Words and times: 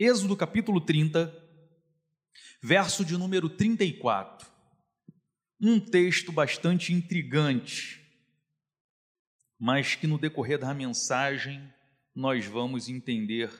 Êxodo 0.00 0.36
capítulo 0.36 0.80
30, 0.80 1.34
verso 2.62 3.04
de 3.04 3.16
número 3.16 3.48
34. 3.48 4.48
Um 5.60 5.80
texto 5.80 6.30
bastante 6.30 6.92
intrigante, 6.92 8.00
mas 9.58 9.96
que 9.96 10.06
no 10.06 10.16
decorrer 10.16 10.56
da 10.56 10.72
mensagem 10.72 11.68
nós 12.14 12.46
vamos 12.46 12.88
entender 12.88 13.50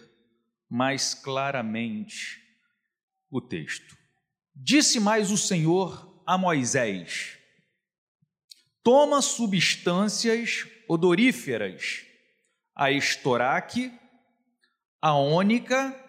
mais 0.71 1.13
claramente 1.13 2.41
o 3.29 3.41
texto. 3.41 3.99
Disse 4.55 5.01
mais 5.01 5.33
o 5.33 5.37
Senhor 5.37 6.23
a 6.25 6.39
Moisés: 6.39 7.37
Toma 8.85 9.21
substâncias 9.23 10.69
odoríferas, 10.89 12.05
a 12.77 12.93
estoraque, 12.93 13.93
a 15.03 15.15
ônica, 15.15 16.05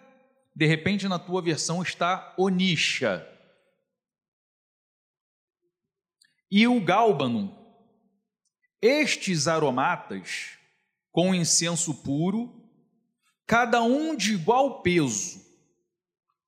de 0.54 0.66
repente 0.66 1.08
na 1.08 1.18
tua 1.18 1.40
versão 1.40 1.82
está 1.82 2.34
onixa, 2.36 3.26
e 6.50 6.66
o 6.66 6.80
gálbano. 6.80 7.56
Estes 8.82 9.46
aromatas, 9.46 10.58
com 11.12 11.34
incenso 11.34 11.94
puro, 12.02 12.50
cada 13.46 13.82
um 13.82 14.16
de 14.16 14.34
igual 14.34 14.82
peso, 14.82 15.44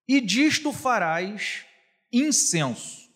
e 0.08 0.20
disto 0.20 0.72
farás 0.72 1.64
incenso, 2.10 3.10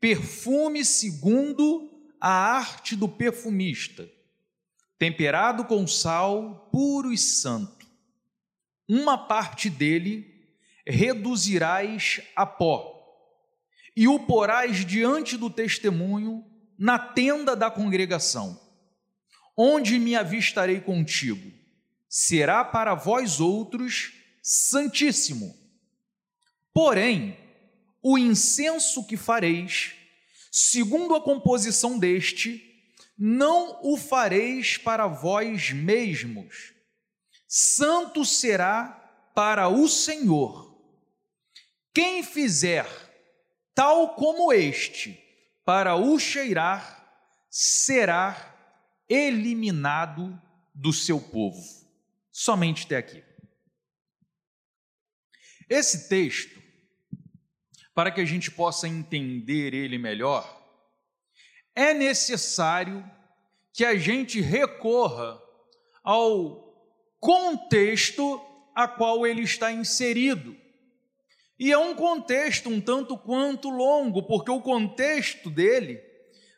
perfume 0.00 0.84
segundo 0.84 1.88
a 2.20 2.30
arte 2.30 2.94
do 2.96 3.08
perfumista, 3.08 4.08
temperado 4.98 5.64
com 5.64 5.86
sal 5.86 6.68
puro 6.72 7.12
e 7.12 7.18
santo. 7.18 7.81
Uma 8.88 9.16
parte 9.16 9.70
dele 9.70 10.26
reduzirás 10.86 12.20
a 12.34 12.44
pó, 12.44 12.92
e 13.96 14.08
o 14.08 14.18
porás 14.20 14.84
diante 14.84 15.36
do 15.36 15.50
testemunho 15.50 16.44
na 16.78 16.98
tenda 16.98 17.54
da 17.54 17.70
congregação, 17.70 18.60
onde 19.56 19.98
me 19.98 20.16
avistarei 20.16 20.80
contigo. 20.80 21.52
Será 22.08 22.64
para 22.64 22.94
vós 22.94 23.38
outros 23.40 24.12
santíssimo. 24.42 25.54
Porém, 26.74 27.38
o 28.02 28.18
incenso 28.18 29.06
que 29.06 29.16
fareis, 29.16 29.94
segundo 30.50 31.14
a 31.14 31.20
composição 31.20 31.98
deste, 31.98 32.60
não 33.16 33.78
o 33.82 33.96
fareis 33.96 34.76
para 34.76 35.06
vós 35.06 35.70
mesmos. 35.70 36.71
Santo 37.54 38.24
será 38.24 38.86
para 39.34 39.68
o 39.68 39.86
Senhor. 39.86 40.74
Quem 41.92 42.22
fizer 42.22 42.86
tal 43.74 44.14
como 44.14 44.54
este, 44.54 45.22
para 45.62 45.94
o 45.94 46.18
cheirar, 46.18 47.06
será 47.50 48.56
eliminado 49.06 50.40
do 50.74 50.94
seu 50.94 51.20
povo. 51.20 51.60
Somente 52.30 52.86
até 52.86 52.96
aqui. 52.96 53.22
Esse 55.68 56.08
texto 56.08 56.58
para 57.94 58.10
que 58.10 58.22
a 58.22 58.24
gente 58.24 58.50
possa 58.50 58.88
entender 58.88 59.74
ele 59.74 59.98
melhor, 59.98 60.58
é 61.74 61.92
necessário 61.92 63.04
que 63.74 63.84
a 63.84 63.94
gente 63.94 64.40
recorra 64.40 65.38
ao 66.02 66.71
contexto 67.22 68.44
a 68.74 68.88
qual 68.88 69.24
ele 69.24 69.42
está 69.42 69.70
inserido. 69.70 70.56
E 71.56 71.70
é 71.70 71.78
um 71.78 71.94
contexto 71.94 72.68
um 72.68 72.80
tanto 72.80 73.16
quanto 73.16 73.70
longo, 73.70 74.24
porque 74.24 74.50
o 74.50 74.60
contexto 74.60 75.48
dele 75.48 76.02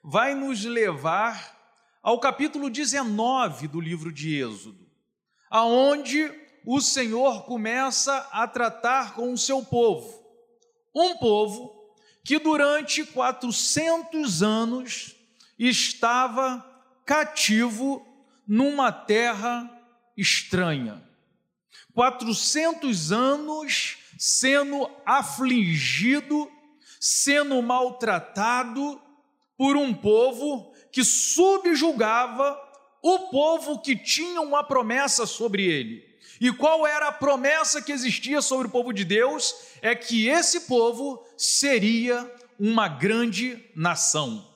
vai 0.02 0.34
nos 0.34 0.64
levar 0.64 1.54
ao 2.02 2.18
capítulo 2.18 2.70
19 2.70 3.68
do 3.68 3.78
livro 3.78 4.10
de 4.10 4.40
Êxodo, 4.40 4.88
aonde 5.50 6.32
o 6.64 6.80
Senhor 6.80 7.44
começa 7.44 8.26
a 8.32 8.48
tratar 8.48 9.14
com 9.14 9.34
o 9.34 9.38
seu 9.38 9.62
povo 9.62 10.24
um 10.94 11.16
povo 11.16 11.74
que 12.22 12.38
durante 12.38 13.04
400 13.04 14.42
anos 14.42 15.14
estava 15.58 16.64
cativo 17.04 18.06
numa 18.46 18.92
terra 18.92 19.73
estranha. 20.16 21.02
400 21.94 23.12
anos 23.12 23.98
sendo 24.18 24.90
afligido, 25.06 26.50
sendo 27.00 27.60
maltratado 27.62 29.00
por 29.56 29.76
um 29.76 29.94
povo 29.94 30.72
que 30.90 31.04
subjugava 31.04 32.58
o 33.02 33.30
povo 33.30 33.80
que 33.80 33.96
tinha 33.96 34.40
uma 34.40 34.64
promessa 34.64 35.26
sobre 35.26 35.64
ele. 35.64 36.14
E 36.40 36.52
qual 36.52 36.86
era 36.86 37.08
a 37.08 37.12
promessa 37.12 37.80
que 37.82 37.92
existia 37.92 38.40
sobre 38.40 38.66
o 38.66 38.70
povo 38.70 38.92
de 38.92 39.04
Deus? 39.04 39.54
É 39.82 39.94
que 39.94 40.28
esse 40.28 40.60
povo 40.62 41.24
seria 41.36 42.30
uma 42.58 42.88
grande 42.88 43.62
nação. 43.74 44.46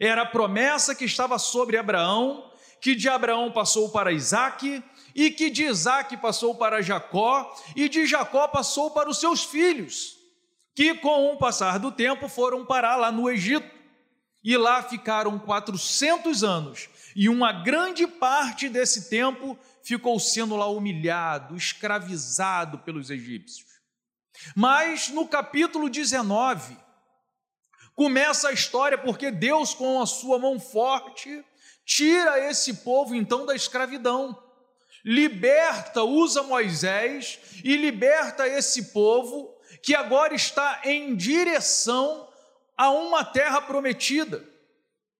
Era 0.00 0.22
a 0.22 0.26
promessa 0.26 0.94
que 0.94 1.04
estava 1.04 1.38
sobre 1.38 1.76
Abraão, 1.76 2.50
que 2.84 2.94
de 2.94 3.08
Abraão 3.08 3.50
passou 3.50 3.88
para 3.88 4.12
Isaac, 4.12 4.84
e 5.14 5.30
que 5.30 5.48
de 5.48 5.64
Isaac 5.64 6.18
passou 6.18 6.54
para 6.54 6.82
Jacó, 6.82 7.56
e 7.74 7.88
de 7.88 8.06
Jacó 8.06 8.46
passou 8.46 8.90
para 8.90 9.08
os 9.08 9.16
seus 9.16 9.42
filhos, 9.42 10.18
que 10.74 10.94
com 10.96 11.32
o 11.32 11.38
passar 11.38 11.78
do 11.78 11.90
tempo 11.90 12.28
foram 12.28 12.66
parar 12.66 12.96
lá 12.96 13.10
no 13.10 13.30
Egito. 13.30 13.66
E 14.44 14.54
lá 14.58 14.82
ficaram 14.82 15.38
400 15.38 16.44
anos, 16.44 16.90
e 17.16 17.26
uma 17.30 17.52
grande 17.52 18.06
parte 18.06 18.68
desse 18.68 19.08
tempo 19.08 19.58
ficou 19.82 20.20
sendo 20.20 20.54
lá 20.54 20.66
humilhado, 20.66 21.56
escravizado 21.56 22.80
pelos 22.80 23.08
egípcios. 23.08 23.80
Mas 24.54 25.08
no 25.08 25.26
capítulo 25.26 25.88
19, 25.88 26.76
começa 27.94 28.48
a 28.48 28.52
história 28.52 28.98
porque 28.98 29.30
Deus, 29.30 29.72
com 29.72 30.02
a 30.02 30.06
sua 30.06 30.38
mão 30.38 30.60
forte, 30.60 31.42
tira 31.84 32.48
esse 32.48 32.74
povo 32.74 33.14
então 33.14 33.44
da 33.44 33.54
escravidão, 33.54 34.36
liberta, 35.04 36.02
usa 36.02 36.42
Moisés 36.42 37.38
e 37.62 37.76
liberta 37.76 38.48
esse 38.48 38.92
povo 38.92 39.54
que 39.82 39.94
agora 39.94 40.34
está 40.34 40.80
em 40.84 41.14
direção 41.14 42.26
a 42.76 42.90
uma 42.90 43.24
terra 43.24 43.60
prometida, 43.60 44.42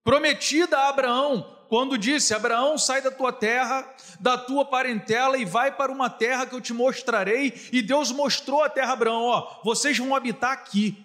prometida 0.03 0.77
a 0.77 0.89
Abraão, 0.89 1.55
quando 1.67 1.97
disse: 1.97 2.33
Abraão, 2.33 2.77
sai 2.77 3.01
da 3.01 3.11
tua 3.11 3.31
terra, 3.31 3.87
da 4.19 4.37
tua 4.37 4.65
parentela 4.65 5.37
e 5.37 5.45
vai 5.45 5.71
para 5.71 5.91
uma 5.91 6.09
terra 6.09 6.45
que 6.45 6.55
eu 6.55 6.61
te 6.61 6.73
mostrarei. 6.73 7.53
E 7.71 7.81
Deus 7.81 8.11
mostrou 8.11 8.63
a 8.63 8.69
terra 8.69 8.91
a 8.91 8.93
Abraão: 8.93 9.23
ó, 9.23 9.61
vocês 9.63 9.97
vão 9.97 10.15
habitar 10.15 10.51
aqui, 10.51 10.97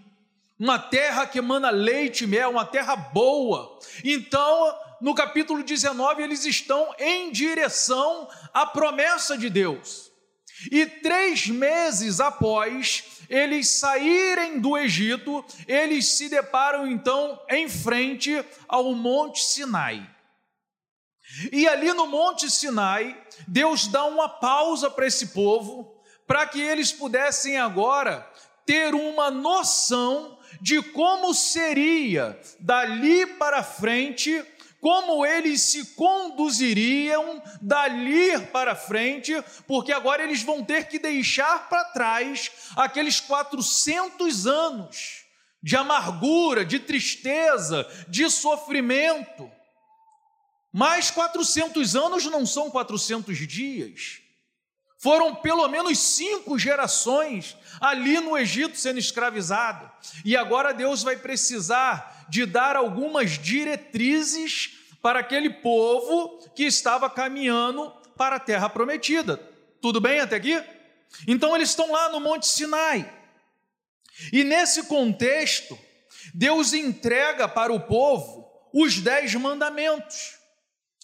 uma 0.58 0.78
terra 0.78 1.26
que 1.26 1.38
emana 1.38 1.70
leite 1.70 2.24
e 2.24 2.26
mel, 2.26 2.50
uma 2.50 2.64
terra 2.64 2.94
boa. 2.96 3.78
Então, 4.04 4.74
no 5.00 5.14
capítulo 5.14 5.62
19, 5.62 6.22
eles 6.22 6.44
estão 6.44 6.94
em 6.98 7.30
direção 7.32 8.28
à 8.52 8.66
promessa 8.66 9.36
de 9.36 9.48
Deus. 9.48 10.10
E 10.70 10.84
três 10.84 11.46
meses 11.46 12.20
após 12.20 13.04
eles 13.28 13.68
saírem 13.68 14.58
do 14.58 14.76
Egito, 14.76 15.44
eles 15.66 16.06
se 16.06 16.28
deparam 16.28 16.86
então 16.86 17.40
em 17.48 17.68
frente 17.68 18.44
ao 18.68 18.92
Monte 18.94 19.42
Sinai. 19.42 20.08
E 21.52 21.66
ali 21.68 21.92
no 21.92 22.06
Monte 22.06 22.50
Sinai, 22.50 23.16
Deus 23.46 23.86
dá 23.86 24.04
uma 24.04 24.28
pausa 24.28 24.90
para 24.90 25.06
esse 25.06 25.28
povo, 25.28 25.94
para 26.26 26.46
que 26.46 26.60
eles 26.60 26.92
pudessem 26.92 27.56
agora 27.56 28.28
ter 28.66 28.94
uma 28.94 29.30
noção 29.30 30.38
de 30.60 30.82
como 30.82 31.32
seria 31.32 32.38
dali 32.58 33.26
para 33.26 33.62
frente, 33.62 34.44
como 34.80 35.26
eles 35.26 35.60
se 35.60 35.94
conduziriam 35.94 37.42
dali 37.60 38.38
para 38.46 38.74
frente, 38.74 39.32
porque 39.66 39.92
agora 39.92 40.22
eles 40.22 40.42
vão 40.42 40.64
ter 40.64 40.88
que 40.88 40.98
deixar 40.98 41.68
para 41.68 41.84
trás 41.84 42.50
aqueles 42.76 43.20
400 43.20 44.46
anos 44.46 45.24
de 45.62 45.76
amargura, 45.76 46.64
de 46.64 46.78
tristeza, 46.78 47.86
de 48.08 48.30
sofrimento. 48.30 49.50
Mas 50.72 51.10
400 51.10 51.96
anos 51.96 52.24
não 52.26 52.46
são 52.46 52.70
400 52.70 53.36
dias. 53.46 54.20
Foram 55.00 55.34
pelo 55.34 55.66
menos 55.66 55.98
cinco 55.98 56.58
gerações 56.58 57.56
ali 57.80 58.20
no 58.20 58.36
Egito 58.36 58.76
sendo 58.76 58.98
escravizado. 58.98 59.90
E 60.24 60.36
agora 60.36 60.74
Deus 60.74 61.02
vai 61.02 61.16
precisar 61.16 62.26
de 62.28 62.44
dar 62.44 62.76
algumas 62.76 63.30
diretrizes 63.38 64.76
para 65.00 65.20
aquele 65.20 65.48
povo 65.48 66.46
que 66.54 66.64
estava 66.64 67.08
caminhando 67.08 67.90
para 68.14 68.36
a 68.36 68.40
terra 68.40 68.68
prometida. 68.68 69.38
Tudo 69.80 70.02
bem 70.02 70.20
até 70.20 70.36
aqui? 70.36 70.62
Então 71.26 71.56
eles 71.56 71.70
estão 71.70 71.90
lá 71.90 72.10
no 72.10 72.20
Monte 72.20 72.46
Sinai. 72.46 73.10
E 74.30 74.44
nesse 74.44 74.82
contexto, 74.82 75.78
Deus 76.34 76.74
entrega 76.74 77.48
para 77.48 77.72
o 77.72 77.80
povo 77.80 78.46
os 78.70 79.00
dez 79.00 79.34
mandamentos. 79.34 80.34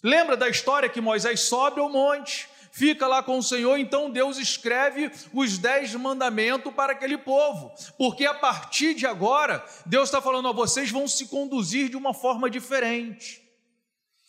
Lembra 0.03 0.37
da 0.37 0.47
história 0.47 0.87
que 0.87 1.01
Moisés 1.01 1.39
sobe 1.39 1.81
ao 1.81 1.89
monte, 1.89 2.47
fica 2.77 3.07
lá 3.07 3.23
com 3.23 3.39
o 3.39 3.43
Senhor, 3.43 3.75
então 3.79 4.11
Deus 4.11 4.37
escreve 4.37 5.11
os 5.33 5.57
dez 5.57 5.95
mandamentos 5.95 6.71
para 6.71 6.93
aquele 6.93 7.17
povo, 7.17 7.73
porque 7.97 8.23
a 8.23 8.35
partir 8.35 8.93
de 8.93 9.07
agora, 9.07 9.65
Deus 9.83 10.09
está 10.09 10.21
falando, 10.21 10.47
ó, 10.47 10.53
vocês 10.53 10.91
vão 10.91 11.07
se 11.07 11.25
conduzir 11.25 11.89
de 11.89 11.97
uma 11.97 12.13
forma 12.13 12.51
diferente. 12.51 13.41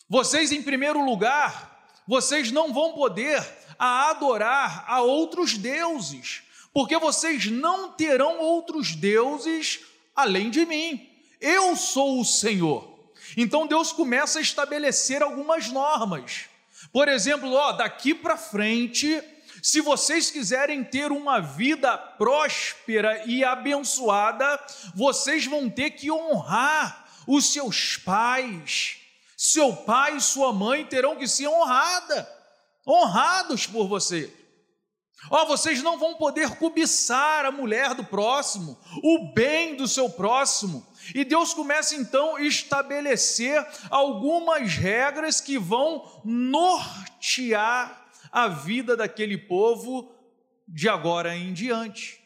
Vocês, 0.09 0.51
em 0.51 0.63
primeiro 0.63 1.05
lugar, 1.05 1.85
vocês 2.07 2.51
não 2.51 2.73
vão 2.73 2.93
poder 2.93 3.47
adorar 3.77 4.83
a 4.87 4.99
outros 5.01 5.55
deuses, 5.55 6.41
porque 6.73 6.97
vocês 6.97 7.45
não 7.45 7.91
terão 7.91 8.39
outros 8.39 8.95
deuses 8.95 9.81
além 10.15 10.49
de 10.49 10.65
mim. 10.65 11.07
Eu 11.39 11.75
sou 11.75 12.19
o 12.19 12.25
Senhor. 12.25 12.99
Então 13.37 13.67
Deus 13.67 13.91
começa 13.91 14.39
a 14.39 14.41
estabelecer 14.41 15.21
algumas 15.21 15.69
normas. 15.69 16.48
Por 16.91 17.07
exemplo, 17.07 17.51
ó, 17.53 17.71
daqui 17.73 18.13
para 18.13 18.35
frente, 18.35 19.21
se 19.61 19.81
vocês 19.81 20.31
quiserem 20.31 20.83
ter 20.83 21.11
uma 21.11 21.39
vida 21.39 21.97
próspera 21.97 23.23
e 23.25 23.43
abençoada, 23.43 24.59
vocês 24.95 25.45
vão 25.45 25.69
ter 25.69 25.91
que 25.91 26.11
honrar 26.11 27.07
os 27.27 27.51
seus 27.51 27.97
pais. 27.97 28.97
Seu 29.37 29.73
pai 29.73 30.17
e 30.17 30.21
sua 30.21 30.51
mãe 30.51 30.85
terão 30.85 31.15
que 31.15 31.27
ser 31.27 31.47
honrada, 31.47 32.29
honrados 32.85 33.67
por 33.67 33.87
você. 33.87 34.33
Ó, 35.29 35.43
oh, 35.43 35.45
vocês 35.45 35.83
não 35.83 35.99
vão 35.99 36.15
poder 36.15 36.57
cobiçar 36.57 37.45
a 37.45 37.51
mulher 37.51 37.93
do 37.93 38.03
próximo, 38.03 38.79
o 39.03 39.33
bem 39.33 39.75
do 39.75 39.87
seu 39.87 40.09
próximo. 40.09 40.85
E 41.13 41.23
Deus 41.23 41.53
começa 41.53 41.95
então 41.95 42.35
a 42.35 42.41
estabelecer 42.41 43.65
algumas 43.89 44.73
regras 44.73 45.41
que 45.41 45.57
vão 45.57 46.21
nortear 46.23 48.07
a 48.31 48.47
vida 48.47 48.95
daquele 48.95 49.37
povo 49.37 50.13
de 50.67 50.87
agora 50.87 51.35
em 51.35 51.53
diante. 51.53 52.19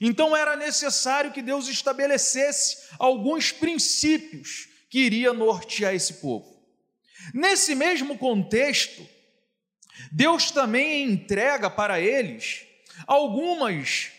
Então 0.00 0.36
era 0.36 0.56
necessário 0.56 1.32
que 1.32 1.40
Deus 1.40 1.68
estabelecesse 1.68 2.88
alguns 2.98 3.52
princípios 3.52 4.68
que 4.90 4.98
iria 4.98 5.32
nortear 5.32 5.94
esse 5.94 6.14
povo. 6.14 6.54
Nesse 7.32 7.74
mesmo 7.74 8.18
contexto, 8.18 9.06
Deus 10.10 10.50
também 10.50 11.10
entrega 11.10 11.70
para 11.70 12.00
eles 12.00 12.66
algumas 13.06 14.10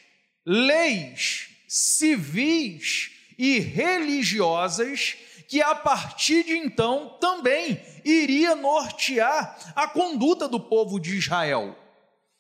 leis 0.46 1.50
civis 1.68 3.12
e 3.38 3.60
religiosas 3.60 5.16
que 5.48 5.62
a 5.62 5.76
partir 5.76 6.44
de 6.44 6.58
então 6.58 7.18
também 7.20 7.80
iria 8.04 8.56
nortear 8.56 9.74
a 9.76 9.88
conduta 9.88 10.48
do 10.48 10.60
povo 10.60 11.00
de 11.00 11.18
Israel. 11.18 11.76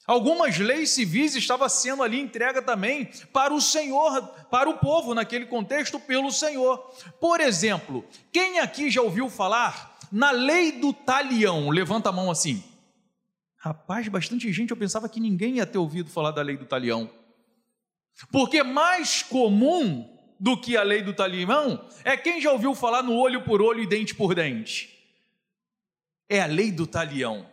Algumas 0.07 0.59
leis 0.59 0.91
civis 0.91 1.35
estavam 1.35 1.67
sendo 1.67 2.03
ali 2.03 2.19
entregue 2.19 2.61
também 2.61 3.09
para 3.33 3.53
o 3.53 3.59
Senhor, 3.59 4.21
para 4.51 4.69
o 4.69 4.77
povo 4.77 5.15
naquele 5.15 5.47
contexto 5.47 5.99
pelo 5.99 6.31
Senhor. 6.31 6.77
Por 7.19 7.41
exemplo, 7.41 8.05
quem 8.31 8.59
aqui 8.59 8.91
já 8.91 9.01
ouviu 9.01 9.29
falar 9.29 9.97
na 10.11 10.29
lei 10.29 10.73
do 10.73 10.93
talião? 10.93 11.69
Levanta 11.71 12.09
a 12.09 12.11
mão 12.11 12.29
assim. 12.29 12.63
Rapaz, 13.57 14.07
bastante 14.07 14.51
gente, 14.53 14.69
eu 14.69 14.77
pensava 14.77 15.09
que 15.09 15.19
ninguém 15.19 15.55
ia 15.55 15.65
ter 15.65 15.79
ouvido 15.79 16.07
falar 16.11 16.29
da 16.29 16.43
lei 16.43 16.55
do 16.55 16.65
talião. 16.65 17.09
Porque 18.31 18.61
mais 18.61 19.23
comum 19.23 20.14
do 20.39 20.57
que 20.59 20.75
a 20.75 20.83
lei 20.83 21.01
do 21.01 21.13
talião 21.13 21.87
é 22.03 22.15
quem 22.17 22.41
já 22.41 22.51
ouviu 22.51 22.75
falar 22.75 23.01
no 23.01 23.15
olho 23.15 23.43
por 23.43 23.61
olho 23.61 23.81
e 23.81 23.87
dente 23.87 24.13
por 24.13 24.35
dente. 24.35 24.93
É 26.27 26.41
a 26.41 26.45
lei 26.45 26.71
do 26.71 26.85
talião. 26.87 27.47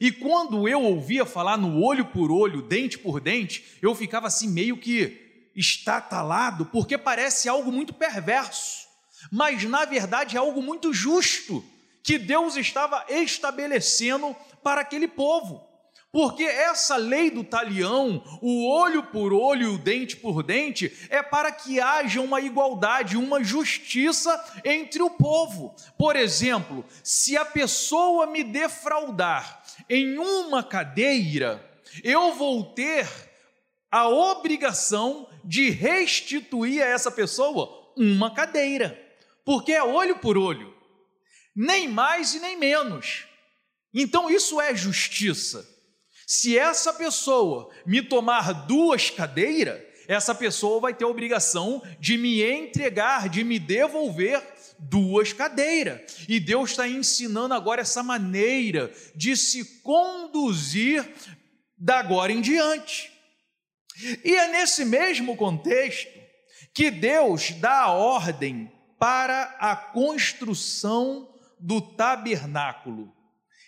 E 0.00 0.10
quando 0.10 0.66
eu 0.66 0.82
ouvia 0.82 1.26
falar 1.26 1.58
no 1.58 1.82
olho 1.82 2.06
por 2.06 2.30
olho, 2.30 2.62
dente 2.62 2.98
por 2.98 3.20
dente, 3.20 3.78
eu 3.82 3.94
ficava 3.94 4.26
assim 4.28 4.48
meio 4.48 4.78
que 4.78 5.50
estatalado, 5.54 6.64
porque 6.66 6.96
parece 6.96 7.48
algo 7.48 7.70
muito 7.70 7.92
perverso, 7.92 8.86
mas 9.30 9.62
na 9.64 9.84
verdade 9.84 10.36
é 10.36 10.38
algo 10.38 10.62
muito 10.62 10.92
justo 10.94 11.62
que 12.02 12.16
Deus 12.16 12.56
estava 12.56 13.04
estabelecendo 13.10 14.34
para 14.62 14.80
aquele 14.80 15.06
povo. 15.06 15.69
Porque 16.12 16.42
essa 16.42 16.96
lei 16.96 17.30
do 17.30 17.44
talião, 17.44 18.24
o 18.42 18.68
olho 18.68 19.04
por 19.04 19.32
olho 19.32 19.62
e 19.62 19.74
o 19.74 19.78
dente 19.78 20.16
por 20.16 20.42
dente, 20.42 20.92
é 21.08 21.22
para 21.22 21.52
que 21.52 21.80
haja 21.80 22.20
uma 22.20 22.40
igualdade, 22.40 23.16
uma 23.16 23.44
justiça 23.44 24.60
entre 24.64 25.02
o 25.02 25.10
povo. 25.10 25.74
Por 25.96 26.16
exemplo, 26.16 26.84
se 27.04 27.36
a 27.36 27.44
pessoa 27.44 28.26
me 28.26 28.42
defraudar 28.42 29.62
em 29.88 30.18
uma 30.18 30.64
cadeira, 30.64 31.64
eu 32.02 32.34
vou 32.34 32.64
ter 32.64 33.08
a 33.88 34.08
obrigação 34.08 35.28
de 35.44 35.70
restituir 35.70 36.82
a 36.82 36.86
essa 36.86 37.10
pessoa 37.10 37.92
uma 37.96 38.34
cadeira, 38.34 39.00
porque 39.44 39.72
é 39.72 39.82
olho 39.82 40.18
por 40.18 40.36
olho, 40.36 40.74
nem 41.54 41.88
mais 41.88 42.34
e 42.34 42.40
nem 42.40 42.56
menos. 42.56 43.26
Então 43.94 44.28
isso 44.28 44.60
é 44.60 44.74
justiça. 44.74 45.79
Se 46.32 46.56
essa 46.56 46.92
pessoa 46.94 47.70
me 47.84 48.00
tomar 48.00 48.52
duas 48.52 49.10
cadeiras, 49.10 49.82
essa 50.06 50.32
pessoa 50.32 50.78
vai 50.78 50.94
ter 50.94 51.04
a 51.04 51.08
obrigação 51.08 51.82
de 51.98 52.16
me 52.16 52.40
entregar, 52.40 53.28
de 53.28 53.42
me 53.42 53.58
devolver 53.58 54.40
duas 54.78 55.32
cadeiras. 55.32 56.24
E 56.28 56.38
Deus 56.38 56.70
está 56.70 56.86
ensinando 56.86 57.52
agora 57.52 57.80
essa 57.80 58.00
maneira 58.04 58.92
de 59.12 59.36
se 59.36 59.80
conduzir 59.80 61.04
da 61.76 61.98
agora 61.98 62.30
em 62.30 62.40
diante. 62.40 63.10
E 64.24 64.36
é 64.36 64.52
nesse 64.52 64.84
mesmo 64.84 65.36
contexto 65.36 66.16
que 66.72 66.92
Deus 66.92 67.50
dá 67.54 67.80
a 67.80 67.92
ordem 67.92 68.70
para 69.00 69.56
a 69.58 69.74
construção 69.74 71.28
do 71.58 71.80
tabernáculo. 71.80 73.19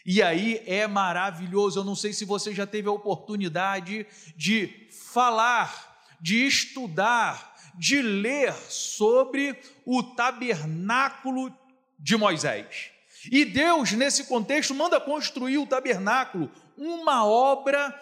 E 0.05 0.23
aí 0.23 0.63
é 0.67 0.87
maravilhoso. 0.87 1.81
Eu 1.81 1.85
não 1.85 1.95
sei 1.95 2.13
se 2.13 2.25
você 2.25 2.55
já 2.55 2.67
teve 2.67 2.89
a 2.89 2.93
oportunidade 2.93 4.07
de 4.37 4.89
falar, 5.13 6.07
de 6.21 6.47
estudar, 6.47 7.55
de 7.79 8.03
ler 8.03 8.53
sobre 8.53 9.59
o 9.87 10.03
tabernáculo 10.03 11.55
de 11.99 12.17
Moisés. 12.17 12.91
E 13.31 13.45
Deus, 13.45 13.93
nesse 13.93 14.25
contexto, 14.25 14.75
manda 14.75 15.01
construir 15.01 15.59
o 15.59 15.67
tabernáculo, 15.67 16.51
uma 16.77 17.25
obra 17.25 17.95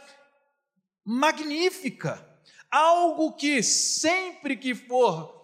magnífica, 1.05 2.27
algo 2.71 3.33
que 3.33 3.63
sempre 3.63 4.57
que 4.57 4.75
for 4.75 5.39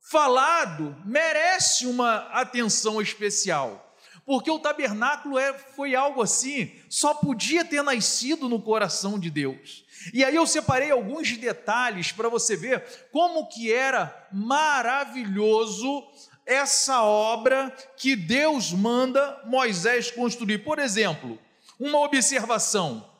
falado 0.00 0.96
merece 1.04 1.86
uma 1.86 2.18
atenção 2.32 3.02
especial 3.02 3.87
porque 4.28 4.50
o 4.50 4.58
tabernáculo 4.58 5.38
é, 5.38 5.54
foi 5.54 5.94
algo 5.94 6.20
assim, 6.20 6.70
só 6.90 7.14
podia 7.14 7.64
ter 7.64 7.82
nascido 7.82 8.46
no 8.46 8.60
coração 8.60 9.18
de 9.18 9.30
Deus. 9.30 9.86
E 10.12 10.22
aí 10.22 10.34
eu 10.34 10.46
separei 10.46 10.90
alguns 10.90 11.34
detalhes 11.38 12.12
para 12.12 12.28
você 12.28 12.54
ver 12.54 13.08
como 13.10 13.48
que 13.48 13.72
era 13.72 14.28
maravilhoso 14.30 16.06
essa 16.44 17.02
obra 17.02 17.74
que 17.96 18.14
Deus 18.14 18.70
manda 18.70 19.42
Moisés 19.46 20.10
construir. 20.10 20.58
Por 20.58 20.78
exemplo, 20.78 21.38
uma 21.80 22.00
observação: 22.00 23.10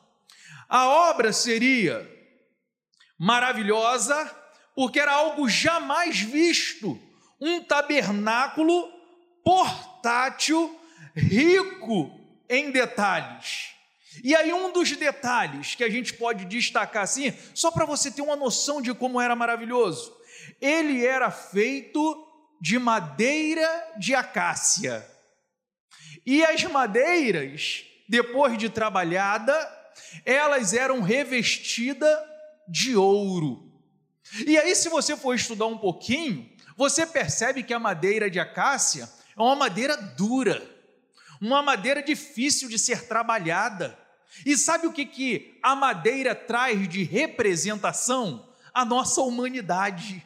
a 0.69 0.87
obra 0.87 1.33
seria 1.33 2.07
maravilhosa 3.17 4.29
porque 4.75 4.99
era 4.99 5.13
algo 5.13 5.49
jamais 5.49 6.19
visto, 6.19 6.99
um 7.41 7.63
tabernáculo 7.63 8.93
portátil 9.43 10.78
rico 11.19 12.11
em 12.49 12.71
detalhes. 12.71 13.69
E 14.23 14.35
aí, 14.35 14.51
um 14.51 14.71
dos 14.73 14.91
detalhes 14.91 15.75
que 15.75 15.83
a 15.83 15.89
gente 15.89 16.13
pode 16.13 16.45
destacar 16.45 17.03
assim, 17.03 17.33
só 17.53 17.69
para 17.71 17.85
você 17.85 18.09
ter 18.09 18.21
uma 18.21 18.35
noção 18.35 18.81
de 18.81 18.93
como 18.93 19.21
era 19.21 19.35
maravilhoso, 19.35 20.15
ele 20.59 21.05
era 21.05 21.29
feito 21.29 22.25
de 22.59 22.79
madeira 22.79 23.93
de 23.97 24.15
acácia. 24.15 25.05
E 26.25 26.43
as 26.43 26.63
madeiras, 26.63 27.85
depois 28.07 28.57
de 28.57 28.69
trabalhada, 28.69 29.53
elas 30.25 30.73
eram 30.73 31.01
revestidas 31.01 32.17
de 32.67 32.95
ouro. 32.95 33.71
E 34.45 34.57
aí, 34.57 34.75
se 34.75 34.89
você 34.89 35.15
for 35.15 35.33
estudar 35.35 35.67
um 35.67 35.77
pouquinho, 35.77 36.49
você 36.75 37.05
percebe 37.05 37.63
que 37.63 37.73
a 37.73 37.79
madeira 37.79 38.29
de 38.29 38.39
acácia 38.39 39.09
é 39.37 39.41
uma 39.41 39.55
madeira 39.55 39.95
dura 39.95 40.78
uma 41.41 41.61
madeira 41.61 42.01
difícil 42.01 42.69
de 42.69 42.77
ser 42.77 43.07
trabalhada. 43.07 43.97
E 44.45 44.57
sabe 44.57 44.87
o 44.87 44.93
que, 44.93 45.05
que 45.05 45.59
a 45.63 45.75
madeira 45.75 46.35
traz 46.35 46.87
de 46.87 47.03
representação? 47.03 48.47
A 48.73 48.85
nossa 48.85 49.21
humanidade. 49.21 50.25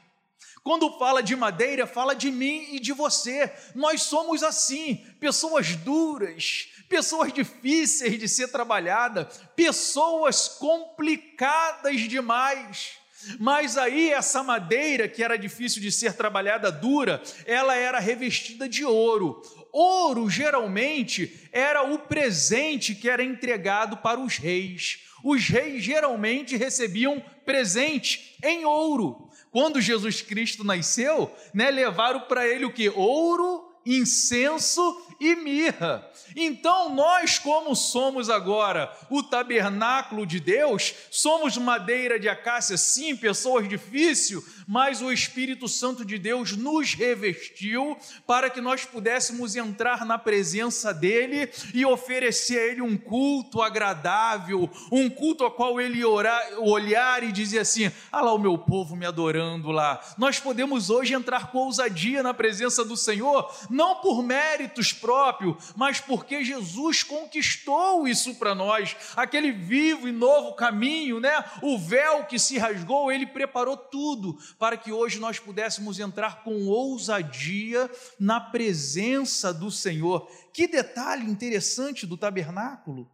Quando 0.64 0.98
fala 0.98 1.22
de 1.22 1.36
madeira, 1.36 1.86
fala 1.86 2.16
de 2.16 2.32
mim 2.32 2.68
e 2.72 2.80
de 2.80 2.94
você. 2.94 3.52
Nós 3.76 4.04
somos 4.04 4.44
assim, 4.44 4.96
pessoas 5.20 5.76
duras, 5.76 6.70
pessoas 6.88 7.34
difíceis 7.34 8.18
de 8.18 8.30
ser 8.30 8.48
trabalhada, 8.48 9.26
pessoas 9.56 10.48
complicadas 10.48 12.02
demais. 12.02 12.94
Mas 13.40 13.78
aí 13.78 14.12
essa 14.12 14.44
madeira 14.44 15.08
que 15.08 15.24
era 15.24 15.38
difícil 15.38 15.82
de 15.82 15.92
ser 15.92 16.14
trabalhada 16.14 16.72
dura, 16.72 17.22
ela 17.46 17.76
era 17.76 18.00
revestida 18.00 18.68
de 18.68 18.86
ouro. 18.86 19.42
Ouro 19.74 20.30
geralmente 20.30 21.50
era 21.52 21.82
o 21.82 21.98
presente 21.98 22.94
que 22.94 23.10
era 23.10 23.24
entregado 23.24 23.98
para 23.98 24.20
os 24.20 24.38
reis. 24.38 25.00
Os 25.24 25.48
reis 25.50 25.84
geralmente 25.84 26.56
recebiam 26.56 27.20
presente 27.44 28.38
em 28.44 28.66
ouro. 28.66 29.30
Quando 29.52 29.82
Jesus 29.82 30.22
Cristo 30.22 30.64
nasceu, 30.64 31.34
né, 31.54 31.72
levaram 31.72 32.22
para 32.22 32.48
ele 32.48 32.66
o 32.66 32.74
que? 32.74 32.88
Ouro, 32.90 33.74
incenso 33.86 34.82
e 35.20 35.36
mirra. 35.36 36.08
Então, 36.36 36.94
nós, 36.94 37.38
como 37.38 37.76
somos 37.76 38.30
agora 38.30 38.92
o 39.10 39.22
tabernáculo 39.22 40.26
de 40.26 40.40
Deus, 40.40 40.94
somos 41.12 41.58
madeira 41.58 42.20
de 42.20 42.28
acácia, 42.28 42.78
sim, 42.78 43.16
pessoas 43.16 43.68
difíceis, 43.68 44.44
mas 44.68 45.02
o 45.02 45.12
Espírito 45.12 45.68
Santo 45.68 46.06
de 46.06 46.18
Deus 46.18 46.56
nos 46.56 46.94
revestiu 46.94 47.98
para 48.26 48.50
que 48.50 48.62
nós 48.62 48.86
pudéssemos 48.86 49.56
entrar 49.56 50.06
na 50.06 50.18
presença 50.18 50.94
dele 50.94 51.50
e 51.74 51.86
oferecer 51.86 52.60
a 52.60 52.66
ele 52.66 52.82
um 52.82 52.98
culto 52.98 53.62
agradável, 53.62 54.70
um 54.92 55.10
culto 55.10 55.44
ao 55.44 55.52
qual 55.52 55.80
ele 55.80 56.04
orar, 56.04 56.42
olhar 56.60 57.24
e 57.24 57.32
dizer 57.32 57.60
assim: 57.60 57.92
Ah 58.12 58.22
lá 58.22 58.34
o 58.34 58.40
meu 58.40 58.58
povo 58.58 58.96
me 58.96 59.06
adorando 59.06 59.72
lá. 59.72 60.00
Nós 60.18 60.40
podemos 60.40 60.90
hoje 60.90 61.14
entrar 61.14 61.52
com 61.52 61.60
ousadia 61.60 62.24
na 62.24 62.34
presença 62.34 62.84
do 62.84 62.98
Senhor, 62.98 63.52
não 63.70 63.96
por 63.96 64.24
méritos 64.24 64.94
próprios, 64.94 65.74
mas 65.76 66.00
porque 66.00 66.44
Jesus 66.44 67.04
conquistou 67.04 68.08
isso 68.08 68.36
para 68.36 68.56
nós, 68.56 68.96
aquele 69.16 69.52
vivo 69.52 70.08
e 70.08 70.12
novo 70.12 70.54
caminho, 70.54 71.20
né? 71.20 71.44
O 71.62 71.78
véu 71.78 72.26
que 72.26 72.40
se 72.40 72.58
rasgou, 72.58 73.12
ele 73.12 73.26
preparou 73.26 73.78
tudo 73.78 74.38
para 74.58 74.78
que 74.78 74.92
hoje 74.92 75.20
nós 75.20 75.40
pudéssemos 75.40 76.00
entrar 76.00 76.44
com 76.44 76.68
ousadia 76.68 77.90
na 78.20 78.40
presença 78.40 79.54
do 79.54 79.70
Senhor. 79.70 80.30
Que 80.54 80.68
detalhe 80.68 81.26
interessante 81.26 82.06
do 82.06 82.18
tabernáculo! 82.18 83.10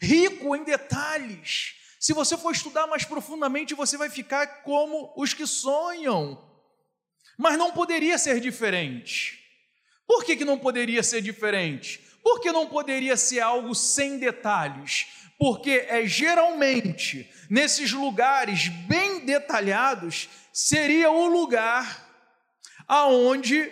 Rico 0.00 0.54
em 0.56 0.64
detalhes. 0.64 1.74
Se 2.00 2.12
você 2.12 2.36
for 2.36 2.52
estudar 2.52 2.86
mais 2.86 3.04
profundamente, 3.04 3.74
você 3.74 3.96
vai 3.96 4.10
ficar 4.10 4.62
como 4.62 5.12
os 5.16 5.32
que 5.32 5.46
sonham. 5.46 6.52
Mas 7.38 7.58
não 7.58 7.72
poderia 7.72 8.18
ser 8.18 8.40
diferente. 8.40 9.40
Por 10.06 10.24
que, 10.24 10.36
que 10.36 10.44
não 10.44 10.58
poderia 10.58 11.02
ser 11.02 11.22
diferente? 11.22 11.98
Por 12.22 12.40
que 12.40 12.52
não 12.52 12.66
poderia 12.66 13.16
ser 13.16 13.40
algo 13.40 13.74
sem 13.74 14.18
detalhes? 14.18 15.06
Porque 15.38 15.86
é 15.88 16.06
geralmente 16.06 17.28
nesses 17.50 17.92
lugares 17.92 18.68
bem 18.68 19.20
detalhados 19.20 20.28
seria 20.52 21.10
o 21.10 21.26
lugar 21.26 22.08
aonde 22.86 23.70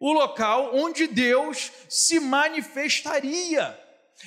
o 0.00 0.12
local 0.12 0.70
onde 0.74 1.06
Deus 1.06 1.70
se 1.88 2.20
manifestaria. 2.20 3.80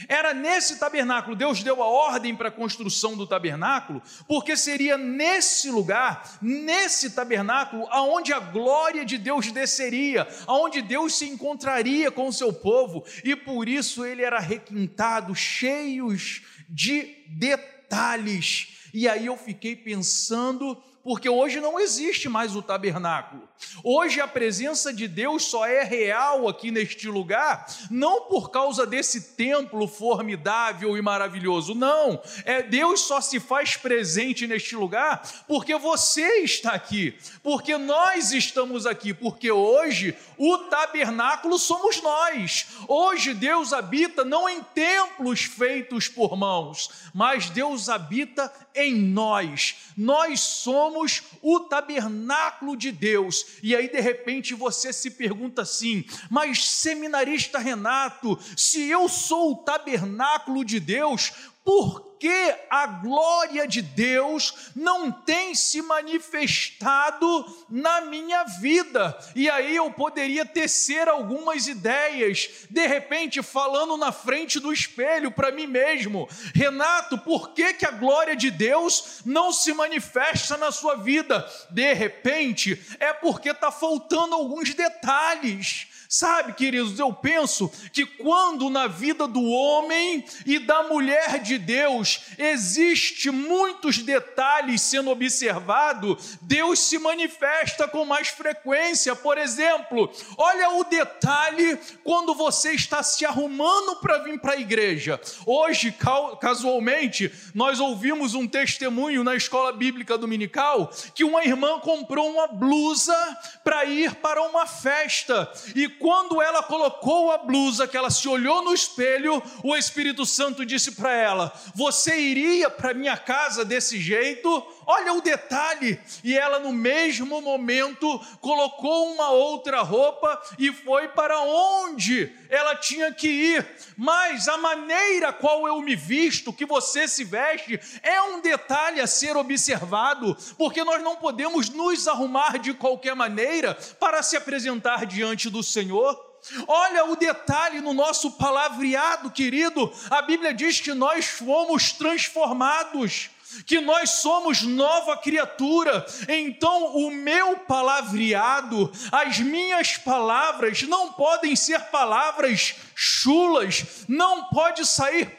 Era 0.08 0.34
nesse 0.34 0.78
tabernáculo, 0.80 1.36
Deus 1.36 1.64
deu 1.64 1.82
a 1.82 1.88
ordem 1.88 2.36
para 2.36 2.50
a 2.50 2.52
construção 2.52 3.16
do 3.16 3.26
tabernáculo, 3.26 4.02
porque 4.28 4.56
seria 4.56 4.98
nesse 4.98 5.72
lugar, 5.72 6.38
nesse 6.42 7.12
tabernáculo, 7.12 7.88
aonde 7.90 8.34
a 8.34 8.40
glória 8.40 9.06
de 9.06 9.18
Deus 9.18 9.52
desceria, 9.52 10.28
aonde 10.46 10.82
Deus 10.82 11.16
se 11.16 11.26
encontraria 11.26 12.12
com 12.12 12.28
o 12.28 12.34
seu 12.34 12.54
povo, 12.54 13.04
e 13.24 13.36
por 13.36 13.68
isso 13.68 14.06
ele 14.06 14.22
era 14.22 14.40
requintado, 14.40 15.34
cheios 15.34 16.42
de 16.68 17.24
detalhes. 17.30 18.90
E 18.94 19.08
aí 19.08 19.26
eu 19.26 19.38
fiquei 19.38 19.76
pensando 19.76 20.82
porque 21.08 21.30
hoje 21.30 21.62
não 21.62 21.80
existe 21.80 22.28
mais 22.28 22.54
o 22.54 22.62
tabernáculo. 22.62 23.48
Hoje 23.82 24.20
a 24.20 24.28
presença 24.28 24.94
de 24.94 25.08
Deus 25.08 25.46
só 25.46 25.66
é 25.66 25.82
real 25.82 26.50
aqui 26.50 26.70
neste 26.70 27.08
lugar, 27.08 27.66
não 27.90 28.24
por 28.24 28.52
causa 28.52 28.86
desse 28.86 29.34
templo 29.38 29.88
formidável 29.88 30.98
e 30.98 31.02
maravilhoso, 31.02 31.74
não. 31.74 32.22
É 32.44 32.62
Deus 32.62 33.00
só 33.00 33.22
se 33.22 33.40
faz 33.40 33.78
presente 33.78 34.46
neste 34.46 34.76
lugar 34.76 35.46
porque 35.48 35.78
você 35.78 36.40
está 36.40 36.72
aqui, 36.72 37.18
porque 37.42 37.78
nós 37.78 38.34
estamos 38.34 38.86
aqui, 38.86 39.14
porque 39.14 39.50
hoje 39.50 40.14
o 40.38 40.58
tabernáculo 40.58 41.58
somos 41.58 42.02
nós. 42.02 42.68
Hoje 42.86 43.34
Deus 43.34 43.72
habita 43.72 44.26
não 44.26 44.50
em 44.50 44.62
templos 44.62 45.46
feitos 45.46 46.10
por 46.10 46.36
mãos, 46.36 46.90
mas 47.14 47.50
Deus 47.50 47.88
habita 47.88 48.52
em 48.76 48.94
nós. 48.94 49.76
Nós 49.96 50.42
somos 50.42 50.97
o 51.42 51.60
tabernáculo 51.62 52.76
de 52.76 52.92
Deus. 52.92 53.46
E 53.62 53.76
aí, 53.76 53.90
de 53.90 54.00
repente, 54.00 54.54
você 54.54 54.92
se 54.94 55.12
pergunta 55.12 55.62
assim: 55.62 56.06
mas 56.30 56.66
seminarista 56.66 57.60
Renato, 57.60 58.40
se 58.56 58.90
eu 58.90 59.08
sou 59.10 59.52
o 59.52 59.58
tabernáculo 59.58 60.64
de 60.64 60.80
Deus, 60.80 61.32
por 61.68 62.08
porque 62.18 62.56
a 62.72 62.88
glória 62.88 63.68
de 63.68 63.80
Deus 63.80 64.72
não 64.76 65.12
tem 65.12 65.54
se 65.54 65.84
manifestado 65.84 67.46
na 67.70 68.02
minha 68.02 68.44
vida. 68.44 69.16
E 69.36 69.48
aí 69.48 69.76
eu 69.76 69.92
poderia 69.92 70.44
tecer 70.44 71.08
algumas 71.08 71.68
ideias, 71.68 72.50
de 72.72 72.88
repente 72.88 73.44
falando 73.44 73.96
na 73.98 74.12
frente 74.12 74.60
do 74.60 74.74
espelho 74.74 75.32
para 75.32 75.52
mim 75.52 75.68
mesmo: 75.68 76.28
Renato, 76.56 77.20
por 77.20 77.54
que, 77.54 77.76
que 77.76 77.86
a 77.86 77.92
glória 77.92 78.36
de 78.36 78.50
Deus 78.50 79.22
não 79.24 79.54
se 79.54 79.72
manifesta 79.72 80.58
na 80.58 80.72
sua 80.72 80.96
vida? 80.96 81.48
De 81.70 81.94
repente 81.94 82.84
é 83.00 83.14
porque 83.14 83.50
está 83.50 83.72
faltando 83.72 84.34
alguns 84.34 84.74
detalhes 84.74 85.88
Sabe, 86.10 86.54
queridos, 86.54 86.98
eu 87.00 87.12
penso 87.12 87.70
que 87.92 88.06
quando 88.06 88.70
na 88.70 88.88
vida 88.88 89.28
do 89.28 89.44
homem 89.44 90.24
e 90.46 90.58
da 90.58 90.84
mulher 90.84 91.40
de 91.40 91.58
Deus 91.58 92.22
existe 92.38 93.30
muitos 93.30 93.98
detalhes 93.98 94.82
sendo 94.82 95.10
observado, 95.10 96.18
Deus 96.42 96.80
se 96.80 96.98
manifesta 96.98 97.88
com 97.88 98.06
mais 98.06 98.30
frequência. 98.30 99.16
Por 99.16 99.38
exemplo, 99.38 100.10
olha 100.38 100.72
o 100.72 100.84
detalhe 100.86 101.78
quando 102.04 102.34
você 102.34 102.72
está 102.72 103.04
se 103.04 103.26
arrumando 103.26 103.98
para 103.98 104.20
vir 104.20 104.40
para 104.40 104.54
a 104.54 104.60
igreja. 104.60 105.20
Hoje, 105.46 105.94
casualmente, 106.40 107.32
nós 107.54 107.80
ouvimos 107.80 108.34
um 108.34 108.48
testemunho 108.48 109.24
na 109.24 109.36
escola 109.36 109.74
bíblica 109.74 110.18
dominical 110.18 110.92
que 111.14 111.24
uma 111.24 111.44
irmã 111.44 111.80
comprou 111.80 112.32
uma 112.32 112.48
blusa 112.48 113.16
para 113.64 113.84
ir 113.86 114.16
para 114.16 114.42
uma 114.44 114.66
festa 114.66 115.52
e 115.76 115.97
quando 116.00 116.42
ela 116.42 116.64
colocou 116.64 117.32
a 117.32 117.38
blusa, 117.38 117.88
que 117.88 117.98
ela 117.98 118.10
se 118.10 118.28
olhou 118.28 118.64
no 118.64 118.74
espelho, 118.74 119.42
o 119.64 119.76
Espírito 119.76 120.26
Santo 120.26 120.66
disse 120.66 120.92
para 120.92 121.12
ela: 121.12 121.54
Você 121.76 122.20
iria 122.20 122.70
para 122.70 122.94
minha 122.94 123.18
casa 123.18 123.64
desse 123.64 124.00
jeito? 124.00 124.66
Olha 124.90 125.14
o 125.14 125.22
detalhe. 125.22 126.00
E 126.24 126.38
ela, 126.38 126.60
no 126.60 126.72
mesmo 126.72 127.42
momento, 127.42 128.20
colocou 128.40 129.12
uma 129.12 129.32
outra 129.32 129.82
roupa 129.82 130.42
e 130.58 130.72
foi 130.72 131.10
para 131.10 131.42
onde 131.42 132.34
ela 132.50 132.74
tinha 132.74 133.12
que 133.14 133.28
ir. 133.28 133.68
Mas 133.98 134.48
a 134.48 134.58
maneira 134.58 135.34
qual 135.34 135.68
eu 135.68 135.82
me 135.82 135.94
visto, 135.94 136.54
que 136.54 136.66
você 136.66 137.06
se 137.06 137.26
veste, 137.26 137.78
é 138.02 138.22
um 138.22 138.40
detalhe 138.40 139.02
a 139.02 139.08
ser 139.08 139.36
observado, 139.36 140.38
porque 140.58 140.82
nós 140.86 141.04
não 141.04 141.18
podemos 141.18 141.68
nos 141.68 142.08
arrumar 142.08 142.58
de 142.58 142.74
qualquer 142.74 143.14
maneira 143.14 143.78
para 144.00 144.24
se 144.24 144.38
apresentar 144.38 145.06
diante 145.06 145.50
do 145.50 145.62
Senhor. 145.62 146.26
Olha 146.66 147.04
o 147.06 147.16
detalhe 147.18 147.82
no 147.82 147.94
nosso 147.94 148.32
palavreado, 148.32 149.32
querido. 149.32 149.92
A 150.10 150.22
Bíblia 150.22 150.54
diz 150.54 150.80
que 150.80 150.94
nós 150.94 151.26
fomos 151.26 151.92
transformados 151.92 153.32
que 153.66 153.80
nós 153.80 154.10
somos 154.12 154.62
nova 154.62 155.18
criatura. 155.18 156.06
Então, 156.28 156.96
o 156.98 157.12
meu 157.12 157.58
palavreado, 157.60 158.92
as 159.12 159.40
minhas 159.40 159.98
palavras 159.98 160.84
não 160.84 161.14
podem 161.14 161.56
ser 161.56 161.80
palavras 161.86 162.76
chulas, 163.00 164.06
não 164.08 164.46
pode 164.46 164.84
sair 164.84 165.38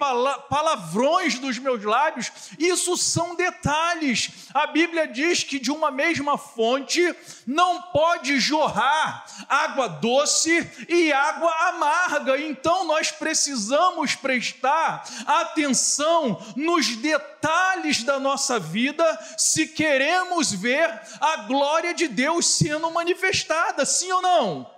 palavrões 0.48 1.40
dos 1.40 1.58
meus 1.58 1.82
lábios. 1.82 2.30
Isso 2.56 2.96
são 2.96 3.34
detalhes. 3.34 4.30
A 4.54 4.68
Bíblia 4.68 5.08
diz 5.08 5.42
que 5.42 5.58
de 5.58 5.72
uma 5.72 5.90
mesma 5.90 6.38
fonte 6.38 7.12
não 7.44 7.82
pode 7.90 8.38
jorrar 8.38 9.26
água 9.48 9.88
doce 9.88 10.70
e 10.88 11.12
água 11.12 11.52
amarga. 11.70 12.40
Então 12.40 12.84
nós 12.84 13.10
precisamos 13.10 14.14
prestar 14.14 15.04
atenção 15.26 16.40
nos 16.54 16.94
detalhes 16.94 18.04
da 18.04 18.20
nossa 18.20 18.60
vida 18.60 19.04
se 19.36 19.66
queremos 19.66 20.52
ver 20.52 20.88
a 21.20 21.38
glória 21.38 21.92
de 21.92 22.06
Deus 22.06 22.46
sendo 22.46 22.88
manifestada, 22.92 23.84
sim 23.84 24.12
ou 24.12 24.22
não? 24.22 24.77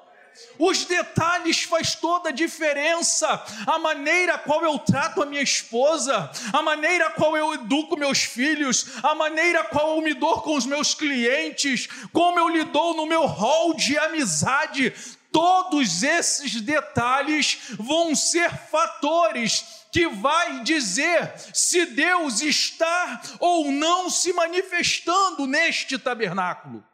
Os 0.58 0.84
detalhes 0.84 1.62
faz 1.62 1.94
toda 1.94 2.28
a 2.28 2.32
diferença. 2.32 3.42
A 3.66 3.78
maneira 3.78 4.38
qual 4.38 4.62
eu 4.62 4.78
trato 4.78 5.22
a 5.22 5.26
minha 5.26 5.42
esposa, 5.42 6.30
a 6.52 6.62
maneira 6.62 7.10
qual 7.10 7.36
eu 7.36 7.54
educo 7.54 7.96
meus 7.96 8.22
filhos, 8.22 8.86
a 9.02 9.14
maneira 9.14 9.64
qual 9.64 9.96
eu 9.96 10.02
me 10.02 10.14
dou 10.14 10.40
com 10.42 10.54
os 10.54 10.66
meus 10.66 10.94
clientes, 10.94 11.88
como 12.12 12.38
eu 12.38 12.48
lidou 12.48 12.94
no 12.94 13.06
meu 13.06 13.26
hall 13.26 13.74
de 13.74 13.98
amizade, 13.98 14.92
todos 15.32 16.02
esses 16.02 16.60
detalhes 16.60 17.58
vão 17.78 18.14
ser 18.14 18.50
fatores 18.68 19.86
que 19.92 20.06
vai 20.08 20.62
dizer 20.62 21.32
se 21.52 21.86
Deus 21.86 22.40
está 22.40 23.20
ou 23.38 23.70
não 23.72 24.08
se 24.08 24.32
manifestando 24.32 25.46
neste 25.46 25.98
tabernáculo. 25.98 26.84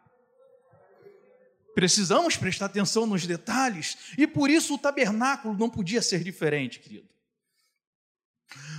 Precisamos 1.76 2.38
prestar 2.38 2.64
atenção 2.64 3.04
nos 3.04 3.26
detalhes, 3.26 3.99
e 4.16 4.26
por 4.26 4.49
isso 4.49 4.76
o 4.76 4.78
tabernáculo 4.78 5.54
não 5.59 5.68
podia 5.68 6.00
ser 6.00 6.25
diferente, 6.25 6.80
querido. 6.80 7.06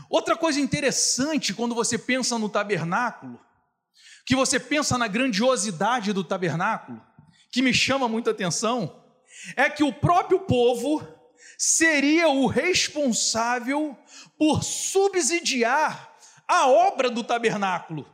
Outra 0.10 0.36
coisa 0.36 0.60
interessante 0.60 1.54
quando 1.54 1.76
você 1.76 1.96
pensa 1.96 2.40
no 2.40 2.50
tabernáculo, 2.50 3.40
que 4.26 4.36
você 4.36 4.60
pensa 4.60 4.98
na 4.98 5.08
grandiosidade 5.08 6.12
do 6.12 6.24
tabernáculo, 6.24 7.00
que 7.52 7.62
me 7.62 7.72
chama 7.72 8.10
muita 8.10 8.32
atenção, 8.32 9.04
é 9.56 9.70
que 9.70 9.84
o 9.84 9.94
próprio 9.94 10.40
povo 10.40 11.08
seria 11.56 12.30
o 12.30 12.48
responsável 12.48 13.96
por 14.40 14.64
subsidiar 14.64 16.18
a 16.48 16.68
obra 16.68 17.12
do 17.12 17.24
tabernáculo. 17.24 18.12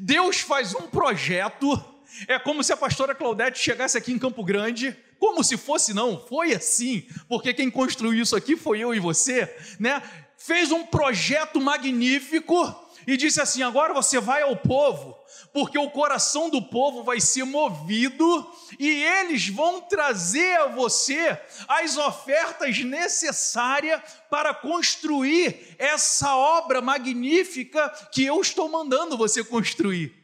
Deus 0.00 0.40
faz 0.40 0.74
um 0.74 0.88
projeto 0.88 1.93
é 2.28 2.38
como 2.38 2.62
se 2.62 2.72
a 2.72 2.76
pastora 2.76 3.14
Claudete 3.14 3.58
chegasse 3.58 3.96
aqui 3.98 4.12
em 4.12 4.18
Campo 4.18 4.44
Grande, 4.44 4.96
como 5.18 5.42
se 5.42 5.56
fosse, 5.56 5.94
não, 5.94 6.18
foi 6.18 6.54
assim, 6.54 7.06
porque 7.28 7.54
quem 7.54 7.70
construiu 7.70 8.22
isso 8.22 8.36
aqui 8.36 8.56
foi 8.56 8.80
eu 8.80 8.94
e 8.94 9.00
você, 9.00 9.54
né? 9.78 10.02
Fez 10.36 10.70
um 10.70 10.84
projeto 10.84 11.60
magnífico 11.60 12.84
e 13.06 13.16
disse 13.16 13.40
assim: 13.40 13.62
agora 13.62 13.94
você 13.94 14.20
vai 14.20 14.42
ao 14.42 14.56
povo, 14.56 15.16
porque 15.52 15.78
o 15.78 15.90
coração 15.90 16.50
do 16.50 16.60
povo 16.60 17.02
vai 17.02 17.20
ser 17.20 17.44
movido 17.44 18.50
e 18.78 18.88
eles 18.88 19.48
vão 19.48 19.80
trazer 19.80 20.58
a 20.60 20.66
você 20.66 21.38
as 21.68 21.96
ofertas 21.96 22.78
necessárias 22.80 24.00
para 24.30 24.52
construir 24.54 25.74
essa 25.78 26.36
obra 26.36 26.80
magnífica 26.80 27.88
que 28.12 28.24
eu 28.24 28.40
estou 28.40 28.68
mandando 28.68 29.16
você 29.16 29.44
construir. 29.44 30.23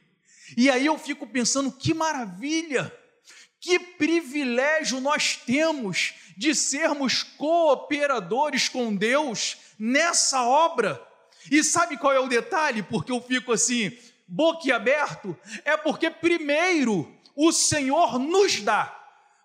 E 0.56 0.70
aí 0.70 0.86
eu 0.86 0.98
fico 0.98 1.26
pensando: 1.26 1.72
que 1.72 1.94
maravilha, 1.94 2.92
que 3.60 3.78
privilégio 3.78 5.00
nós 5.00 5.36
temos 5.36 6.14
de 6.36 6.54
sermos 6.54 7.22
cooperadores 7.22 8.68
com 8.68 8.94
Deus 8.94 9.56
nessa 9.78 10.42
obra. 10.42 11.00
E 11.50 11.62
sabe 11.62 11.96
qual 11.96 12.12
é 12.12 12.20
o 12.20 12.28
detalhe? 12.28 12.82
Porque 12.82 13.12
eu 13.12 13.20
fico 13.20 13.52
assim, 13.52 13.96
boquiaberto? 14.26 15.36
É 15.64 15.76
porque 15.76 16.10
primeiro 16.10 17.14
o 17.34 17.52
Senhor 17.52 18.18
nos 18.18 18.60
dá, 18.60 18.84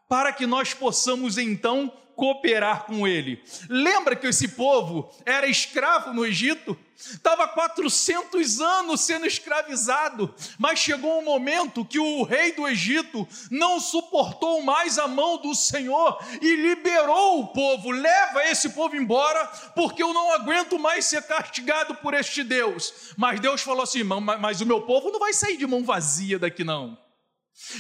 para 0.08 0.32
que 0.34 0.46
nós 0.46 0.74
possamos 0.74 1.38
então 1.38 1.94
cooperar 2.16 2.86
com 2.86 3.08
ele. 3.08 3.44
Lembra 3.70 4.16
que 4.16 4.28
esse 4.28 4.50
povo 4.50 5.12
era 5.26 5.48
escravo 5.48 6.14
no 6.14 6.26
Egito? 6.26 6.78
Estava 6.98 7.46
400 7.46 8.62
anos 8.62 9.02
sendo 9.02 9.26
escravizado, 9.26 10.34
mas 10.58 10.80
chegou 10.80 11.20
um 11.20 11.26
momento 11.26 11.84
que 11.84 12.00
o 12.00 12.24
rei 12.24 12.54
do 12.54 12.66
Egito 12.66 13.28
não 13.52 13.82
suportou 13.82 14.62
mais 14.62 14.98
a 14.98 15.06
mão 15.06 15.38
do 15.38 15.54
Senhor 15.54 16.18
e 16.42 16.56
liberou 16.56 17.42
o 17.42 17.48
povo. 17.48 17.92
Leva 17.92 18.46
esse 18.46 18.70
povo 18.70 18.96
embora, 18.96 19.46
porque 19.76 20.02
eu 20.02 20.14
não 20.14 20.34
aguento 20.34 20.80
mais 20.80 21.06
ser 21.06 21.24
castigado 21.24 21.96
por 21.96 22.14
este 22.14 22.44
Deus. 22.44 23.14
Mas 23.18 23.42
Deus 23.42 23.62
falou 23.62 23.84
assim: 23.84 24.04
mas 24.04 24.62
o 24.62 24.66
meu 24.66 24.82
povo 24.82 25.12
não 25.12 25.20
vai 25.20 25.34
sair 25.34 25.58
de 25.58 25.68
mão 25.68 25.84
vazia 25.84 26.40
daqui 26.40 26.64
não. 26.64 27.05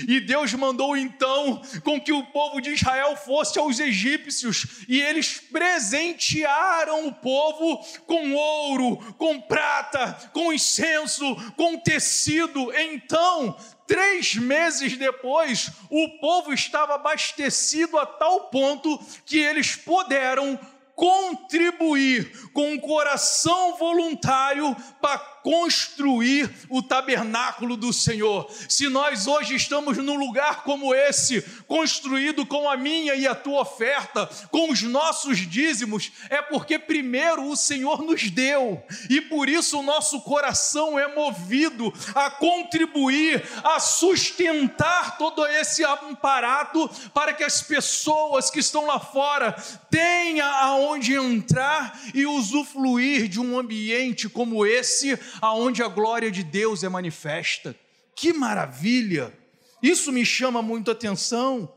E 0.08 0.22
Deus 0.22 0.54
mandou 0.54 0.96
então 0.96 1.62
com 1.84 2.00
que 2.00 2.14
o 2.14 2.26
povo 2.28 2.62
de 2.62 2.72
Israel 2.72 3.16
fosse 3.18 3.60
aos 3.60 3.80
egípcios, 3.80 4.86
e 4.88 5.02
eles 5.02 5.40
presentearam 5.52 7.08
o 7.08 7.14
povo 7.14 7.86
com 8.06 8.34
ouro, 8.34 8.98
com 9.18 9.40
prata, 9.42 10.14
com 10.32 10.54
incenso, 10.54 11.36
com 11.58 11.78
tecido. 11.78 12.74
Então, 12.74 13.58
três 13.86 14.36
meses 14.36 14.98
depois, 14.98 15.70
o 15.90 16.20
povo 16.20 16.54
estava 16.54 16.96
abastecido 16.96 17.98
a 17.98 18.06
tal 18.06 18.50
ponto 18.50 18.98
que 19.26 19.38
eles 19.38 19.76
puderam 19.76 20.58
contribuir 20.96 22.50
com 22.54 22.72
um 22.72 22.80
coração 22.80 23.76
voluntário 23.78 24.74
para 25.02 25.35
construir 25.46 26.50
o 26.72 26.82
tabernáculo 26.82 27.78
do 27.78 27.94
Senhor. 27.94 28.52
Se 28.68 28.90
nós 28.90 29.28
hoje 29.28 29.54
estamos 29.54 29.96
num 29.96 30.16
lugar 30.16 30.64
como 30.64 30.92
esse, 30.92 31.40
construído 31.68 32.48
com 32.48 32.68
a 32.68 32.76
minha 32.76 33.14
e 33.14 33.28
a 33.28 33.36
tua 33.36 33.62
oferta, 33.62 34.28
com 34.50 34.72
os 34.72 34.82
nossos 34.82 35.38
dízimos, 35.38 36.12
é 36.32 36.42
porque 36.42 36.80
primeiro 36.80 37.48
o 37.48 37.56
Senhor 37.56 38.02
nos 38.02 38.28
deu, 38.32 38.82
e 39.08 39.22
por 39.22 39.48
isso 39.48 39.78
o 39.78 39.84
nosso 39.84 40.20
coração 40.22 40.98
é 40.98 41.14
movido 41.14 41.94
a 42.16 42.32
contribuir, 42.32 43.44
a 43.64 43.80
sustentar 43.80 45.20
todo 45.20 45.46
esse 45.46 45.84
aparato 45.84 46.90
para 47.14 47.34
que 47.34 47.44
as 47.44 47.62
pessoas 47.62 48.50
que 48.50 48.62
estão 48.62 48.88
lá 48.88 49.00
fora 49.00 49.56
tenham 49.92 50.50
aonde 50.50 51.14
entrar 51.14 52.00
e 52.16 52.26
usufruir 52.26 53.28
de 53.28 53.40
um 53.40 53.60
ambiente 53.60 54.28
como 54.28 54.66
esse 54.66 55.16
aonde 55.41 55.84
a 55.84 55.88
glória 55.88 56.32
de 56.32 56.43
Deus 56.43 56.84
é 56.84 56.89
manifesta. 56.89 57.76
Que 58.15 58.34
maravilha! 58.34 59.38
Isso 59.82 60.12
me 60.12 60.26
chama 60.26 60.62
muito 60.62 60.89
atenção. 60.89 61.71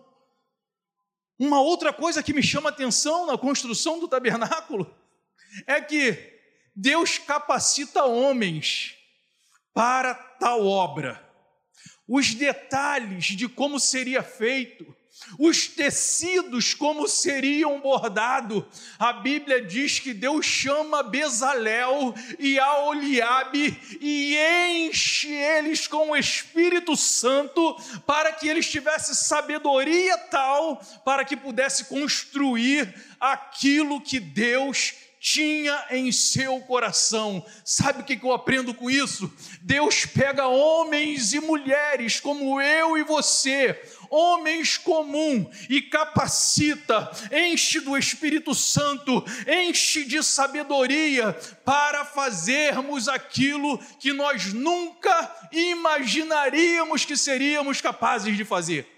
Uma 1.39 1.61
outra 1.61 1.93
coisa 1.93 2.23
que 2.23 2.33
me 2.33 2.43
chama 2.43 2.71
atenção 2.71 3.27
na 3.27 3.39
construção 3.39 4.01
do 4.01 4.09
tabernáculo 4.09 4.93
é 5.67 5.81
que 5.81 6.39
Deus 6.75 7.19
capacita 7.19 8.05
homens 8.05 8.97
para 9.73 10.15
tal 10.15 10.67
obra. 10.67 11.25
Os 12.09 12.35
detalhes 12.35 13.27
de 13.27 13.49
como 13.49 13.79
seria 13.79 14.23
feito, 14.23 14.97
os 15.39 15.67
tecidos 15.67 16.75
como 16.75 17.09
seriam 17.09 17.81
bordados. 17.81 18.65
A 18.99 19.13
Bíblia 19.13 19.61
diz 19.61 19.99
que 19.99 20.15
Deus 20.15 20.47
chama 20.47 21.03
Bezalel 21.03 22.15
e 22.39 22.59
Aoliabe 22.59 23.79
e 24.01 24.37
enche 24.37 25.33
eles 25.33 25.87
com 25.87 26.11
o 26.11 26.17
Espírito 26.17 26.97
Santo 26.97 27.77
para 28.07 28.33
que 28.33 28.49
eles 28.49 28.71
tivessem 28.71 29.15
sabedoria 29.15 30.17
tal 30.19 30.81
para 31.05 31.25
que 31.25 31.37
pudesse 31.37 31.85
construir 31.87 32.95
aquilo 33.21 34.01
que 34.01 34.21
Deus 34.21 34.95
tinha 35.21 35.87
em 35.91 36.13
seu 36.13 36.61
coração. 36.61 37.45
Sabe 37.65 38.03
o 38.03 38.05
que 38.05 38.19
eu 38.23 38.33
aprendo 38.33 38.73
com 38.73 38.91
isso? 38.91 39.33
Deus 39.63 40.07
pega 40.07 40.47
homens 40.47 41.33
e 41.33 41.41
mulheres 41.41 42.21
como 42.21 42.61
eu 42.61 42.97
e 42.97 43.03
você, 43.03 43.81
homens 44.11 44.77
comum 44.77 45.51
e 45.69 45.83
capacita, 45.83 47.11
enche 47.33 47.81
do 47.81 47.97
Espírito 47.97 48.55
Santo, 48.55 49.25
enche 49.47 50.05
de 50.05 50.23
sabedoria 50.23 51.33
para 51.65 52.05
fazermos 52.05 53.09
aquilo 53.09 53.79
que 53.99 54.13
nós 54.13 54.53
nunca 54.53 55.49
imaginaríamos 55.53 57.05
que 57.05 57.17
seríamos 57.17 57.81
capazes 57.81 58.37
de 58.37 58.45
fazer. 58.45 58.98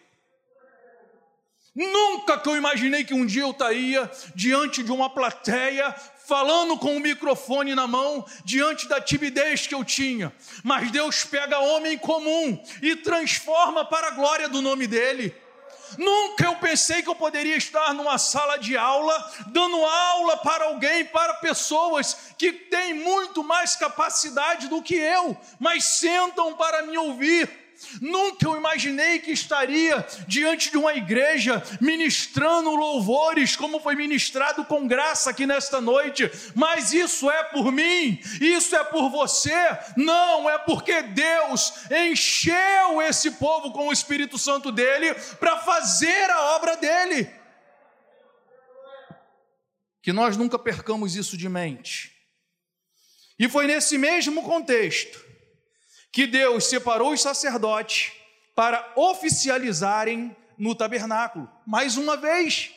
Nunca 1.80 2.36
que 2.36 2.46
eu 2.46 2.58
imaginei 2.58 3.04
que 3.04 3.14
um 3.14 3.24
dia 3.24 3.40
eu 3.40 3.52
estaria 3.52 4.10
diante 4.34 4.82
de 4.82 4.92
uma 4.92 5.08
plateia 5.08 5.94
falando 6.26 6.76
com 6.76 6.94
o 6.94 7.00
microfone 7.00 7.74
na 7.74 7.86
mão, 7.86 8.26
diante 8.44 8.86
da 8.86 9.00
timidez 9.00 9.66
que 9.66 9.74
eu 9.74 9.82
tinha. 9.82 10.30
Mas 10.62 10.90
Deus 10.90 11.24
pega 11.24 11.58
homem 11.58 11.96
comum 11.96 12.62
e 12.82 12.96
transforma 12.96 13.82
para 13.82 14.08
a 14.08 14.10
glória 14.10 14.46
do 14.46 14.60
nome 14.60 14.86
dele. 14.86 15.34
Nunca 15.96 16.44
eu 16.44 16.56
pensei 16.56 17.02
que 17.02 17.08
eu 17.08 17.14
poderia 17.14 17.56
estar 17.56 17.94
numa 17.94 18.18
sala 18.18 18.58
de 18.58 18.76
aula, 18.76 19.32
dando 19.46 19.82
aula 19.82 20.36
para 20.36 20.66
alguém, 20.66 21.06
para 21.06 21.34
pessoas 21.34 22.34
que 22.36 22.52
têm 22.52 22.92
muito 22.92 23.42
mais 23.42 23.74
capacidade 23.74 24.68
do 24.68 24.82
que 24.82 24.96
eu, 24.96 25.34
mas 25.58 25.84
sentam 25.84 26.54
para 26.54 26.82
me 26.82 26.98
ouvir. 26.98 27.59
Nunca 28.00 28.46
eu 28.46 28.56
imaginei 28.56 29.18
que 29.18 29.32
estaria 29.32 30.06
diante 30.26 30.70
de 30.70 30.76
uma 30.76 30.94
igreja 30.94 31.62
ministrando 31.80 32.74
louvores, 32.74 33.56
como 33.56 33.80
foi 33.80 33.94
ministrado 33.94 34.64
com 34.64 34.86
graça 34.86 35.30
aqui 35.30 35.46
nesta 35.46 35.80
noite, 35.80 36.30
mas 36.54 36.92
isso 36.92 37.30
é 37.30 37.42
por 37.44 37.72
mim, 37.72 38.20
isso 38.40 38.76
é 38.76 38.84
por 38.84 39.10
você, 39.10 39.56
não, 39.96 40.48
é 40.48 40.58
porque 40.58 41.02
Deus 41.02 41.72
encheu 41.90 43.02
esse 43.02 43.32
povo 43.32 43.72
com 43.72 43.88
o 43.88 43.92
Espírito 43.92 44.38
Santo 44.38 44.70
dele 44.70 45.14
para 45.38 45.58
fazer 45.58 46.30
a 46.30 46.56
obra 46.56 46.76
dele. 46.76 47.30
Que 50.02 50.12
nós 50.12 50.36
nunca 50.36 50.58
percamos 50.58 51.14
isso 51.14 51.36
de 51.36 51.48
mente. 51.48 52.16
E 53.38 53.48
foi 53.48 53.66
nesse 53.66 53.98
mesmo 53.98 54.42
contexto 54.42 55.29
que 56.12 56.26
Deus 56.26 56.66
separou 56.66 57.12
os 57.12 57.22
sacerdotes 57.22 58.12
para 58.54 58.92
oficializarem 58.96 60.36
no 60.58 60.74
tabernáculo. 60.74 61.48
Mais 61.66 61.96
uma 61.96 62.16
vez, 62.16 62.70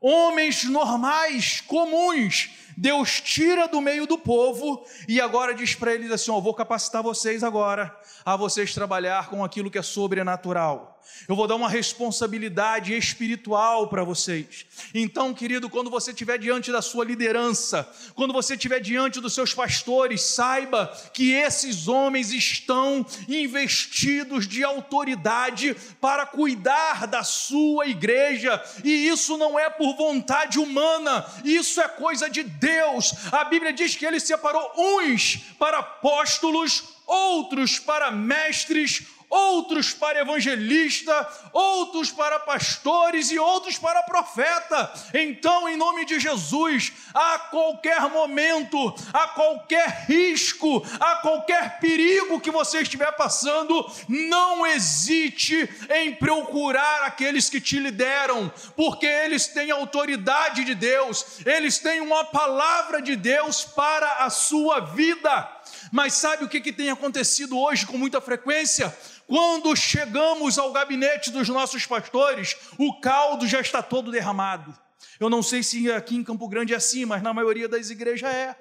homens 0.00 0.64
normais, 0.64 1.60
comuns, 1.60 2.50
Deus 2.76 3.20
tira 3.20 3.66
do 3.68 3.80
meio 3.80 4.06
do 4.06 4.18
povo 4.18 4.84
e 5.08 5.20
agora 5.20 5.54
diz 5.54 5.74
para 5.74 5.94
eles 5.94 6.10
assim: 6.10 6.30
ó, 6.30 6.40
vou 6.40 6.54
capacitar 6.54 7.02
vocês 7.02 7.42
agora 7.44 7.94
a 8.24 8.36
vocês 8.36 8.74
trabalhar 8.74 9.28
com 9.28 9.44
aquilo 9.44 9.70
que 9.70 9.78
é 9.78 9.82
sobrenatural. 9.82 10.92
Eu 11.28 11.36
vou 11.36 11.46
dar 11.46 11.54
uma 11.54 11.68
responsabilidade 11.68 12.96
espiritual 12.96 13.88
para 13.88 14.04
vocês. 14.04 14.66
Então, 14.94 15.32
querido, 15.32 15.68
quando 15.70 15.90
você 15.90 16.10
estiver 16.10 16.38
diante 16.38 16.72
da 16.72 16.82
sua 16.82 17.04
liderança, 17.04 17.88
quando 18.14 18.32
você 18.32 18.54
estiver 18.54 18.80
diante 18.80 19.20
dos 19.20 19.34
seus 19.34 19.54
pastores, 19.54 20.22
saiba 20.22 20.86
que 21.12 21.32
esses 21.32 21.86
homens 21.86 22.32
estão 22.32 23.04
investidos 23.28 24.46
de 24.46 24.64
autoridade 24.64 25.76
para 26.00 26.26
cuidar 26.26 27.06
da 27.06 27.22
sua 27.22 27.86
igreja, 27.86 28.62
e 28.84 29.08
isso 29.08 29.36
não 29.36 29.58
é 29.58 29.70
por 29.70 29.96
vontade 29.96 30.58
humana, 30.58 31.24
isso 31.44 31.80
é 31.80 31.88
coisa 31.88 32.28
de 32.28 32.42
Deus. 32.62 33.12
A 33.32 33.42
Bíblia 33.44 33.72
diz 33.72 33.96
que 33.96 34.06
ele 34.06 34.20
separou 34.20 34.72
uns 34.78 35.36
para 35.58 35.78
apóstolos, 35.78 36.84
outros 37.04 37.80
para 37.80 38.12
mestres, 38.12 39.02
outros 39.32 39.94
para 39.94 40.20
evangelista, 40.20 41.26
outros 41.54 42.12
para 42.12 42.38
pastores 42.38 43.30
e 43.30 43.38
outros 43.38 43.78
para 43.78 44.02
profeta. 44.02 44.92
Então, 45.14 45.66
em 45.66 45.76
nome 45.76 46.04
de 46.04 46.20
Jesus, 46.20 46.92
a 47.14 47.38
qualquer 47.38 48.02
momento, 48.10 48.94
a 49.10 49.28
qualquer 49.28 50.04
risco, 50.06 50.86
a 51.00 51.16
qualquer 51.16 51.80
perigo 51.80 52.40
que 52.40 52.50
você 52.50 52.82
estiver 52.82 53.10
passando, 53.12 53.90
não 54.06 54.66
hesite 54.66 55.66
em 55.90 56.14
procurar 56.14 57.04
aqueles 57.04 57.48
que 57.48 57.60
te 57.60 57.78
lideram, 57.78 58.52
porque 58.76 59.06
eles 59.06 59.46
têm 59.46 59.70
autoridade 59.70 60.62
de 60.62 60.74
Deus, 60.74 61.40
eles 61.46 61.78
têm 61.78 62.02
uma 62.02 62.26
palavra 62.26 63.00
de 63.00 63.16
Deus 63.16 63.64
para 63.64 64.24
a 64.24 64.28
sua 64.28 64.80
vida. 64.80 65.62
Mas 65.90 66.14
sabe 66.14 66.44
o 66.44 66.48
que, 66.48 66.60
que 66.60 66.72
tem 66.72 66.90
acontecido 66.90 67.58
hoje 67.58 67.86
com 67.86 67.98
muita 67.98 68.20
frequência? 68.20 68.94
Quando 69.32 69.74
chegamos 69.74 70.58
ao 70.58 70.72
gabinete 70.72 71.30
dos 71.30 71.48
nossos 71.48 71.86
pastores, 71.86 72.54
o 72.76 73.00
caldo 73.00 73.46
já 73.46 73.62
está 73.62 73.82
todo 73.82 74.10
derramado. 74.10 74.78
Eu 75.18 75.30
não 75.30 75.42
sei 75.42 75.62
se 75.62 75.90
aqui 75.90 76.16
em 76.16 76.22
Campo 76.22 76.46
Grande 76.46 76.74
é 76.74 76.76
assim, 76.76 77.06
mas 77.06 77.22
na 77.22 77.32
maioria 77.32 77.66
das 77.66 77.88
igrejas 77.88 78.30
é. 78.30 78.54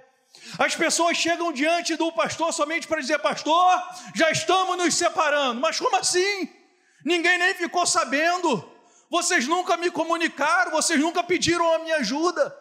As 0.58 0.74
pessoas 0.74 1.18
chegam 1.18 1.52
diante 1.52 1.98
do 1.98 2.10
pastor 2.14 2.54
somente 2.54 2.88
para 2.88 3.02
dizer: 3.02 3.20
Pastor, 3.20 3.84
já 4.16 4.32
estamos 4.32 4.78
nos 4.78 4.96
separando. 4.96 5.60
Mas 5.60 5.78
como 5.78 5.98
assim? 5.98 6.50
Ninguém 7.04 7.38
nem 7.38 7.54
ficou 7.54 7.86
sabendo. 7.86 8.66
Vocês 9.10 9.50
nunca 9.50 9.76
me 9.76 9.92
comunicaram, 9.92 10.72
vocês 10.72 11.02
nunca 11.02 11.22
pediram 11.22 11.70
a 11.74 11.80
minha 11.80 11.98
ajuda. 11.98 12.58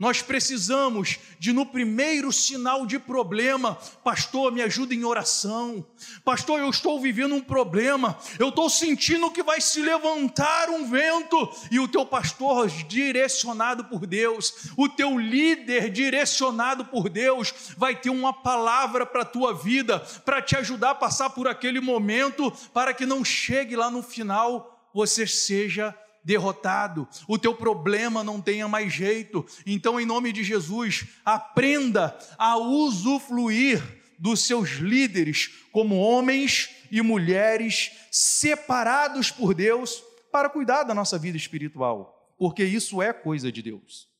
Nós 0.00 0.22
precisamos 0.22 1.18
de, 1.38 1.52
no 1.52 1.66
primeiro 1.66 2.32
sinal 2.32 2.86
de 2.86 2.98
problema, 2.98 3.78
pastor, 4.02 4.50
me 4.50 4.62
ajuda 4.62 4.94
em 4.94 5.04
oração. 5.04 5.86
Pastor, 6.24 6.58
eu 6.58 6.70
estou 6.70 6.98
vivendo 6.98 7.34
um 7.34 7.40
problema, 7.42 8.18
eu 8.38 8.48
estou 8.48 8.70
sentindo 8.70 9.30
que 9.30 9.42
vai 9.42 9.60
se 9.60 9.82
levantar 9.82 10.70
um 10.70 10.90
vento, 10.90 11.54
e 11.70 11.78
o 11.78 11.86
teu 11.86 12.06
pastor, 12.06 12.66
direcionado 12.88 13.84
por 13.84 14.06
Deus, 14.06 14.70
o 14.74 14.88
teu 14.88 15.18
líder, 15.18 15.90
direcionado 15.90 16.86
por 16.86 17.10
Deus, 17.10 17.52
vai 17.76 17.94
ter 17.94 18.08
uma 18.08 18.32
palavra 18.32 19.04
para 19.04 19.20
a 19.20 19.26
tua 19.26 19.52
vida, 19.52 19.98
para 20.24 20.40
te 20.40 20.56
ajudar 20.56 20.92
a 20.92 20.94
passar 20.94 21.28
por 21.28 21.46
aquele 21.46 21.78
momento, 21.78 22.50
para 22.72 22.94
que 22.94 23.04
não 23.04 23.22
chegue 23.22 23.76
lá 23.76 23.90
no 23.90 24.02
final, 24.02 24.88
você 24.94 25.26
seja 25.26 25.94
derrotado, 26.24 27.08
o 27.26 27.38
teu 27.38 27.54
problema 27.54 28.22
não 28.22 28.40
tenha 28.40 28.68
mais 28.68 28.92
jeito. 28.92 29.46
Então, 29.66 30.00
em 30.00 30.06
nome 30.06 30.32
de 30.32 30.44
Jesus, 30.44 31.06
aprenda 31.24 32.16
a 32.38 32.56
usufruir 32.56 33.82
dos 34.18 34.46
seus 34.46 34.72
líderes 34.72 35.48
como 35.72 35.98
homens 35.98 36.68
e 36.90 37.00
mulheres 37.00 37.92
separados 38.10 39.30
por 39.30 39.54
Deus 39.54 40.02
para 40.30 40.50
cuidar 40.50 40.82
da 40.82 40.94
nossa 40.94 41.18
vida 41.18 41.36
espiritual, 41.36 42.34
porque 42.38 42.62
isso 42.62 43.00
é 43.00 43.12
coisa 43.12 43.50
de 43.50 43.62
Deus. 43.62 44.10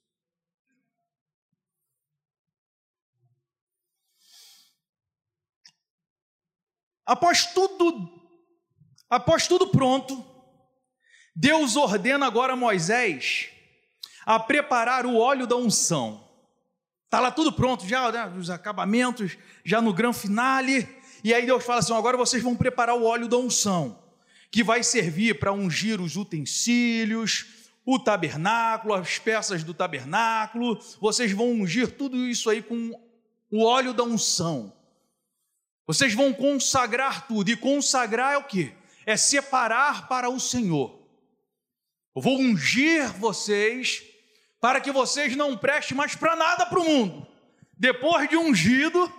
Após 7.04 7.52
tudo, 7.52 8.08
após 9.08 9.48
tudo 9.48 9.68
pronto, 9.68 10.24
Deus 11.34 11.76
ordena 11.76 12.26
agora 12.26 12.56
Moisés 12.56 13.48
a 14.26 14.38
preparar 14.38 15.06
o 15.06 15.16
óleo 15.16 15.46
da 15.46 15.56
unção. 15.56 16.28
Está 17.04 17.18
lá 17.18 17.30
tudo 17.30 17.52
pronto, 17.52 17.86
já 17.86 18.12
né, 18.12 18.32
os 18.38 18.50
acabamentos, 18.50 19.36
já 19.64 19.80
no 19.80 19.92
grande 19.92 20.18
finale. 20.18 20.88
E 21.24 21.34
aí 21.34 21.44
Deus 21.44 21.64
fala 21.64 21.80
assim: 21.80 21.92
agora 21.92 22.16
vocês 22.16 22.42
vão 22.42 22.54
preparar 22.54 22.96
o 22.96 23.04
óleo 23.04 23.26
da 23.26 23.36
unção, 23.36 23.98
que 24.50 24.62
vai 24.62 24.82
servir 24.82 25.38
para 25.38 25.52
ungir 25.52 26.00
os 26.00 26.16
utensílios, 26.16 27.46
o 27.84 27.98
tabernáculo, 27.98 28.94
as 28.94 29.18
peças 29.18 29.64
do 29.64 29.74
tabernáculo. 29.74 30.78
Vocês 31.00 31.32
vão 31.32 31.50
ungir 31.50 31.96
tudo 31.96 32.16
isso 32.16 32.48
aí 32.48 32.62
com 32.62 32.92
o 33.50 33.64
óleo 33.64 33.92
da 33.92 34.04
unção. 34.04 34.72
Vocês 35.86 36.14
vão 36.14 36.32
consagrar 36.32 37.26
tudo. 37.26 37.50
E 37.50 37.56
consagrar 37.56 38.34
é 38.34 38.38
o 38.38 38.44
que? 38.44 38.72
É 39.04 39.16
separar 39.16 40.06
para 40.06 40.30
o 40.30 40.38
Senhor. 40.38 40.99
Eu 42.14 42.22
vou 42.22 42.38
ungir 42.38 43.12
vocês 43.18 44.02
para 44.60 44.80
que 44.80 44.90
vocês 44.90 45.36
não 45.36 45.56
prestem 45.56 45.96
mais 45.96 46.14
para 46.14 46.34
nada 46.36 46.66
para 46.66 46.80
o 46.80 46.84
mundo. 46.84 47.26
Depois 47.76 48.28
de 48.28 48.36
ungido, 48.36 49.10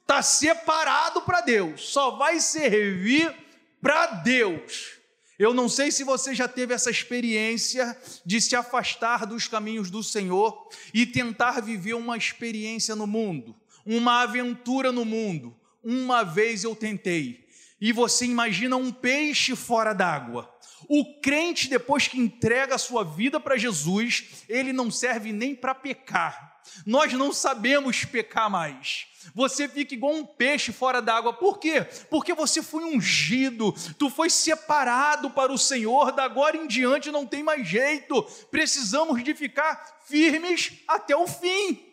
está 0.00 0.22
separado 0.22 1.22
para 1.22 1.42
Deus, 1.42 1.88
só 1.88 2.12
vai 2.12 2.40
servir 2.40 3.32
para 3.80 4.06
Deus. 4.06 4.98
Eu 5.38 5.54
não 5.54 5.68
sei 5.68 5.92
se 5.92 6.02
você 6.02 6.34
já 6.34 6.48
teve 6.48 6.74
essa 6.74 6.90
experiência 6.90 7.96
de 8.26 8.40
se 8.40 8.56
afastar 8.56 9.24
dos 9.24 9.46
caminhos 9.46 9.88
do 9.88 10.02
Senhor 10.02 10.68
e 10.92 11.06
tentar 11.06 11.60
viver 11.60 11.94
uma 11.94 12.16
experiência 12.16 12.96
no 12.96 13.06
mundo, 13.06 13.54
uma 13.86 14.22
aventura 14.22 14.90
no 14.90 15.04
mundo. 15.04 15.54
Uma 15.84 16.24
vez 16.24 16.64
eu 16.64 16.74
tentei, 16.74 17.46
e 17.80 17.92
você 17.92 18.24
imagina 18.24 18.76
um 18.76 18.90
peixe 18.90 19.54
fora 19.54 19.92
d'água. 19.92 20.52
O 20.88 21.20
crente, 21.20 21.68
depois 21.68 22.08
que 22.08 22.18
entrega 22.18 22.74
a 22.74 22.78
sua 22.78 23.04
vida 23.04 23.38
para 23.38 23.58
Jesus, 23.58 24.44
ele 24.48 24.72
não 24.72 24.90
serve 24.90 25.32
nem 25.32 25.54
para 25.54 25.74
pecar. 25.74 26.48
Nós 26.86 27.12
não 27.12 27.32
sabemos 27.32 28.04
pecar 28.04 28.50
mais. 28.50 29.06
Você 29.34 29.68
fica 29.68 29.94
igual 29.94 30.14
um 30.14 30.24
peixe 30.24 30.72
fora 30.72 31.02
d'água. 31.02 31.32
Por 31.32 31.58
quê? 31.58 31.82
Porque 32.08 32.32
você 32.32 32.62
foi 32.62 32.84
ungido, 32.84 33.74
tu 33.98 34.08
foi 34.08 34.30
separado 34.30 35.30
para 35.30 35.52
o 35.52 35.58
Senhor, 35.58 36.12
da 36.12 36.24
agora 36.24 36.56
em 36.56 36.66
diante 36.66 37.10
não 37.10 37.26
tem 37.26 37.42
mais 37.42 37.66
jeito. 37.66 38.22
Precisamos 38.50 39.22
de 39.22 39.34
ficar 39.34 40.00
firmes 40.06 40.72
até 40.86 41.16
o 41.16 41.26
fim. 41.26 41.84